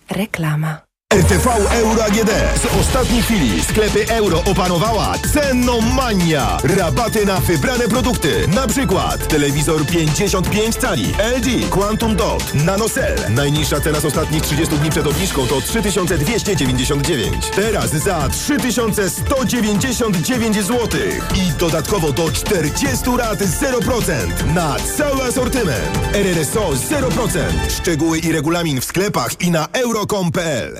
Reklama. 0.10 0.89
RTV 1.14 1.48
Euro 1.72 2.04
AGD. 2.04 2.30
Z 2.62 2.66
ostatniej 2.80 3.22
chwili 3.22 3.64
sklepy 3.64 4.06
euro 4.10 4.44
opanowała 4.46 5.14
cenomania. 5.34 6.58
Rabaty 6.64 7.26
na 7.26 7.40
wybrane 7.40 7.88
produkty. 7.88 8.48
Na 8.48 8.68
przykład 8.68 9.28
telewizor 9.28 9.86
55 9.86 10.76
cali 10.76 11.14
LG 11.38 11.70
Quantum 11.70 12.16
Dot 12.16 12.54
NanoCell. 12.54 13.16
Najniższa 13.30 13.80
cena 13.80 14.00
z 14.00 14.06
ostatnich 14.06 14.44
30 14.44 14.78
dni 14.78 14.90
przed 14.90 15.08
obniżką 15.08 15.48
to 15.48 15.62
3299. 15.62 17.46
Teraz 17.56 17.90
za 17.90 18.30
3199 18.30 20.56
zł. 20.56 20.88
I 21.36 21.52
dodatkowo 21.60 22.12
do 22.12 22.32
40 22.32 23.06
rat 23.18 23.40
0% 23.40 24.54
na 24.54 24.76
cały 24.98 25.24
asortyment. 25.24 26.00
RRSO 26.14 26.70
0%. 26.70 27.40
Szczegóły 27.78 28.20
i 28.20 28.32
regulamin 28.32 28.82
w 28.82 28.86
sklepach 28.86 29.42
i 29.42 29.52
na 29.52 29.68
euro.com.pl. 29.74 30.80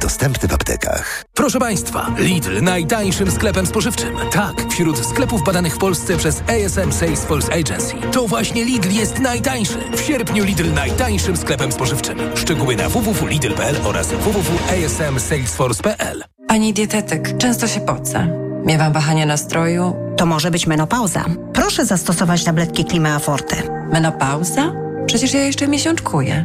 Dostępny 0.00 0.48
w 0.48 0.54
aptekach. 0.54 1.24
Proszę 1.34 1.58
Państwa, 1.58 2.06
Lidl 2.18 2.62
najtańszym 2.62 3.30
sklepem 3.30 3.66
spożywczym. 3.66 4.14
Tak, 4.32 4.54
wśród 4.70 5.06
sklepów 5.06 5.44
badanych 5.44 5.74
w 5.74 5.78
Polsce 5.78 6.16
przez 6.16 6.40
ASM 6.40 6.92
Salesforce 6.92 7.52
Agency. 7.52 7.94
To 8.12 8.26
właśnie 8.26 8.64
Lidl 8.64 8.90
jest 8.90 9.18
najtańszy. 9.18 9.78
W 9.96 10.00
sierpniu 10.00 10.44
Lidl 10.44 10.72
najtańszym 10.72 11.36
sklepem 11.36 11.72
spożywczym. 11.72 12.18
Szczegóły 12.34 12.76
na 12.76 12.88
www.lidl.pl 12.88 13.76
oraz 13.84 14.08
www.asmsalesforce.pl 14.08 16.24
Pani 16.48 16.72
dietetyk, 16.72 17.36
często 17.38 17.68
się 17.68 17.80
pocę. 17.80 18.28
Miewam 18.64 18.92
wahania 18.92 19.26
nastroju. 19.26 19.96
To 20.16 20.26
może 20.26 20.50
być 20.50 20.66
menopauza. 20.66 21.24
Proszę 21.52 21.84
zastosować 21.84 22.44
tabletki 22.44 22.84
Klimea 22.84 23.18
Forte. 23.18 23.56
Menopauza? 23.92 24.72
Przecież 25.06 25.34
ja 25.34 25.40
jeszcze 25.40 25.68
miesiączkuję. 25.68 26.44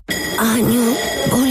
Anyu 0.09 0.83
Bol 1.31 1.50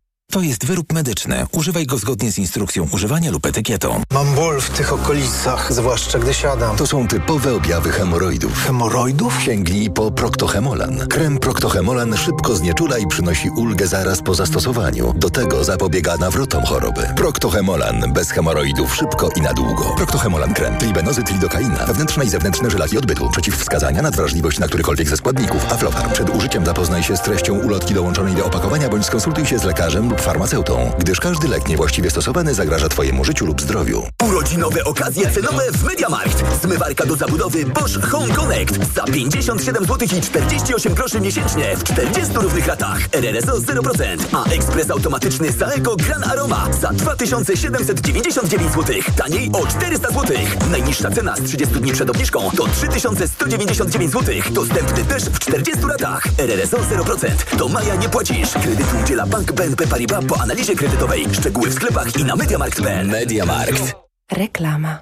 To 0.31 0.41
jest 0.41 0.65
wyrób 0.65 0.93
medyczny. 0.93 1.45
Używaj 1.51 1.85
go 1.85 1.97
zgodnie 1.97 2.31
z 2.31 2.37
instrukcją 2.37 2.87
używania 2.91 3.31
lub 3.31 3.45
etykietą. 3.45 4.01
Mam 4.13 4.35
ból 4.35 4.61
w 4.61 4.69
tych 4.69 4.93
okolicach, 4.93 5.73
zwłaszcza 5.73 6.19
gdy 6.19 6.33
siadam. 6.33 6.77
To 6.77 6.87
są 6.87 7.07
typowe 7.07 7.55
objawy 7.55 7.91
hemoroidów. 7.91 8.63
Hemoroidów? 8.65 9.41
Sięgnij 9.41 9.89
po 9.89 10.11
Proctohemolan. 10.11 11.07
Krem 11.07 11.39
Proctohemolan 11.39 12.17
szybko 12.17 12.55
znieczula 12.55 12.97
i 12.97 13.07
przynosi 13.07 13.49
ulgę 13.49 13.87
zaraz 13.87 14.21
po 14.21 14.35
zastosowaniu. 14.35 15.13
Do 15.15 15.29
tego 15.29 15.63
zapobiega 15.63 16.17
nawrotom 16.17 16.63
choroby. 16.63 17.07
Proctohemolan. 17.15 18.13
Bez 18.13 18.31
hemoroidów 18.31 18.95
szybko 18.95 19.29
i 19.35 19.41
na 19.41 19.53
długo. 19.53 19.93
Proctohemolan 19.97 20.53
krem. 20.53 20.77
Tribenozyt 20.77 21.31
lidokaina. 21.31 21.85
Wewnętrzne 21.85 22.25
i 22.25 22.29
zewnętrzne 22.29 22.69
żelaki 22.69 22.97
odbytu. 22.97 23.29
Przeciwwskazania, 23.29 24.01
nadwrażliwość 24.01 24.59
na 24.59 24.67
którykolwiek 24.67 25.09
ze 25.09 25.17
składników. 25.17 25.71
Aflofarm. 25.71 26.11
Przed 26.11 26.29
użyciem 26.29 26.65
zapoznaj 26.65 27.03
się 27.03 27.17
z 27.17 27.21
treścią 27.21 27.59
ulotki 27.59 27.93
dołączonej 27.93 28.35
do 28.35 28.45
opakowania 28.45 28.89
bądź 28.89 29.05
skonsultuj 29.05 29.45
się 29.45 29.59
z 29.59 29.63
lekarzem 29.63 30.09
lub 30.09 30.20
farmaceutą, 30.21 30.91
gdyż 30.99 31.19
każdy 31.19 31.47
lek 31.47 31.67
niewłaściwie 31.67 32.09
stosowany 32.09 32.53
zagraża 32.53 32.89
Twojemu 32.89 33.25
życiu 33.25 33.45
lub 33.45 33.61
zdrowiu. 33.61 34.07
Urodzinowe 34.23 34.83
okazje 34.83 35.31
cenowe 35.31 35.71
w 35.71 35.83
Mediamarkt. 35.83 36.43
Zmywarka 36.61 37.05
do 37.05 37.15
zabudowy 37.15 37.65
Bosch 37.65 38.09
Home 38.09 38.33
Connect 38.33 38.93
za 38.95 39.03
57 39.03 39.85
zł 39.85 40.07
i 40.17 40.21
48 40.21 40.93
groszy 40.93 41.21
miesięcznie 41.21 41.77
w 41.77 41.83
40 41.83 42.33
równych 42.35 42.67
latach. 42.67 42.99
RRSO 43.11 43.53
0%, 43.57 44.17
a 44.33 44.49
ekspres 44.49 44.91
automatyczny 44.91 45.51
Saeco 45.53 45.95
Gran 45.95 46.23
Aroma 46.23 46.67
za 46.81 46.89
2799 46.93 48.73
zł. 48.73 48.95
Taniej 49.17 49.49
o 49.53 49.67
400 49.67 50.09
zł. 50.09 50.37
Najniższa 50.71 51.11
cena 51.11 51.35
z 51.35 51.43
30 51.43 51.75
dni 51.75 51.91
przed 51.91 52.09
obniżką 52.09 52.51
to 52.57 52.67
3199 52.67 54.11
zł. 54.11 54.35
Dostępny 54.51 55.05
też 55.05 55.23
w 55.23 55.39
40 55.39 55.85
latach. 55.85 56.23
RRSO 56.37 56.77
0%. 56.77 57.57
Do 57.57 57.67
maja 57.67 57.95
nie 57.95 58.09
płacisz. 58.09 58.49
Kredytu 58.51 58.97
udziela 59.03 59.25
Bank 59.25 59.51
BNP 59.51 59.87
Paribas 59.87 60.10
po 60.19 60.41
analizie 60.41 60.75
kredytowej. 60.75 61.27
Szczegóły 61.31 61.69
w 61.69 61.73
sklepach 61.73 62.19
i 62.19 62.23
na 62.23 62.35
Mediamarkt.pl. 62.35 63.07
Mediamarkt. 63.07 63.95
Reklama. 64.31 65.01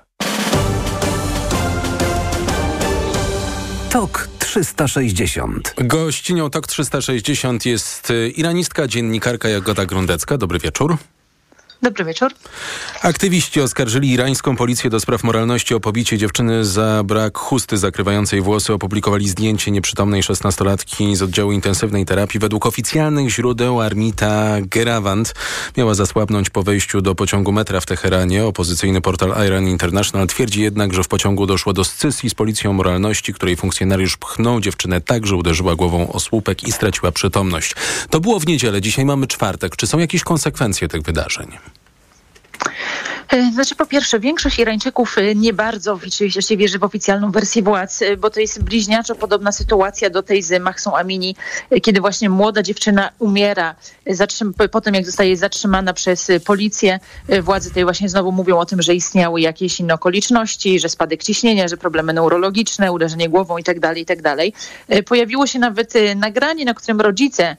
TOK 3.90 4.30
360. 4.40 5.74
Gościnią 5.78 6.50
TOK 6.50 6.68
360 6.68 7.66
jest 7.66 8.12
y, 8.12 8.30
iranistka, 8.30 8.88
dziennikarka 8.88 9.50
Jagoda 9.50 9.86
Grundecka. 9.86 10.38
Dobry 10.38 10.60
wieczór. 10.60 10.98
Dobry 11.82 12.06
wieczór. 12.06 12.34
Aktywiści 13.02 13.62
oskarżyli 13.62 14.12
irańską 14.12 14.56
policję 14.56 14.90
do 14.90 15.00
spraw 15.00 15.24
moralności 15.24 15.74
o 15.74 15.80
pobicie 15.80 16.18
dziewczyny 16.18 16.66
za 16.66 17.02
brak 17.06 17.38
chusty 17.38 17.78
zakrywającej 17.78 18.42
włosy. 18.42 18.74
Opublikowali 18.74 19.30
zdjęcie 19.30 19.72
nieprzytomnej 19.72 20.22
16-latki 20.22 21.16
z 21.16 21.22
oddziału 21.22 21.52
intensywnej 21.52 22.06
terapii. 22.06 22.40
Według 22.40 22.66
oficjalnych 22.66 23.30
źródeł 23.30 23.82
Armita 23.82 24.56
Gerawand 24.62 25.34
miała 25.78 25.94
zasłabnąć 25.94 26.50
po 26.50 26.64
wejściu 26.64 27.02
do 27.02 27.16
pociągu 27.16 27.52
metra 27.52 27.80
w 27.80 27.86
Teheranie. 27.86 28.46
Opozycyjny 28.46 29.02
portal 29.02 29.48
Iran 29.48 29.68
International 29.68 30.28
twierdzi 30.28 30.62
jednak, 30.62 30.94
że 30.94 31.04
w 31.04 31.08
pociągu 31.08 31.46
doszło 31.46 31.74
do 31.74 31.84
scysji 31.84 32.30
z 32.30 32.36
policją 32.36 32.74
moralności, 32.74 33.34
której 33.34 33.56
funkcjonariusz 33.56 34.18
pchnął 34.18 34.60
dziewczynę 34.62 35.02
tak, 35.02 35.28
że 35.28 35.36
uderzyła 35.36 35.76
głową 35.76 36.12
o 36.12 36.20
słupek 36.20 36.64
i 36.64 36.72
straciła 36.72 37.12
przytomność. 37.12 37.76
To 38.10 38.20
było 38.20 38.40
w 38.40 38.48
niedzielę, 38.48 38.82
dzisiaj 38.82 39.06
mamy 39.06 39.28
czwartek. 39.28 39.76
Czy 39.76 39.88
są 39.88 40.00
jakieś 40.00 40.24
konsekwencje 40.24 40.88
tych 40.88 41.02
wydarzeń? 41.02 41.69
Znaczy 43.54 43.76
po 43.76 43.86
pierwsze, 43.86 44.20
większość 44.20 44.60
Irańczyków 44.60 45.16
nie 45.36 45.54
bardzo 45.54 45.94
oczywiście 45.94 46.58
wierzy 46.58 46.80
w 46.80 46.84
oficjalną 46.84 47.32
wersję 47.32 47.62
władz, 47.62 48.00
bo 48.18 48.30
to 48.30 48.40
jest 48.40 48.64
bliźniaczo 48.64 49.16
podobna 49.16 49.52
sytuacja 49.52 50.10
do 50.10 50.24
tej 50.24 50.44
z 50.44 50.64
Mahsą 50.64 50.96
Amini, 50.98 51.36
kiedy 51.82 52.02
właśnie 52.02 52.30
młoda 52.30 52.62
dziewczyna 52.62 53.10
umiera 53.20 53.76
po 54.72 54.82
tym, 54.82 54.94
jak 54.94 55.06
zostaje 55.06 55.38
zatrzymana 55.38 55.94
przez 55.94 56.32
policję. 56.46 57.00
Władze 57.42 57.72
tej 57.72 57.84
właśnie 57.84 58.10
znowu 58.10 58.32
mówią 58.32 58.58
o 58.58 58.66
tym, 58.66 58.82
że 58.82 58.96
istniały 58.96 59.42
jakieś 59.42 59.80
inne 59.80 59.94
okoliczności, 59.94 60.80
że 60.80 60.90
spadek 60.90 61.24
ciśnienia, 61.24 61.68
że 61.68 61.78
problemy 61.78 62.14
neurologiczne, 62.14 62.92
uderzenie 62.92 63.30
głową 63.30 63.58
itd., 63.58 63.80
tak 63.82 63.98
itd. 63.98 64.36
Tak 64.88 65.06
Pojawiło 65.06 65.48
się 65.48 65.60
nawet 65.60 65.94
nagranie, 66.16 66.66
na 66.66 66.74
którym 66.74 67.02
rodzice 67.02 67.58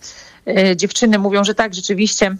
dziewczyny 0.76 1.18
mówią, 1.18 1.44
że 1.44 1.54
tak, 1.54 1.74
rzeczywiście 1.74 2.36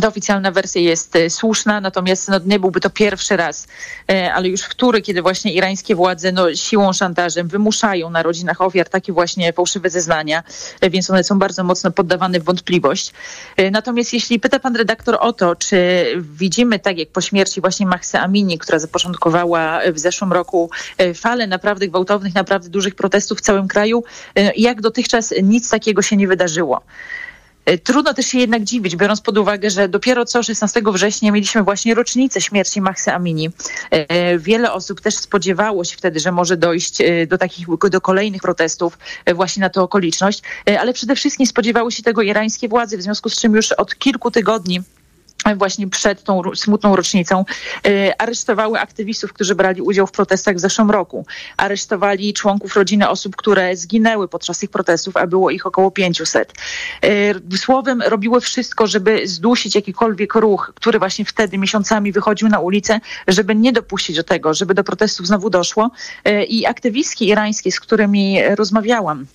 ta 0.00 0.08
oficjalna 0.08 0.50
wersja 0.50 0.80
jest 0.80 1.14
słuszna, 1.28 1.80
natomiast 1.80 2.28
no, 2.28 2.40
nie 2.46 2.58
byłby 2.58 2.80
to 2.80 2.90
pierwszy 2.90 3.36
raz, 3.36 3.66
ale 4.34 4.48
już 4.48 4.62
wtóry, 4.62 5.02
kiedy 5.02 5.22
właśnie 5.22 5.52
irańskie 5.52 5.94
władze 5.94 6.32
no, 6.32 6.54
siłą, 6.54 6.92
szantażem 6.92 7.48
wymuszają 7.48 8.10
na 8.10 8.22
rodzinach 8.22 8.60
ofiar 8.60 8.88
takie 8.88 9.12
właśnie 9.12 9.52
fałszywe 9.52 9.90
zeznania, 9.90 10.42
więc 10.90 11.10
one 11.10 11.24
są 11.24 11.38
bardzo 11.38 11.64
mocno 11.64 11.90
poddawane 11.90 12.40
w 12.40 12.44
wątpliwość. 12.44 13.12
Natomiast 13.70 14.12
jeśli 14.12 14.40
pyta 14.40 14.58
pan 14.58 14.76
redaktor 14.76 15.16
o 15.20 15.32
to, 15.32 15.56
czy 15.56 16.06
widzimy 16.16 16.78
tak 16.78 16.98
jak 16.98 17.08
po 17.08 17.20
śmierci 17.20 17.60
właśnie 17.60 17.86
Mahsa 17.86 18.20
Amini, 18.20 18.58
która 18.58 18.78
zapoczątkowała 18.78 19.80
w 19.92 19.98
zeszłym 19.98 20.32
roku 20.32 20.70
falę 21.14 21.46
naprawdę 21.46 21.88
gwałtownych, 21.88 22.34
naprawdę 22.34 22.68
dużych 22.68 22.94
protestów 22.94 23.38
w 23.38 23.40
całym 23.40 23.68
kraju, 23.68 24.04
jak 24.56 24.80
dotychczas 24.80 25.34
nic 25.42 25.70
takiego 25.70 26.02
się 26.02 26.16
nie 26.16 26.28
wydarzyło. 26.28 26.80
Trudno 27.84 28.14
też 28.14 28.26
się 28.26 28.38
jednak 28.38 28.64
dziwić, 28.64 28.96
biorąc 28.96 29.20
pod 29.20 29.38
uwagę, 29.38 29.70
że 29.70 29.88
dopiero 29.88 30.24
co 30.24 30.42
16 30.42 30.82
września 30.92 31.32
mieliśmy 31.32 31.62
właśnie 31.62 31.94
rocznicę 31.94 32.40
śmierci 32.40 32.80
Mahsy 32.80 33.12
Amini. 33.12 33.50
Wiele 34.38 34.72
osób 34.72 35.00
też 35.00 35.16
spodziewało 35.16 35.84
się 35.84 35.96
wtedy, 35.96 36.20
że 36.20 36.32
może 36.32 36.56
dojść 36.56 36.98
do 37.28 37.38
takich, 37.38 37.66
do 37.90 38.00
kolejnych 38.00 38.42
protestów 38.42 38.98
właśnie 39.34 39.60
na 39.60 39.70
tę 39.70 39.82
okoliczność, 39.82 40.42
ale 40.80 40.92
przede 40.92 41.16
wszystkim 41.16 41.46
spodziewały 41.46 41.92
się 41.92 42.02
tego 42.02 42.22
irańskie 42.22 42.68
władze, 42.68 42.98
w 42.98 43.02
związku 43.02 43.28
z 43.28 43.40
czym 43.40 43.54
już 43.54 43.72
od 43.72 43.98
kilku 43.98 44.30
tygodni 44.30 44.80
właśnie 45.56 45.88
przed 45.88 46.22
tą 46.22 46.42
smutną 46.54 46.96
rocznicą, 46.96 47.44
e, 47.86 48.20
aresztowały 48.20 48.80
aktywistów, 48.80 49.32
którzy 49.32 49.54
brali 49.54 49.82
udział 49.82 50.06
w 50.06 50.12
protestach 50.12 50.56
w 50.56 50.60
zeszłym 50.60 50.90
roku. 50.90 51.26
Aresztowali 51.56 52.32
członków 52.32 52.76
rodziny 52.76 53.08
osób, 53.08 53.36
które 53.36 53.76
zginęły 53.76 54.28
podczas 54.28 54.58
tych 54.58 54.70
protestów, 54.70 55.16
a 55.16 55.26
było 55.26 55.50
ich 55.50 55.66
około 55.66 55.90
500. 55.90 56.52
E, 57.02 57.56
słowem 57.56 58.02
robiły 58.02 58.40
wszystko, 58.40 58.86
żeby 58.86 59.28
zdusić 59.28 59.74
jakikolwiek 59.74 60.34
ruch, 60.34 60.72
który 60.74 60.98
właśnie 60.98 61.24
wtedy 61.24 61.58
miesiącami 61.58 62.12
wychodził 62.12 62.48
na 62.48 62.58
ulicę, 62.58 63.00
żeby 63.28 63.54
nie 63.54 63.72
dopuścić 63.72 64.16
do 64.16 64.22
tego, 64.22 64.54
żeby 64.54 64.74
do 64.74 64.84
protestów 64.84 65.26
znowu 65.26 65.50
doszło. 65.50 65.90
E, 66.24 66.44
I 66.44 66.66
aktywistki 66.66 67.28
irańskie, 67.28 67.72
z 67.72 67.80
którymi 67.80 68.42
rozmawiałam, 68.54 69.26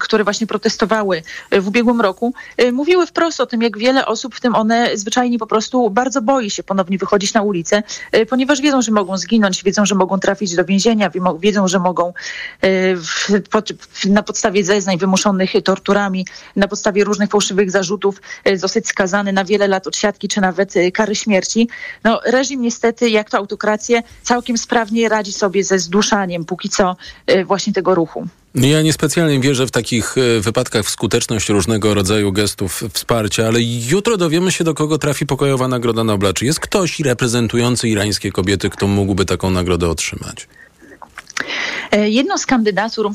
które 0.00 0.24
właśnie 0.24 0.46
protestowały 0.46 1.22
e, 1.50 1.60
w 1.60 1.68
ubiegłym 1.68 2.00
roku, 2.00 2.34
e, 2.56 2.72
mówiły 2.72 3.06
wprost 3.06 3.40
o 3.40 3.46
tym, 3.46 3.62
jak 3.62 3.78
wiele 3.78 4.06
osób, 4.06 4.34
w 4.34 4.40
tym 4.40 4.54
one 4.54 4.96
zwyczajnie 4.96 5.38
po 5.38 5.46
prostu 5.46 5.90
bardzo 5.90 6.22
boi 6.22 6.50
się 6.50 6.62
ponownie 6.62 6.98
wychodzić 6.98 7.34
na 7.34 7.42
ulicę, 7.42 7.82
ponieważ 8.28 8.60
wiedzą, 8.60 8.82
że 8.82 8.92
mogą 8.92 9.16
zginąć, 9.16 9.62
wiedzą, 9.62 9.86
że 9.86 9.94
mogą 9.94 10.18
trafić 10.18 10.56
do 10.56 10.64
więzienia, 10.64 11.10
wiedzą, 11.40 11.68
że 11.68 11.78
mogą 11.78 12.12
na 14.06 14.22
podstawie 14.22 14.64
zeznań 14.64 14.98
wymuszonych 14.98 15.52
torturami, 15.64 16.26
na 16.56 16.68
podstawie 16.68 17.04
różnych 17.04 17.30
fałszywych 17.30 17.70
zarzutów 17.70 18.22
zostać 18.54 18.86
skazany 18.86 19.32
na 19.32 19.44
wiele 19.44 19.68
lat 19.68 19.86
odsiadki, 19.86 20.28
czy 20.28 20.40
nawet 20.40 20.74
kary 20.94 21.14
śmierci. 21.14 21.68
No, 22.04 22.20
reżim 22.24 22.62
niestety, 22.62 23.10
jak 23.10 23.30
to 23.30 23.38
autokrację, 23.38 24.02
całkiem 24.22 24.58
sprawnie 24.58 25.08
radzi 25.08 25.32
sobie 25.32 25.64
ze 25.64 25.78
zduszaniem 25.78 26.44
póki 26.44 26.68
co 26.68 26.96
właśnie 27.46 27.72
tego 27.72 27.94
ruchu. 27.94 28.28
Ja 28.54 28.82
niespecjalnie 28.82 29.40
wierzę 29.40 29.66
w 29.66 29.70
takich 29.70 30.14
e, 30.18 30.40
wypadkach 30.40 30.84
w 30.84 30.90
skuteczność 30.90 31.48
różnego 31.48 31.94
rodzaju 31.94 32.32
gestów 32.32 32.84
wsparcia, 32.92 33.46
ale 33.46 33.58
jutro 33.62 34.16
dowiemy 34.16 34.52
się, 34.52 34.64
do 34.64 34.74
kogo 34.74 34.98
trafi 34.98 35.26
pokojowa 35.26 35.68
Nagroda 35.68 36.04
Nobla. 36.04 36.32
Czy 36.32 36.44
jest 36.44 36.60
ktoś 36.60 37.00
reprezentujący 37.00 37.88
irańskie 37.88 38.32
kobiety, 38.32 38.70
kto 38.70 38.86
mógłby 38.86 39.24
taką 39.24 39.50
nagrodę 39.50 39.88
otrzymać? 39.88 40.48
E, 41.90 42.10
jedną 42.10 42.38
z 42.38 42.46
kandydatur 42.46 43.10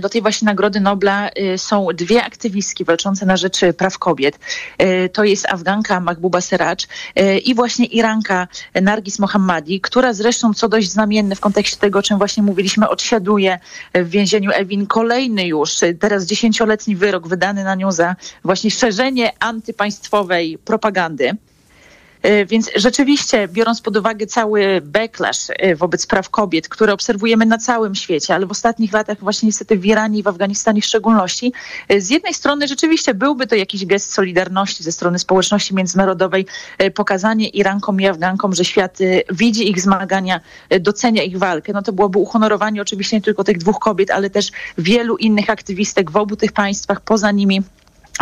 do 0.00 0.08
tej 0.08 0.22
właśnie 0.22 0.46
Nagrody 0.46 0.80
Nobla 0.80 1.30
y, 1.54 1.58
są 1.58 1.86
dwie 1.94 2.24
aktywistki 2.24 2.84
walczące 2.84 3.26
na 3.26 3.36
rzecz 3.36 3.60
praw 3.76 3.98
kobiet. 3.98 4.38
Y, 4.82 5.08
to 5.08 5.24
jest 5.24 5.46
Afganka 5.46 6.00
Mahbuba 6.00 6.40
Seraj 6.40 6.76
y, 7.18 7.38
i 7.38 7.54
właśnie 7.54 7.86
Iranka 7.86 8.48
Nargis 8.82 9.18
Mohammadi, 9.18 9.80
która 9.80 10.12
zresztą, 10.12 10.54
co 10.54 10.68
dość 10.68 10.90
znamienne 10.90 11.36
w 11.36 11.40
kontekście 11.40 11.76
tego, 11.76 11.98
o 11.98 12.02
czym 12.02 12.18
właśnie 12.18 12.42
mówiliśmy, 12.42 12.88
odsiaduje 12.88 13.58
w 13.94 14.08
więzieniu 14.10 14.50
Ewin 14.54 14.86
kolejny 14.86 15.46
już, 15.46 15.70
teraz 16.00 16.24
dziesięcioletni 16.24 16.96
wyrok 16.96 17.28
wydany 17.28 17.64
na 17.64 17.74
nią 17.74 17.92
za 17.92 18.16
właśnie 18.44 18.70
szerzenie 18.70 19.32
antypaństwowej 19.40 20.58
propagandy. 20.58 21.36
E, 22.28 22.46
więc 22.46 22.70
rzeczywiście, 22.76 23.48
biorąc 23.48 23.80
pod 23.80 23.96
uwagę 23.96 24.26
cały 24.26 24.80
backlash 24.80 25.46
e, 25.50 25.76
wobec 25.76 26.06
praw 26.06 26.30
kobiet, 26.30 26.68
które 26.68 26.92
obserwujemy 26.92 27.46
na 27.46 27.58
całym 27.58 27.94
świecie, 27.94 28.34
ale 28.34 28.46
w 28.46 28.50
ostatnich 28.50 28.92
latach 28.92 29.20
właśnie 29.20 29.46
niestety 29.46 29.78
w 29.78 29.86
Iranie 29.86 30.18
i 30.18 30.22
w 30.22 30.28
Afganistanie 30.28 30.82
w 30.82 30.84
szczególności, 30.84 31.52
e, 31.88 32.00
z 32.00 32.10
jednej 32.10 32.34
strony 32.34 32.68
rzeczywiście 32.68 33.14
byłby 33.14 33.46
to 33.46 33.54
jakiś 33.54 33.86
gest 33.86 34.12
solidarności 34.12 34.82
ze 34.82 34.92
strony 34.92 35.18
społeczności 35.18 35.74
międzynarodowej, 35.74 36.46
pokazanie 36.94 37.48
Irankom 37.48 38.00
i 38.00 38.06
Afgankom, 38.06 38.54
że 38.54 38.64
świat 38.64 38.98
widzi 39.30 39.70
ich 39.70 39.80
zmagania, 39.80 40.40
docenia 40.80 41.22
ich 41.22 41.38
walkę. 41.38 41.72
No 41.72 41.82
to 41.82 41.92
byłoby 41.92 42.18
uhonorowanie 42.18 42.82
oczywiście 42.82 43.16
nie 43.16 43.22
tylko 43.22 43.44
tych 43.44 43.58
dwóch 43.58 43.78
kobiet, 43.78 44.10
ale 44.10 44.30
też 44.30 44.50
wielu 44.78 45.16
innych 45.16 45.50
aktywistek 45.50 46.10
w 46.10 46.16
obu 46.16 46.36
tych 46.36 46.52
państwach, 46.52 47.00
poza 47.00 47.30
nimi 47.30 47.62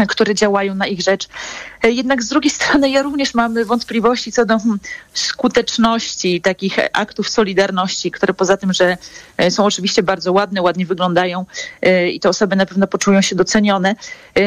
które 0.09 0.35
działają 0.35 0.75
na 0.75 0.87
ich 0.87 1.01
rzecz. 1.01 1.29
E, 1.83 1.91
jednak 1.91 2.23
z 2.23 2.29
drugiej 2.29 2.51
strony 2.61 2.91
ja 2.91 3.03
również 3.03 3.35
mam 3.35 3.65
wątpliwości 3.65 4.33
co 4.33 4.45
do 4.45 4.59
hmm, 4.59 4.79
skuteczności 5.15 6.41
takich 6.41 6.77
aktów 6.93 7.29
solidarności, 7.29 8.11
które 8.11 8.35
poza 8.35 8.57
tym, 8.57 8.73
że 8.73 8.97
e, 9.37 9.51
są 9.51 9.65
oczywiście 9.65 10.03
bardzo 10.03 10.33
ładne, 10.33 10.63
ładnie 10.63 10.87
wyglądają 10.87 11.47
e, 11.83 12.11
i 12.11 12.21
te 12.21 12.29
osoby 12.29 12.57
na 12.57 12.67
pewno 12.67 12.87
poczują 12.87 13.21
się 13.21 13.37
docenione, 13.37 13.95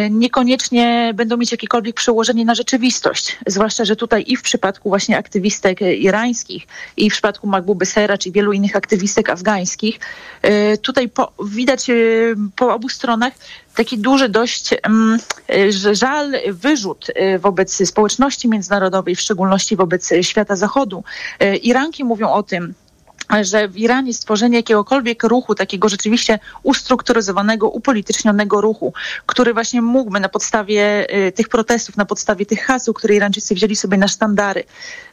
niekoniecznie 0.10 1.14
będą 1.16 1.38
mieć 1.38 1.52
jakiekolwiek 1.52 1.95
przełożenie 1.95 2.45
na 2.45 2.56
rzeczywistość. 2.56 3.38
Zwłaszcza, 3.47 3.86
że 3.86 3.95
tutaj 3.95 4.24
i 4.28 4.38
w 4.38 4.41
przypadku 4.41 4.89
właśnie 4.89 5.18
aktywistek 5.18 5.82
irańskich 5.82 6.68
i 6.97 7.10
w 7.10 7.14
przypadku 7.14 7.47
Magbuby 7.47 7.86
Seracz 7.86 8.26
i 8.26 8.32
wielu 8.32 8.54
innych 8.54 8.76
aktywistek 8.76 9.30
afgańskich, 9.30 10.00
tutaj 10.82 11.10
po, 11.10 11.32
widać 11.45 11.88
po 12.56 12.74
obu 12.74 12.89
stronach 12.89 13.34
taki 13.80 13.98
duży 13.98 14.30
dość 14.30 14.76
um, 14.86 15.18
żal, 15.92 16.32
wyrzut 16.48 17.08
e, 17.16 17.40
wobec 17.40 17.88
społeczności 17.88 18.50
międzynarodowej, 18.50 19.16
w 19.16 19.22
szczególności 19.22 19.76
wobec 19.76 20.14
świata 20.22 20.56
zachodu. 20.56 21.04
E, 21.40 21.56
Iranki 21.56 22.04
mówią 22.04 22.30
o 22.30 22.44
tym, 22.44 22.74
że 23.42 23.68
w 23.68 23.78
Iranie 23.78 24.14
stworzenie 24.14 24.58
jakiegokolwiek 24.58 25.24
ruchu, 25.24 25.56
takiego 25.56 25.90
rzeczywiście 25.90 26.40
ustrukturyzowanego, 26.64 27.70
upolitycznionego 27.70 28.62
ruchu, 28.62 28.94
który 29.26 29.54
właśnie 29.54 29.82
mógłby 29.82 30.20
na 30.20 30.30
podstawie 30.30 31.08
y, 31.28 31.32
tych 31.32 31.50
protestów, 31.50 31.98
na 31.98 32.06
podstawie 32.06 32.46
tych 32.46 32.66
haseł, 32.66 32.94
które 32.94 33.16
Irańczycy 33.16 33.56
wzięli 33.56 33.76
sobie 33.76 33.98
na 33.98 34.08
sztandary, 34.08 34.64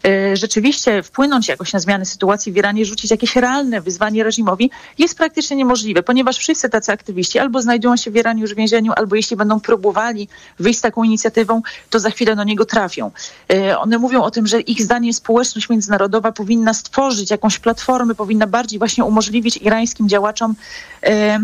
y, 0.06 0.36
rzeczywiście 0.36 1.02
wpłynąć 1.02 1.48
jakoś 1.48 1.72
na 1.72 1.78
zmianę 1.78 2.04
sytuacji 2.04 2.52
w 2.52 2.56
Iranie, 2.56 2.84
rzucić 2.84 3.10
jakieś 3.10 3.36
realne 3.36 3.80
wyzwanie 3.80 4.24
reżimowi, 4.24 4.70
jest 4.98 5.18
praktycznie 5.18 5.56
niemożliwe, 5.56 6.02
ponieważ 6.02 6.36
wszyscy 6.36 6.68
tacy 6.68 6.92
aktywiści 6.92 7.38
albo 7.38 7.62
znajdują 7.62 7.96
się 7.96 8.10
w 8.10 8.16
Iranie 8.16 8.42
już 8.42 8.52
w 8.52 8.56
więzieniu, 8.56 8.92
albo 8.96 9.16
jeśli 9.16 9.36
będą 9.36 9.60
próbowali 9.60 10.28
wyjść 10.58 10.78
z 10.78 10.82
taką 10.82 11.02
inicjatywą, 11.02 11.62
to 11.90 12.00
za 12.00 12.10
chwilę 12.10 12.36
do 12.36 12.44
niego 12.44 12.64
trafią. 12.64 13.10
Y, 13.52 13.78
one 13.78 13.98
mówią 13.98 14.22
o 14.22 14.30
tym, 14.30 14.46
że 14.46 14.60
ich 14.60 14.82
zdaniem 14.82 15.12
społeczność 15.12 15.68
międzynarodowa 15.68 16.32
powinna 16.32 16.74
stworzyć 16.74 17.30
jakąś 17.30 17.58
platformę, 17.58 18.05
platformy 18.06 18.14
powinna 18.14 18.46
bardziej 18.46 18.78
właśnie 18.78 19.04
umożliwić 19.04 19.56
irańskim 19.56 20.08
działaczom 20.08 20.54
e, 21.02 21.38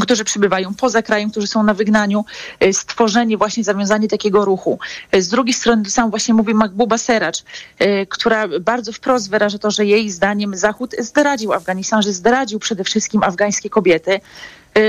którzy 0.00 0.24
przybywają 0.24 0.74
poza 0.74 1.02
krajem, 1.02 1.30
którzy 1.30 1.46
są 1.46 1.62
na 1.62 1.74
wygnaniu, 1.74 2.24
e, 2.60 2.72
stworzenie, 2.72 3.36
właśnie 3.36 3.64
zawiązanie 3.64 4.08
takiego 4.08 4.44
ruchu. 4.44 4.78
E, 5.10 5.22
z 5.22 5.28
drugiej 5.28 5.54
strony, 5.54 5.90
sam 5.90 6.10
właśnie 6.10 6.34
mówi 6.34 6.54
Magbuba 6.54 6.98
Seracz, 6.98 7.44
która 8.08 8.48
bardzo 8.60 8.92
wprost 8.92 9.30
wyraża 9.30 9.58
to, 9.58 9.70
że 9.70 9.84
jej 9.84 10.10
zdaniem 10.10 10.56
Zachód 10.56 10.94
zdradził 10.98 11.52
Afganistan, 11.52 12.02
że 12.02 12.12
zdradził 12.12 12.58
przede 12.58 12.84
wszystkim 12.84 13.22
afgańskie 13.22 13.70
kobiety, 13.70 14.20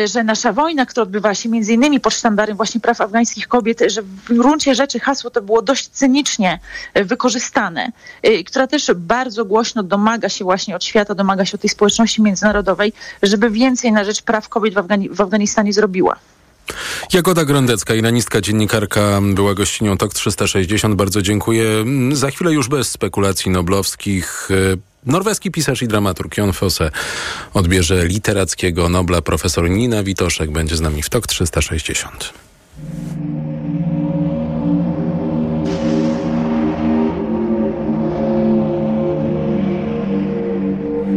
że 0.06 0.24
nasza 0.24 0.54
wojna, 0.54 0.86
która 0.86 1.04
odbywa 1.04 1.36
się 1.36 1.50
między 1.50 1.74
innymi 1.74 2.00
pod 2.00 2.14
sztandarem 2.14 2.58
właśnie 2.58 2.82
praw 2.82 3.02
afgańskich 3.02 3.48
kobiet, 3.48 3.84
że 3.88 4.02
w 4.02 4.34
gruncie 4.34 4.76
rzeczy 4.76 5.00
hasło 5.00 5.30
to 5.30 5.42
było 5.42 5.62
dość 5.62 5.88
cynicznie 5.88 6.60
y, 6.98 7.06
wykorzystane, 7.06 7.92
y, 8.28 8.44
która 8.44 8.68
też 8.68 8.92
bardzo 8.96 9.46
głośno 9.46 9.84
domaga 9.84 10.30
się 10.30 10.44
właśnie 10.44 10.76
od 10.76 10.84
świata, 10.84 11.16
domaga 11.16 11.46
się 11.46 11.56
od 11.56 11.62
tej 11.62 11.70
społeczności 11.70 12.22
międzynarodowej, 12.22 12.94
żeby 13.24 13.50
więcej 13.50 13.92
na 13.92 14.04
rzecz 14.04 14.22
praw 14.22 14.50
kobiet 14.50 14.74
w, 14.74 14.78
Afgani 14.78 15.10
w 15.10 15.22
Afganistanie 15.22 15.74
zrobiła. 15.74 16.16
Jagoda 17.14 17.46
Grondecka, 17.46 17.96
iranistka 17.96 18.42
dziennikarka, 18.42 19.20
była 19.34 19.54
gościnią 19.54 19.98
TOK 19.98 20.14
360. 20.14 20.96
Bardzo 20.96 21.22
dziękuję. 21.22 21.66
Za 22.12 22.32
chwilę 22.32 22.54
już 22.54 22.68
bez 22.68 22.92
spekulacji 22.92 23.52
noblowskich. 23.52 24.50
Norweski 25.06 25.52
pisarz 25.52 25.82
i 25.82 25.88
dramaturg 25.88 26.38
Jon 26.38 26.54
Fosse 26.54 26.92
odbierze 27.54 28.08
literackiego 28.08 28.90
Nobla. 28.90 29.22
Profesor 29.22 29.70
Nina 29.70 30.04
Witoszek 30.04 30.52
będzie 30.52 30.76
z 30.76 30.82
nami 30.82 31.04
w 31.04 31.10
TOK 31.10 31.28
360. 31.28 32.34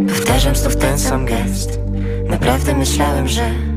Powtarzam 0.08 0.56
znów 0.56 0.76
ten 0.76 0.98
sam 0.98 1.26
gest 1.26 1.78
Naprawdę 2.28 2.74
myślałem, 2.74 3.28
że 3.28 3.75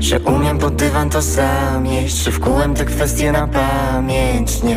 Że 0.00 0.20
umiem 0.20 0.58
pod 0.58 0.76
dywan 0.76 1.10
to 1.10 1.22
zamieść 1.22 2.16
Że 2.16 2.30
wkułem 2.30 2.74
te 2.74 2.84
kwestie 2.84 3.32
na 3.32 3.46
pamięć 3.46 4.62
Nie, 4.62 4.76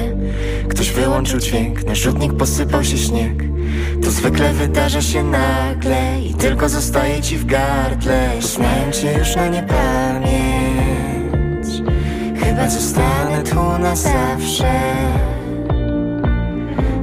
ktoś 0.70 0.92
wyłączył 0.92 1.40
dźwięk 1.40 1.84
Na 1.84 1.96
rzutnik 1.96 2.34
posypał 2.34 2.84
się 2.84 2.98
śnieg. 2.98 3.44
To 4.04 4.12
zwykle 4.12 4.54
wydarza 4.54 5.02
się 5.02 5.24
nagle 5.24 6.22
I 6.22 6.34
tylko 6.34 6.70
zostaje 6.70 7.22
ci 7.22 7.38
w 7.38 7.46
gardle. 7.46 8.30
Znałem 8.42 8.92
cię 8.92 9.14
już 9.20 9.36
na 9.36 9.48
niepamięć. 9.48 10.34
Chyba 12.44 12.70
zostanę 12.70 13.44
tu 13.44 13.80
na 13.80 13.96
zawsze. 13.96 14.74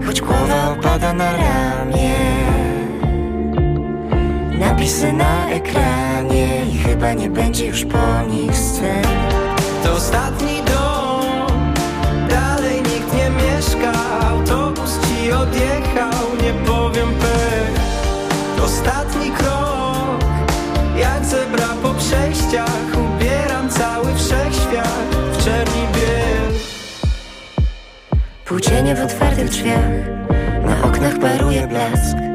Choć 0.06 0.20
głowa 0.20 0.70
opada 0.78 1.12
na 1.12 1.32
ramię. 1.36 2.14
Napisy 4.58 5.12
na 5.12 5.50
ekranie 5.50 6.49
chyba 7.00 7.12
nie 7.12 7.30
będzie 7.30 7.66
już 7.66 7.84
po 7.84 8.22
nich 8.28 8.56
scen. 8.56 9.04
To 9.84 9.92
ostatni 9.92 10.62
dom 10.62 11.72
Dalej 12.28 12.76
nikt 12.76 13.14
nie 13.14 13.30
mieszka. 13.30 13.92
Autobus 14.30 14.98
ci 15.00 15.32
odjechał 15.32 16.26
Nie 16.42 16.52
powiem 16.52 17.08
pech. 17.08 17.80
Ostatni 18.64 19.30
krok 19.30 20.24
Jak 20.96 21.24
zebra 21.24 21.68
po 21.82 21.94
przejściach. 21.94 22.86
Ubieram 22.92 23.68
cały 23.68 24.14
wszechświat 24.14 25.16
W 25.32 25.44
czerni 25.44 25.82
biel. 25.94 26.58
Wokół 28.44 28.60
cienie 28.60 28.94
w 28.94 29.00
otwartych 29.00 29.48
drzwiach 29.48 29.90
Na 30.64 30.88
oknach 30.88 31.18
paruje 31.18 31.66
blask 31.66 32.29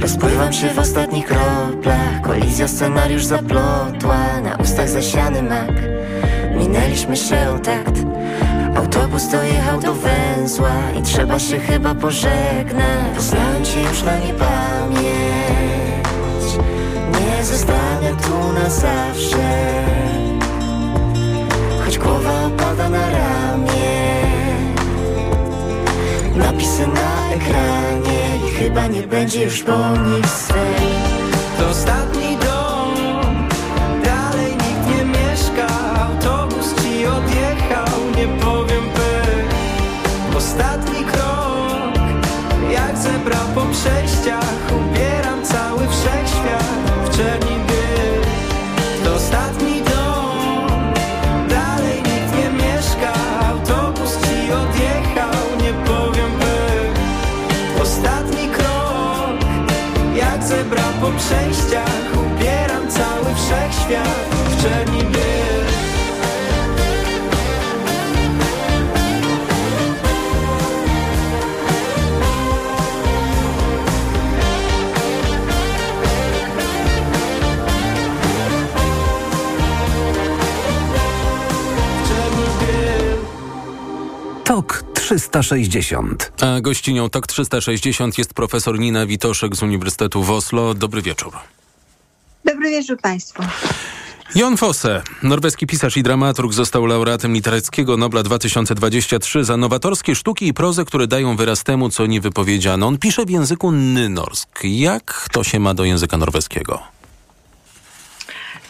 Rozpływam 0.00 0.52
się 0.52 0.68
w 0.68 0.78
ostatnich 0.78 1.26
kroplach. 1.26 2.20
Kolizja 2.22 2.68
scenariusz 2.68 3.24
zaplotła. 3.24 4.40
Na 4.42 4.56
ustach 4.56 4.88
zasiany 4.88 5.42
mak. 5.42 5.74
Minęliśmy 6.56 7.16
się 7.16 7.58
takt. 7.62 7.94
Autobus 8.76 9.28
dojechał 9.28 9.80
do 9.80 9.94
węzła 9.94 10.72
I 10.98 11.02
trzeba 11.02 11.38
się 11.38 11.58
chyba 11.58 11.94
pożegnać. 11.94 13.14
Poznałem 13.16 13.64
cię 13.64 13.80
już 13.80 14.02
na 14.02 14.18
niepamięć. 14.18 15.04
Nie 17.20 17.44
zostanę 17.44 18.10
tu 18.22 18.52
na 18.52 18.70
zawsze. 18.70 19.72
Choć 21.84 21.98
głowa 21.98 22.46
opada 22.46 22.88
na 22.88 23.10
ramię 23.10 23.79
Napisy 26.40 26.86
na 26.86 27.34
ekranie 27.34 28.48
I 28.48 28.50
chyba 28.54 28.86
nie 28.86 29.02
będzie 29.02 29.44
już 29.44 29.62
po 29.62 29.96
nich 29.96 30.26
swej. 30.26 30.86
To 31.58 31.68
ostatni 31.68 32.36
dom 32.36 32.94
Dalej 34.04 34.52
nikt 34.52 34.96
nie 34.96 35.04
mieszka. 35.04 35.66
Autobus 36.00 36.74
ci 36.82 37.06
odjechał 37.06 37.98
Nie 38.16 38.26
powiem 38.44 38.84
pech 38.94 39.48
Ostatni 40.36 41.04
krok 41.04 41.94
Jak 42.72 42.96
zebra 42.98 43.40
po 43.54 43.60
przejściach 43.60 44.72
przejściach 61.20 62.12
Ubieram 62.14 62.88
cały 62.88 63.34
wszechświat 63.34 64.34
W 64.48 64.62
czerni 64.62 65.29
360. 85.10 86.32
A 86.42 86.60
gościnią 86.60 87.10
TOK 87.10 87.26
360 87.26 88.18
jest 88.18 88.34
profesor 88.34 88.78
Nina 88.78 89.06
Witoszek 89.06 89.56
z 89.56 89.62
Uniwersytetu 89.62 90.22
w 90.22 90.30
Oslo. 90.30 90.74
Dobry 90.74 91.02
wieczór. 91.02 91.32
Dobry 92.44 92.70
wieczór 92.70 92.98
Państwu. 93.02 93.42
Jon 94.34 94.56
Fosse, 94.56 95.02
norweski 95.22 95.66
pisarz 95.66 95.96
i 95.96 96.02
dramaturg, 96.02 96.52
został 96.52 96.86
laureatem 96.86 97.32
literackiego 97.32 97.96
Nobla 97.96 98.22
2023 98.22 99.44
za 99.44 99.56
nowatorskie 99.56 100.14
sztuki 100.14 100.46
i 100.46 100.54
prozę, 100.54 100.84
które 100.84 101.06
dają 101.06 101.36
wyraz 101.36 101.64
temu, 101.64 101.88
co 101.88 102.06
nie 102.06 102.20
wypowiedziano. 102.20 102.86
On 102.86 102.98
pisze 102.98 103.24
w 103.24 103.30
języku 103.30 103.72
nynorsk. 103.72 104.60
Jak 104.64 105.28
to 105.32 105.44
się 105.44 105.60
ma 105.60 105.74
do 105.74 105.84
języka 105.84 106.16
norweskiego? 106.16 106.82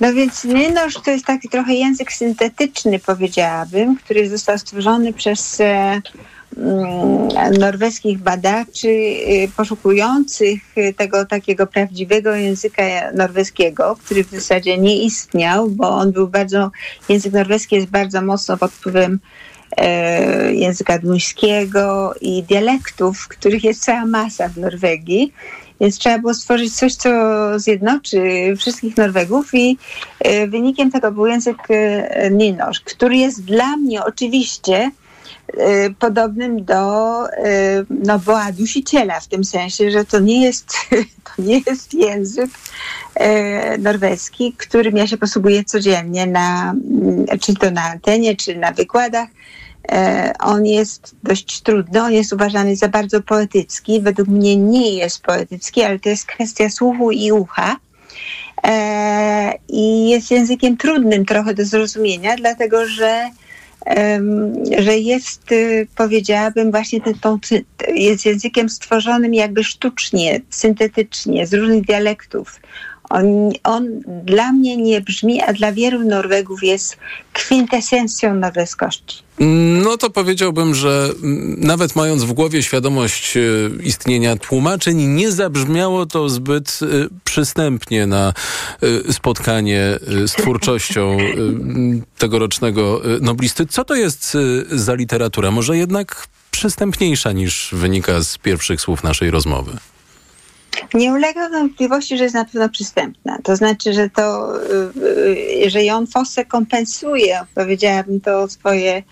No 0.01 0.13
więc 0.13 0.45
nynorsk 0.45 1.05
to 1.05 1.11
jest 1.11 1.25
taki 1.25 1.49
trochę 1.49 1.75
język 1.75 2.13
syntetyczny, 2.13 2.99
powiedziałabym, 2.99 3.97
który 3.97 4.29
został 4.29 4.59
stworzony 4.59 5.13
przez 5.13 5.61
e, 5.61 6.01
mm, 6.57 7.29
norweskich 7.59 8.19
badaczy 8.19 8.89
y, 8.89 9.51
poszukujących 9.57 10.79
y, 10.79 10.95
tego 10.95 11.27
takiego 11.27 11.67
prawdziwego 11.67 12.35
języka 12.35 12.83
norweskiego, 13.15 13.97
który 14.05 14.25
w 14.25 14.31
zasadzie 14.31 14.79
nie 14.79 15.03
istniał, 15.03 15.69
bo 15.69 15.89
on 15.89 16.13
był 16.13 16.29
bardzo, 16.29 16.71
język 17.09 17.33
norweski 17.33 17.77
jest 17.77 17.89
bardzo 17.89 18.23
mocno 18.23 18.57
pod 18.57 18.73
wpływem 18.73 19.19
e, 19.77 20.55
języka 20.55 20.99
duńskiego 20.99 22.15
i 22.21 22.43
dialektów, 22.43 23.29
których 23.29 23.65
jest 23.65 23.85
cała 23.85 24.07
masa 24.07 24.49
w 24.49 24.57
Norwegii. 24.57 25.33
Więc 25.81 25.99
trzeba 25.99 26.19
było 26.19 26.35
stworzyć 26.35 26.77
coś, 26.77 26.95
co 26.95 27.11
zjednoczy 27.57 28.21
wszystkich 28.59 28.97
Norwegów 28.97 29.55
i 29.55 29.79
e, 30.21 30.47
wynikiem 30.47 30.91
tego 30.91 31.13
był 31.13 31.27
język 31.27 31.57
e, 31.69 32.31
nynorsk, 32.31 32.85
który 32.85 33.17
jest 33.17 33.45
dla 33.45 33.77
mnie 33.77 34.05
oczywiście 34.05 34.91
e, 35.57 35.91
podobnym 35.91 36.65
do 36.65 37.11
no, 37.91 38.21
Dusiciela 38.59 39.21
w 39.21 39.27
tym 39.27 39.45
sensie, 39.45 39.91
że 39.91 40.05
to 40.05 40.19
nie 40.19 40.43
jest, 40.43 40.73
to 41.37 41.43
nie 41.43 41.61
jest 41.67 41.95
język 41.95 42.51
norweski, 43.79 44.55
którym 44.59 44.97
ja 44.97 45.07
się 45.07 45.17
posługuję 45.17 45.65
codziennie 45.65 46.27
na, 46.27 46.75
czy 47.41 47.55
to 47.55 47.71
na 47.71 47.83
antenie, 47.83 48.37
czy 48.37 48.57
na 48.57 48.73
wykładach. 48.73 49.29
On 50.41 50.67
jest 50.67 51.15
dość 51.23 51.61
trudny, 51.61 52.03
on 52.03 52.13
jest 52.13 52.33
uważany 52.33 52.77
za 52.77 52.89
bardzo 52.89 53.23
poetycki. 53.23 54.01
Według 54.01 54.29
mnie 54.29 54.57
nie 54.57 54.95
jest 54.95 55.23
poetycki, 55.23 55.83
ale 55.83 55.99
to 55.99 56.09
jest 56.09 56.27
kwestia 56.27 56.71
słuchu 56.71 57.11
i 57.11 57.33
ucha. 57.33 57.77
I 59.69 60.09
jest 60.11 60.31
językiem 60.31 60.77
trudnym 60.77 61.25
trochę 61.25 61.55
do 61.55 61.65
zrozumienia, 61.65 62.37
dlatego 62.37 62.87
że 62.87 63.31
że 64.79 64.99
jest, 64.99 65.53
y, 65.53 65.87
powiedziałabym, 65.97 66.71
właśnie 66.71 67.01
ten, 67.01 67.15
jest 67.95 68.27
językiem 68.27 68.69
stworzonym 68.69 69.35
jakby 69.35 69.65
sztucznie, 69.65 70.41
syntetycznie, 70.51 71.47
z 71.47 71.55
różnych 71.55 71.87
dialektów. 71.87 72.61
On, 73.11 73.53
on 73.65 74.01
dla 74.25 74.53
mnie 74.53 74.77
nie 74.77 75.01
brzmi, 75.01 75.43
a 75.43 75.53
dla 75.53 75.73
wielu 75.73 76.05
Norwegów 76.05 76.63
jest 76.63 76.97
kwintesencją 77.33 78.35
norweskości. 78.35 79.23
No 79.83 79.97
to 79.97 80.11
powiedziałbym, 80.11 80.75
że 80.75 81.11
nawet 81.57 81.97
mając 81.97 82.25
w 82.25 82.33
głowie 82.33 82.63
świadomość 82.63 83.37
e, 83.37 83.41
istnienia 83.83 84.37
tłumaczeń, 84.37 85.07
nie 85.07 85.33
zabrzmiało 85.33 86.07
to 86.07 86.29
zbyt 86.29 86.81
e, 86.83 86.87
przystępnie 87.25 88.07
na 88.07 88.33
e, 89.09 89.13
spotkanie 89.13 89.99
z 90.27 90.33
twórczością 90.33 91.17
tegorocznego 92.19 93.03
noblisty. 93.21 93.67
Co 93.67 93.85
to 93.85 93.95
jest 93.95 94.37
za 94.71 94.95
literatura? 94.95 95.51
Może 95.51 95.77
jednak 95.77 96.27
przystępniejsza 96.51 97.33
niż 97.33 97.71
wynika 97.73 98.23
z 98.23 98.39
pierwszych 98.39 98.81
słów 98.81 99.03
naszej 99.03 99.31
rozmowy? 99.31 99.73
Nie 100.95 101.13
ulega 101.13 101.49
wątpliwości, 101.49 102.19
że 102.19 102.25
jest 102.25 102.35
na 102.35 102.45
pewno 102.45 102.69
przystępna. 102.69 103.39
To 103.43 103.57
znaczy, 103.57 103.93
że 103.93 104.11
to, 104.11 104.53
że 105.67 105.85
Jon 105.85 106.07
Fosse 106.07 106.45
kompensuje, 106.45 107.41
powiedziałabym 107.55 108.21
to 108.21 108.49
swoje 108.49 109.03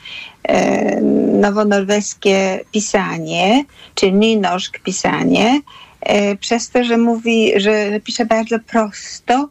e, 0.43 1.01
nowonorweskie 1.41 2.65
pisanie, 2.73 3.65
czy 3.95 4.13
nynorsk 4.13 4.79
pisanie, 4.79 5.61
e, 6.01 6.37
przez 6.37 6.71
to, 6.71 6.85
że 6.85 6.99
mówi, 6.99 7.53
że 7.57 8.01
pisze 8.05 8.27
bardzo 8.27 8.59
prosto, 8.59 9.49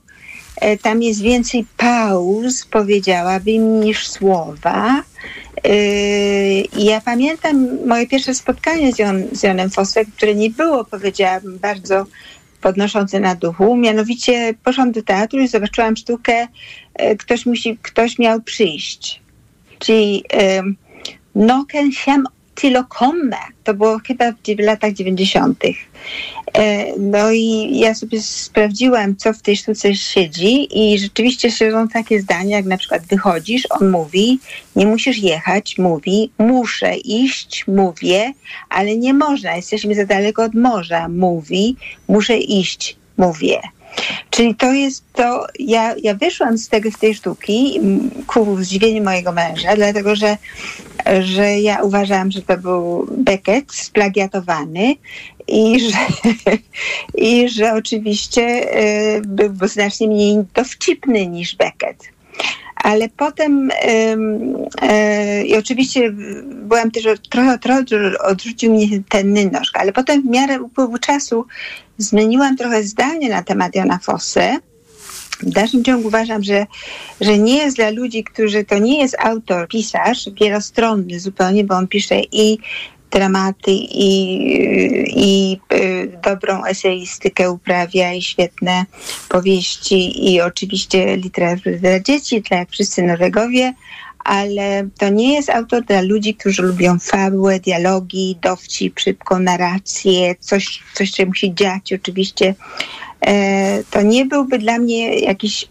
e, 0.62 0.78
tam 0.78 1.04
jest 1.04 1.22
więcej 1.22 1.66
pauz, 1.78 2.66
powiedziałabym, 2.66 3.80
niż 3.80 4.08
słowa. 4.10 5.04
I 6.78 6.86
ja 6.86 7.02
pamiętam 7.02 7.86
moje 7.88 8.08
pierwsze 8.08 8.34
spotkanie 8.34 8.94
z, 8.94 9.00
Jon, 9.00 9.24
z 9.32 9.74
Fossem, 9.74 10.06
które 10.18 10.36
nie 10.36 10.50
było, 10.50 10.86
powiedziałabym, 10.86 11.58
bardzo 11.60 12.06
podnoszące 12.62 13.20
na 13.20 13.36
duchu. 13.36 13.78
Mianowicie 13.78 14.54
poszłam 14.64 14.92
do 14.92 15.04
teatru 15.04 15.40
i 15.40 15.48
zobaczyłam 15.48 15.96
sztukę 15.96 16.48
Ktoś, 17.20 17.46
musi, 17.46 17.78
ktoś 17.82 18.20
miał 18.20 18.42
przyjść. 18.42 19.22
Czyli 19.80 20.24
Noken 21.36 21.92
hem 21.92 22.24
till 22.58 22.84
komme. 22.90 23.38
To 23.64 23.74
było 23.74 24.00
chyba 24.08 24.32
w 24.32 24.60
latach 24.60 24.94
90. 24.94 25.64
No 27.00 27.32
i 27.32 27.70
ja 27.80 27.96
sobie 27.96 28.22
sprawdziłam, 28.22 29.16
co 29.16 29.34
w 29.34 29.42
tej 29.42 29.58
sztuce 29.58 29.96
siedzi 29.96 30.80
i 30.80 31.00
rzeczywiście 31.00 31.52
siedzą 31.52 31.88
takie 31.88 32.22
zdania, 32.22 32.58
jak 32.58 32.66
na 32.66 32.78
przykład 32.78 33.06
wychodzisz, 33.06 33.64
on 33.70 33.90
mówi, 33.90 34.40
nie 34.76 34.86
musisz 34.86 35.18
jechać, 35.18 35.78
mówi, 35.78 36.32
muszę 36.38 36.96
iść, 36.96 37.66
mówię, 37.68 38.34
ale 38.70 38.98
nie 38.98 39.14
można, 39.14 39.56
jesteśmy 39.56 39.96
za 39.96 40.06
daleko 40.06 40.44
od 40.44 40.54
morza, 40.54 41.10
mówi, 41.10 41.76
muszę 42.08 42.38
iść, 42.38 42.96
mówię. 43.18 43.62
Czyli 44.30 44.56
to 44.56 44.74
jest 44.74 45.04
to, 45.14 45.48
ja, 45.60 45.96
ja 46.04 46.16
wyszłam 46.16 46.58
z 46.58 46.70
tego, 46.70 46.92
z 46.92 46.98
tej 46.98 47.16
sztuki 47.16 47.80
ku 48.28 48.64
zdziwieniu 48.64 49.04
mojego 49.04 49.32
męża, 49.32 49.76
dlatego 49.76 50.16
że, 50.16 50.38
że 51.20 51.60
ja 51.60 51.82
uważałam, 51.82 52.32
że 52.32 52.42
to 52.42 52.58
był 52.58 53.08
Beckett 53.12 53.72
splagiatowany 53.74 54.96
i 55.48 55.80
że, 55.80 55.98
i 57.28 57.50
że 57.50 57.74
oczywiście 57.74 58.44
y, 59.18 59.22
był 59.22 59.68
znacznie 59.68 60.08
mniej 60.08 60.38
dowcipny 60.54 61.28
niż 61.28 61.56
Beckett. 61.56 62.04
Ale 62.84 63.10
potem 63.10 63.70
e, 64.82 65.46
i 65.46 65.56
oczywiście 65.56 66.12
byłam 66.54 66.92
też 66.92 67.04
trochę, 67.30 67.60
trochę 67.60 67.84
odrzucił 68.24 68.74
mnie 68.74 68.88
ten 69.10 69.34
Nynoszka, 69.34 69.80
ale 69.80 69.94
potem 69.94 70.22
w 70.22 70.26
miarę 70.26 70.62
upływu 70.62 70.98
czasu 70.98 71.46
zmieniłam 71.98 72.58
trochę 72.58 72.84
zdanie 72.84 73.30
na 73.30 73.44
temat 73.44 73.76
Jana 73.76 74.00
Fosse. 74.04 74.60
W 75.40 75.50
dalszym 75.50 75.84
ciągu 75.84 76.08
uważam, 76.08 76.44
że, 76.44 76.66
że 77.22 77.38
nie 77.38 77.58
jest 77.58 77.78
dla 77.78 77.90
ludzi, 77.90 78.24
którzy 78.24 78.64
to 78.64 78.78
nie 78.78 79.02
jest 79.02 79.16
autor, 79.20 79.68
pisarz, 79.68 80.30
wielostronny 80.42 81.20
zupełnie, 81.20 81.64
bo 81.64 81.76
on 81.76 81.88
pisze 81.88 82.22
i 82.32 82.58
dramaty 83.12 83.72
i, 83.72 84.10
i 85.16 85.60
y, 85.74 86.20
dobrą 86.24 86.66
eseistykę 86.66 87.52
uprawia 87.52 88.14
i 88.14 88.22
świetne 88.22 88.86
powieści 89.30 90.34
i 90.34 90.42
oczywiście 90.42 91.18
literaturę 91.18 91.78
dla 91.78 92.00
dzieci, 92.00 92.42
dla 92.42 92.58
jak 92.58 92.70
wszyscy 92.70 93.04
Norwegowie, 93.04 93.74
ale 94.28 94.88
to 94.98 95.10
nie 95.10 95.34
jest 95.34 95.50
autor 95.50 95.86
dla 95.86 96.02
ludzi, 96.02 96.36
którzy 96.36 96.62
lubią 96.62 97.00
fabułę, 97.00 97.60
dialogi, 97.60 98.38
dowcip, 98.42 99.00
szybką 99.00 99.40
narrację, 99.40 100.36
coś, 100.40 100.84
coś 100.94 101.12
się 101.12 101.26
musi 101.26 101.54
dziać 101.54 101.94
oczywiście. 101.94 102.56
E, 103.22 103.84
to 103.84 104.02
nie 104.02 104.26
byłby 104.26 104.60
dla 104.60 104.78
mnie 104.78 105.20
jakiś 105.20 105.68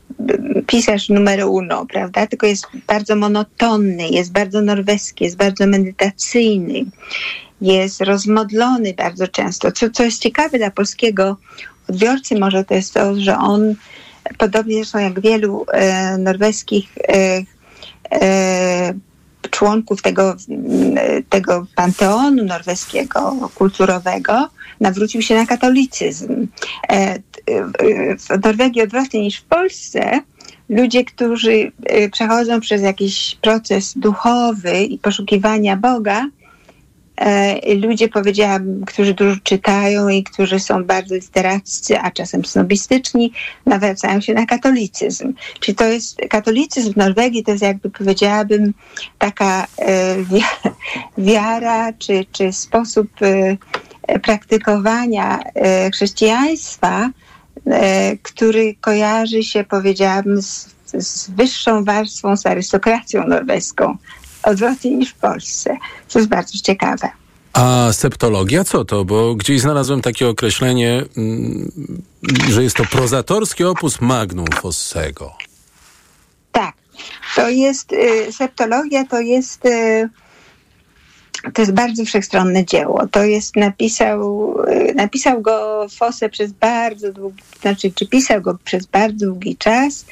pisarz 0.67 1.09
numer 1.09 1.45
uno, 1.45 1.87
prawda? 1.87 2.27
Tylko 2.27 2.47
jest 2.47 2.67
bardzo 2.87 3.17
monotonny, 3.17 4.09
jest 4.09 4.33
bardzo 4.33 4.63
norweski, 4.63 5.25
jest 5.25 5.37
bardzo 5.37 5.67
medytacyjny, 5.67 6.85
jest 7.61 8.01
rozmodlony 8.01 8.95
bardzo 8.95 9.29
często. 9.29 9.73
Co, 9.73 9.91
co 9.91 10.05
jest 10.05 10.23
ciekawe 10.23 10.59
dla 10.59 10.71
polskiego 10.71 11.37
odbiorcy 11.89 12.39
może 12.39 12.65
to 12.65 12.75
jest 12.75 12.95
to, 12.95 13.21
że 13.21 13.39
on 13.39 13.75
podobnie 14.39 14.75
zresztą 14.75 14.99
jak 14.99 15.21
wielu 15.21 15.67
e, 15.73 16.19
norweskich 16.19 16.89
e, 17.09 17.43
e, 18.11 18.95
członków 19.51 20.03
tego, 20.03 20.37
tego 21.29 21.67
panteonu 21.75 22.45
norweskiego, 22.45 23.51
kulturowego, 23.55 24.49
nawrócił 24.81 25.23
się 25.23 25.35
na 25.35 25.47
katolicyzm. 25.47 26.47
E, 26.89 27.19
w 28.19 28.45
Norwegii 28.45 28.83
odwrotnie 28.83 29.21
niż 29.21 29.37
w 29.37 29.45
Polsce, 29.45 30.21
ludzie, 30.69 31.05
którzy 31.05 31.51
y, 31.51 32.11
przechodzą 32.13 32.61
przez 32.61 32.83
jakiś 32.83 33.37
proces 33.43 33.99
duchowy 33.99 34.83
i 34.83 34.99
poszukiwania 34.99 35.77
Boga, 35.77 36.21
e, 36.21 36.29
ludzie, 37.77 38.09
powiedziałabym, 38.09 38.85
którzy 38.85 39.15
dużo 39.15 39.37
czytają 39.43 40.09
i 40.09 40.23
którzy 40.23 40.61
są 40.61 40.85
bardzo 40.85 41.15
literaccy, 41.15 41.99
a 41.99 42.11
czasem 42.11 42.45
snobistyczni, 42.45 43.33
nawracają 43.67 44.21
się 44.21 44.35
na 44.35 44.47
katolicyzm. 44.47 45.35
Czyli 45.61 45.77
to 45.77 45.85
jest, 45.85 46.19
katolicyzm 46.31 46.93
w 46.93 46.97
Norwegii 46.97 47.45
to 47.45 47.51
jest 47.51 47.63
jakby 47.63 47.91
powiedziałabym 47.91 48.75
taka 49.19 49.67
e, 49.79 50.17
wiara, 51.19 51.93
czy, 51.93 52.27
czy 52.33 52.53
sposób 52.53 53.09
e, 53.23 54.19
praktykowania 54.19 55.39
chrześcijaństwa, 55.93 57.11
E, 57.67 58.17
który 58.17 58.75
kojarzy 58.81 59.43
się, 59.43 59.65
powiedziałabym, 59.65 60.43
z, 60.43 60.69
z 60.99 61.31
wyższą 61.31 61.85
warstwą, 61.85 62.37
z 62.37 62.47
arystokracją 62.47 63.27
norweską, 63.27 63.97
odwrotnie 64.47 64.91
niż 64.91 65.11
w 65.11 65.15
Polsce, 65.15 65.77
co 66.09 66.19
jest 66.19 66.29
bardzo 66.29 66.59
ciekawe. 66.59 67.09
A 67.53 67.93
septologia 67.93 68.65
co 68.65 68.85
to? 68.85 69.05
Bo 69.05 69.35
gdzieś 69.35 69.61
znalazłem 69.61 70.03
takie 70.03 70.29
określenie, 70.29 71.05
mm, 71.17 71.73
że 72.49 72.63
jest 72.63 72.77
to 72.77 72.85
prozatorski 72.85 73.65
opus 73.65 74.01
magnum 74.01 74.47
Fossego. 74.47 75.33
Tak. 76.53 76.75
To 77.37 77.49
jest, 77.49 77.93
y, 77.93 78.33
septologia 78.33 79.05
to 79.05 79.21
jest 79.21 79.67
y, 79.67 80.09
to 81.55 81.63
jest 81.63 81.73
bardzo 81.73 82.05
wszechstronne 82.05 82.65
dzieło. 82.65 83.07
To 83.11 83.25
jest 83.25 83.57
napisał, 83.57 84.55
napisał 84.95 85.43
go 85.43 85.87
Fosse 85.91 86.29
przez 86.29 86.53
bardzo 86.53 87.13
długi, 87.13 87.43
znaczy 87.61 87.93
czy 87.93 88.07
pisał 88.07 88.43
go 88.43 88.59
przez 88.65 88.87
bardzo 88.87 89.27
długi 89.27 89.57
czas. 89.57 90.07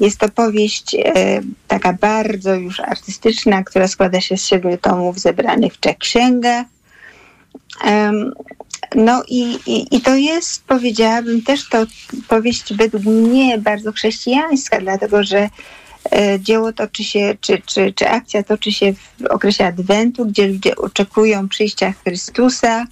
Jest 0.00 0.18
to 0.18 0.28
powieść 0.28 0.94
e, 0.94 1.40
taka 1.68 1.92
bardzo 1.92 2.54
już 2.54 2.80
artystyczna, 2.80 3.64
która 3.64 3.88
składa 3.88 4.20
się 4.20 4.36
z 4.36 4.46
siedmiu 4.46 4.78
tomów 4.78 5.18
zebranych 5.18 5.74
w 5.74 5.80
trzech 5.80 5.98
księgach. 5.98 6.66
Um, 7.84 8.32
no 8.94 9.22
i, 9.28 9.58
i, 9.66 9.96
i 9.96 10.00
to 10.00 10.14
jest, 10.14 10.64
powiedziałabym, 10.64 11.42
też 11.42 11.68
to 11.68 11.86
powieść 12.28 12.74
według 12.74 13.04
mnie 13.04 13.58
bardzo 13.58 13.92
chrześcijańska, 13.92 14.80
dlatego 14.80 15.24
że 15.24 15.48
dzieło 16.38 16.72
toczy 16.72 17.04
się, 17.04 17.36
czy, 17.40 17.62
czy, 17.66 17.92
czy 17.92 18.08
akcja 18.08 18.42
toczy 18.42 18.72
się 18.72 18.92
w 18.92 19.26
okresie 19.30 19.64
Adwentu, 19.64 20.26
gdzie 20.26 20.46
ludzie 20.46 20.76
oczekują 20.76 21.48
przyjścia 21.48 21.92
Chrystusa. 21.92 22.86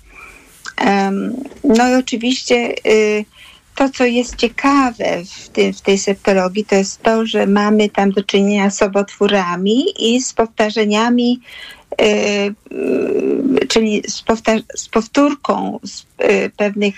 No 1.65 1.91
i 1.91 1.95
oczywiście 1.95 2.75
y, 2.87 3.25
to, 3.75 3.89
co 3.89 4.05
jest 4.05 4.37
ciekawe 4.37 5.25
w, 5.25 5.49
tym, 5.49 5.73
w 5.73 5.81
tej 5.81 5.99
septologii, 5.99 6.65
to 6.65 6.75
jest 6.75 7.03
to, 7.03 7.27
że 7.27 7.47
mamy 7.47 7.89
tam 7.89 8.11
do 8.11 8.25
czynienia 8.25 8.71
z 8.71 8.79
sobotwórami 8.79 9.85
i 9.99 10.21
z 10.21 10.33
powtarzeniami 10.33 11.41
czyli 13.69 14.03
z, 14.09 14.25
z 14.77 14.89
powtórką 14.89 15.79
z 15.83 16.01
y, 16.01 16.51
pewnych 16.57 16.95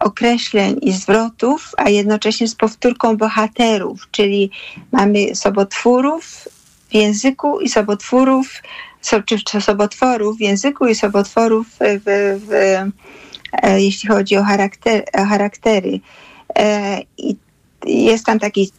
określeń 0.00 0.78
i 0.82 0.92
zwrotów, 0.92 1.72
a 1.76 1.88
jednocześnie 1.88 2.48
z 2.48 2.54
powtórką 2.54 3.16
bohaterów, 3.16 4.08
czyli 4.10 4.50
mamy 4.92 5.34
sobotwórów 5.34 6.48
w 6.90 6.94
języku 6.94 7.60
i 7.60 7.68
sobotwórów, 7.68 8.62
czy, 9.26 9.38
czy 9.44 9.60
sobotworów 9.60 10.36
w 10.36 10.40
języku 10.40 10.86
i 10.86 10.94
sobotworów 10.94 11.66
w, 11.80 12.00
w, 12.46 12.52
e, 13.62 13.80
jeśli 13.80 14.08
chodzi 14.08 14.36
o, 14.36 14.44
charakter, 14.44 15.04
o 15.12 15.24
charaktery. 15.24 16.00
E, 16.58 17.00
I 17.18 17.36
jest 17.86 18.26
tam 18.26 18.38
taki 18.38 18.70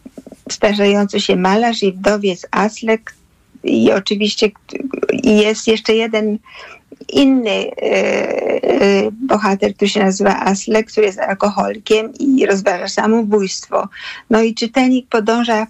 starzejący 0.52 1.22
się 1.22 1.36
malarz 1.36 1.84
i 1.84 1.94
wdowiec 1.94 2.48
Aslek, 2.52 3.16
i 3.66 3.91
oczywiście 3.91 4.51
jest 5.24 5.68
jeszcze 5.68 5.93
jeden 5.93 6.38
inny 7.09 7.51
e, 7.51 7.84
e, 7.84 9.11
bohater, 9.11 9.76
który 9.76 9.89
się 9.89 9.99
nazywa 9.99 10.39
Asle, 10.39 10.84
który 10.84 11.05
jest 11.05 11.20
alkoholikiem 11.20 12.13
i 12.20 12.45
rozważa 12.45 12.88
samobójstwo. 12.88 13.88
No 14.30 14.41
i 14.41 14.53
czytelnik 14.53 15.07
podąża 15.07 15.68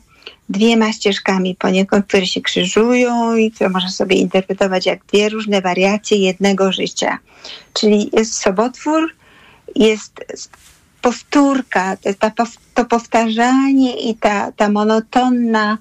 dwiema 0.49 0.93
ścieżkami 0.93 1.55
poniekąd, 1.55 2.05
które 2.07 2.25
się 2.25 2.41
krzyżują 2.41 3.35
i 3.35 3.51
które 3.51 3.69
można 3.69 3.89
sobie 3.89 4.15
interpretować 4.15 4.85
jak 4.85 5.05
dwie 5.05 5.29
różne 5.29 5.61
wariacje 5.61 6.17
jednego 6.17 6.71
życia. 6.71 7.17
Czyli 7.73 8.09
jest 8.13 8.33
sobotwór, 8.33 9.15
jest 9.75 10.25
powtórka, 11.01 11.97
to, 12.19 12.31
ta, 12.31 12.45
to 12.76 12.86
powtarzanie 12.86 14.09
i 14.09 14.15
ta, 14.15 14.51
ta 14.51 14.69
monotonna 14.69 15.78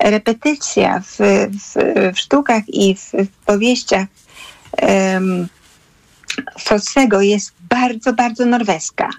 repetycja 0.00 1.00
w, 1.00 1.18
w, 1.50 1.74
w 2.14 2.18
sztukach 2.18 2.62
i 2.68 2.94
w, 2.94 3.12
w 3.12 3.44
powieściach 3.46 4.06
um, 4.82 5.48
jest 7.20 7.52
bardzo, 7.70 8.12
bardzo 8.12 8.46
norweska. 8.46 9.10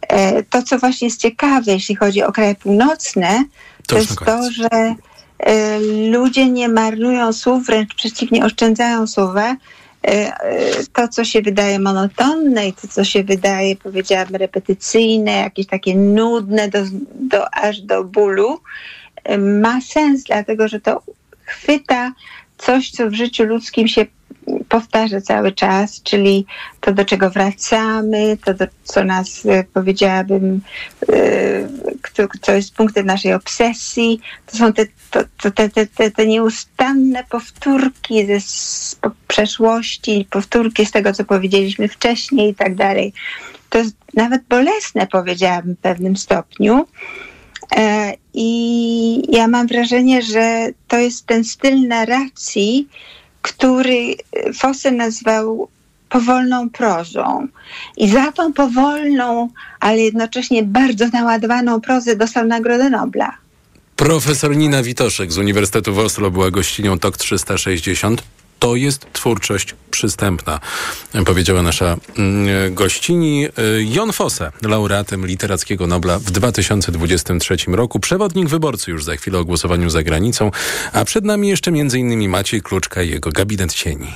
E, 0.00 0.42
to, 0.42 0.62
co 0.62 0.78
właśnie 0.78 1.06
jest 1.06 1.20
ciekawe, 1.20 1.72
jeśli 1.72 1.96
chodzi 1.96 2.22
o 2.22 2.32
kraje 2.32 2.54
północne, 2.54 3.44
to, 3.86 3.94
to 3.94 3.98
jest 3.98 4.18
to, 4.18 4.50
że 4.52 4.94
e, 5.38 5.78
ludzie 6.10 6.50
nie 6.50 6.68
marnują 6.68 7.32
słów, 7.32 7.66
wręcz 7.66 7.94
przeciwnie, 7.94 8.44
oszczędzają 8.44 9.06
słowa, 9.06 9.56
to, 10.92 11.08
co 11.08 11.24
się 11.24 11.42
wydaje 11.42 11.78
monotonne 11.78 12.68
i 12.68 12.72
to, 12.72 12.88
co 12.88 13.04
się 13.04 13.24
wydaje, 13.24 13.76
powiedziałabym, 13.76 14.36
repetycyjne, 14.36 15.32
jakieś 15.32 15.66
takie 15.66 15.94
nudne 15.94 16.68
do, 16.68 16.78
do, 17.14 17.54
aż 17.54 17.80
do 17.80 18.04
bólu, 18.04 18.60
e, 19.24 19.38
ma 19.38 19.80
sens, 19.80 20.24
dlatego 20.24 20.68
że 20.68 20.80
to 20.80 21.02
chwyta 21.44 22.12
coś, 22.58 22.90
co 22.90 23.10
w 23.10 23.14
życiu 23.14 23.44
ludzkim 23.44 23.88
się 23.88 24.06
powtarza 24.68 25.20
cały 25.20 25.52
czas, 25.52 26.02
czyli 26.02 26.46
to, 26.80 26.92
do 26.92 27.04
czego 27.04 27.30
wracamy, 27.30 28.36
to, 28.44 28.54
do, 28.54 28.66
co 28.84 29.04
nas, 29.04 29.46
e, 29.46 29.64
powiedziałabym, 29.74 30.60
e, 31.12 31.68
co 32.40 32.52
jest 32.52 32.74
punktem 32.74 33.06
naszej 33.06 33.34
obsesji. 33.34 34.20
To 34.46 34.56
są 34.56 34.72
te, 34.72 34.86
to, 35.10 35.50
te, 35.50 35.68
te, 35.86 36.10
te, 36.10 36.26
nieustanne 36.26 37.24
powtórki 37.24 38.26
ze 38.26 38.38
przeszłości, 39.28 40.26
powtórki 40.30 40.86
z 40.86 40.90
tego, 40.90 41.12
co 41.12 41.24
powiedzieliśmy 41.24 41.88
wcześniej 41.88 42.50
i 42.50 42.54
tak 42.54 42.74
dalej. 42.74 43.12
To 43.70 43.78
jest 43.78 43.96
nawet 44.14 44.42
bolesne, 44.48 45.06
powiedziałabym 45.06 45.74
w 45.74 45.78
pewnym 45.78 46.16
stopniu. 46.16 46.86
E, 47.76 48.12
I 48.34 49.36
ja 49.36 49.48
mam 49.48 49.66
wrażenie, 49.66 50.22
że 50.22 50.68
to 50.88 50.98
jest 50.98 51.26
ten 51.26 51.44
styl 51.44 51.88
narracji, 51.88 52.88
który 53.48 54.14
Fosse 54.54 54.90
nazwał 54.90 55.68
powolną 56.08 56.70
prozą. 56.70 57.48
I 57.96 58.08
za 58.08 58.32
tą 58.32 58.52
powolną, 58.52 59.48
ale 59.80 59.98
jednocześnie 59.98 60.62
bardzo 60.62 61.08
naładowaną 61.08 61.80
prozę 61.80 62.16
dostał 62.16 62.46
Nagrodę 62.46 62.90
Nobla. 62.90 63.34
Profesor 63.96 64.56
Nina 64.56 64.82
Witoszek 64.82 65.32
z 65.32 65.38
Uniwersytetu 65.38 65.94
w 65.94 65.98
Oslo 65.98 66.30
była 66.30 66.50
gościnią 66.50 66.98
TOK 66.98 67.16
360 67.16 68.22
to 68.58 68.76
jest 68.76 69.06
twórczość 69.12 69.74
przystępna, 69.90 70.60
powiedziała 71.26 71.62
nasza 71.62 71.96
mm, 72.18 72.74
gościni. 72.74 73.46
Y, 73.46 73.84
Jon 73.84 74.12
Fosse, 74.12 74.52
laureatem 74.62 75.26
Literackiego 75.26 75.86
Nobla 75.86 76.18
w 76.18 76.30
2023 76.30 77.56
roku, 77.68 78.00
przewodnik 78.00 78.48
wyborcy 78.48 78.90
już 78.90 79.04
za 79.04 79.16
chwilę 79.16 79.38
o 79.38 79.44
głosowaniu 79.44 79.90
za 79.90 80.02
granicą, 80.02 80.50
a 80.92 81.04
przed 81.04 81.24
nami 81.24 81.48
jeszcze 81.48 81.70
m.in. 81.70 82.28
Maciej 82.28 82.62
Kluczka 82.62 83.02
i 83.02 83.10
jego 83.10 83.30
gabinet 83.30 83.72
cieni. 83.72 84.08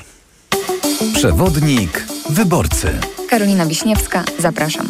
Przewodnik 1.14 2.04
wyborcy. 2.30 2.98
Karolina 3.28 3.66
Wiśniewska, 3.66 4.24
zapraszam. 4.38 4.88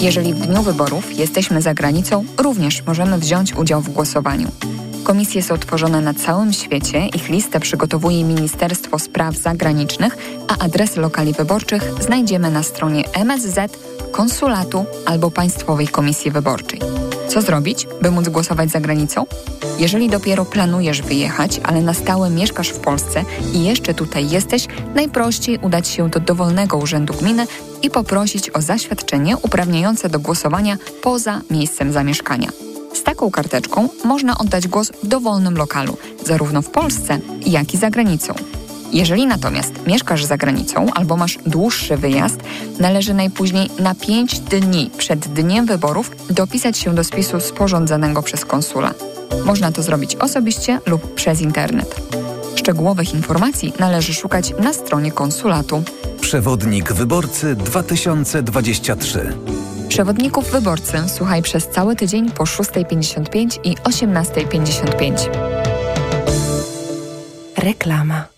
Jeżeli 0.00 0.34
w 0.34 0.46
dniu 0.46 0.62
wyborów 0.62 1.18
jesteśmy 1.18 1.62
za 1.62 1.74
granicą, 1.74 2.24
również 2.38 2.86
możemy 2.86 3.18
wziąć 3.18 3.54
udział 3.54 3.80
w 3.80 3.88
głosowaniu. 3.88 4.50
Komisje 5.02 5.42
są 5.42 5.58
tworzone 5.58 6.00
na 6.00 6.14
całym 6.14 6.52
świecie, 6.52 7.06
ich 7.06 7.28
listę 7.28 7.60
przygotowuje 7.60 8.24
Ministerstwo 8.24 8.98
Spraw 8.98 9.36
Zagranicznych, 9.36 10.16
a 10.48 10.64
adresy 10.64 11.00
lokali 11.00 11.32
wyborczych 11.32 11.82
znajdziemy 12.00 12.50
na 12.50 12.62
stronie 12.62 13.04
MSZ, 13.12 13.78
konsulatu 14.12 14.84
albo 15.06 15.30
Państwowej 15.30 15.88
Komisji 15.88 16.30
Wyborczej. 16.30 16.80
Co 17.28 17.42
zrobić, 17.42 17.86
by 18.02 18.10
móc 18.10 18.28
głosować 18.28 18.70
za 18.70 18.80
granicą? 18.80 19.24
Jeżeli 19.78 20.10
dopiero 20.10 20.44
planujesz 20.44 21.02
wyjechać, 21.02 21.60
ale 21.64 21.80
na 21.80 21.94
stałe 21.94 22.30
mieszkasz 22.30 22.68
w 22.68 22.78
Polsce 22.78 23.24
i 23.54 23.64
jeszcze 23.64 23.94
tutaj 23.94 24.30
jesteś, 24.30 24.66
najprościej 24.94 25.58
udać 25.62 25.88
się 25.88 26.08
do 26.08 26.20
dowolnego 26.20 26.76
urzędu 26.76 27.14
gminy 27.14 27.46
i 27.82 27.90
poprosić 27.90 28.50
o 28.50 28.62
zaświadczenie 28.62 29.36
uprawniające 29.36 30.08
do 30.08 30.20
głosowania 30.20 30.76
poza 31.02 31.40
miejscem 31.50 31.92
zamieszkania. 31.92 32.71
Z 32.94 33.02
taką 33.02 33.30
karteczką 33.30 33.88
można 34.04 34.38
oddać 34.38 34.68
głos 34.68 34.92
w 35.02 35.06
dowolnym 35.06 35.56
lokalu, 35.56 35.96
zarówno 36.26 36.62
w 36.62 36.70
Polsce, 36.70 37.18
jak 37.46 37.74
i 37.74 37.76
za 37.76 37.90
granicą. 37.90 38.34
Jeżeli 38.92 39.26
natomiast 39.26 39.72
mieszkasz 39.86 40.24
za 40.24 40.36
granicą 40.36 40.86
albo 40.94 41.16
masz 41.16 41.38
dłuższy 41.46 41.96
wyjazd, 41.96 42.40
należy 42.78 43.14
najpóźniej 43.14 43.70
na 43.78 43.94
5 43.94 44.40
dni 44.40 44.90
przed 44.98 45.20
dniem 45.20 45.66
wyborów 45.66 46.10
dopisać 46.30 46.78
się 46.78 46.94
do 46.94 47.04
spisu 47.04 47.40
sporządzonego 47.40 48.22
przez 48.22 48.44
konsula. 48.44 48.94
Można 49.44 49.72
to 49.72 49.82
zrobić 49.82 50.16
osobiście 50.16 50.80
lub 50.86 51.14
przez 51.14 51.40
internet. 51.40 52.02
Szczegółowych 52.54 53.14
informacji 53.14 53.72
należy 53.78 54.14
szukać 54.14 54.54
na 54.58 54.72
stronie 54.72 55.12
konsulatu. 55.12 55.82
Przewodnik 56.20 56.92
wyborcy 56.92 57.54
2023. 57.54 59.32
Przewodników 59.92 60.50
wyborcy 60.50 60.96
słuchaj 61.06 61.42
przez 61.42 61.68
cały 61.68 61.96
tydzień 61.96 62.30
po 62.30 62.44
6.55 62.44 63.58
i 63.64 63.76
18.55. 63.76 65.28
Reklama. 67.56 68.31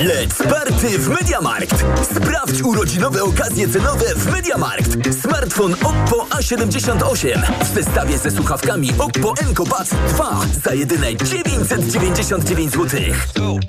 Let's 0.00 0.42
party 0.48 0.98
w 0.98 1.08
Mediamarkt! 1.08 1.84
Sprawdź 2.16 2.62
urodzinowe 2.62 3.24
okazje 3.24 3.68
cenowe 3.68 4.14
w 4.16 4.32
Mediamarkt. 4.32 5.20
Smartfon 5.22 5.74
Oppo 5.74 6.26
A78 6.30 7.42
w 7.64 7.74
zestawie 7.74 8.18
ze 8.18 8.30
słuchawkami 8.30 8.90
Oppo 8.98 9.34
Enco 9.40 9.64
Buds 9.64 9.90
2 10.08 10.40
za 10.64 10.74
jedyne 10.74 11.16
999 11.16 12.72
zł. 12.72 13.00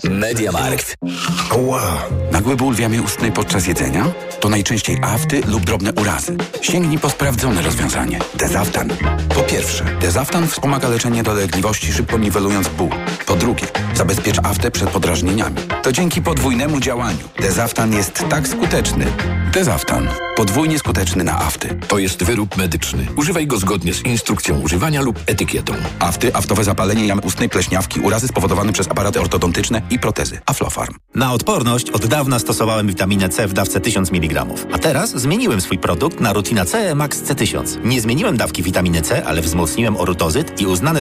Mediamarkt. 0.10 0.96
Ła! 1.58 1.82
Nagły 2.32 2.56
ból 2.56 2.76
w 2.76 3.04
ustnej 3.06 3.32
podczas 3.32 3.68
jedzenia? 3.68 4.06
To 4.40 4.50
najczęściej 4.50 4.98
afty 5.04 5.42
lub 5.48 5.66
drobne 5.66 5.94
urazy. 5.94 6.38
Sięgnij 6.62 7.00
po 7.00 7.10
sprawdzone 7.10 7.62
rozwiązanie. 7.62 8.20
Dezaftan. 8.36 8.90
Po 9.36 9.42
pierwsze, 9.42 9.84
Dezaftan 10.02 10.48
wspomaga 10.48 10.90
leczenie 10.90 11.24
dolegliwości, 11.24 11.94
szybko 11.94 12.18
niwelując 12.18 12.68
ból. 12.68 12.90
Po 13.26 13.36
drugie, 13.36 13.68
zabezpiecz 13.94 14.40
aftę 14.44 14.72
przed 14.72 14.90
podrażnieniami. 14.90 15.56
To 15.84 15.92
dzięki 15.92 16.21
podwójnemu 16.24 16.80
działaniu. 16.80 17.20
Dezaftan 17.40 17.94
jest 17.94 18.24
tak 18.30 18.48
skuteczny. 18.48 19.06
Dezaftan. 19.54 20.08
Podwójnie 20.36 20.80
skuteczny 20.80 21.24
na 21.24 21.40
afty. 21.40 21.80
To 21.88 21.98
jest 22.00 22.24
wyrób 22.24 22.58
medyczny. 22.58 23.08
Używaj 23.16 23.48
go 23.48 23.58
zgodnie 23.58 23.94
z 23.94 24.06
instrukcją 24.06 24.60
używania 24.60 25.02
lub 25.02 25.20
etykietą. 25.26 25.74
Afty, 26.00 26.36
aftowe 26.36 26.64
zapalenie 26.64 27.08
jamy 27.08 27.22
ustnej, 27.22 27.50
pleśniawki, 27.50 28.00
urazy 28.00 28.28
spowodowane 28.28 28.74
przez 28.74 28.88
aparaty 28.88 29.22
ortodontyczne 29.22 29.82
i 29.90 30.00
protezy. 30.00 30.40
Aflofarm. 30.46 30.94
Na 31.16 31.34
odporność 31.34 31.90
od 31.90 32.06
dawna 32.06 32.40
stosowałem 32.40 32.88
witaminę 32.88 33.30
C 33.30 33.48
w 33.48 33.54
dawce 33.54 33.82
1000 33.82 34.12
mg. 34.12 34.46
A 34.72 34.78
teraz 34.78 35.10
zmieniłem 35.10 35.62
swój 35.62 35.78
produkt 35.78 36.20
na 36.20 36.34
Rutina 36.34 36.66
C 36.66 36.96
Max 36.96 37.24
C1000. 37.24 37.86
Nie 37.86 38.02
zmieniłem 38.02 38.38
dawki 38.38 38.64
witaminy 38.64 39.02
C, 39.02 39.26
ale 39.26 39.42
wzmocniłem 39.42 39.98
orutozyt 39.98 40.62
i 40.62 40.66
uznane 40.66 40.82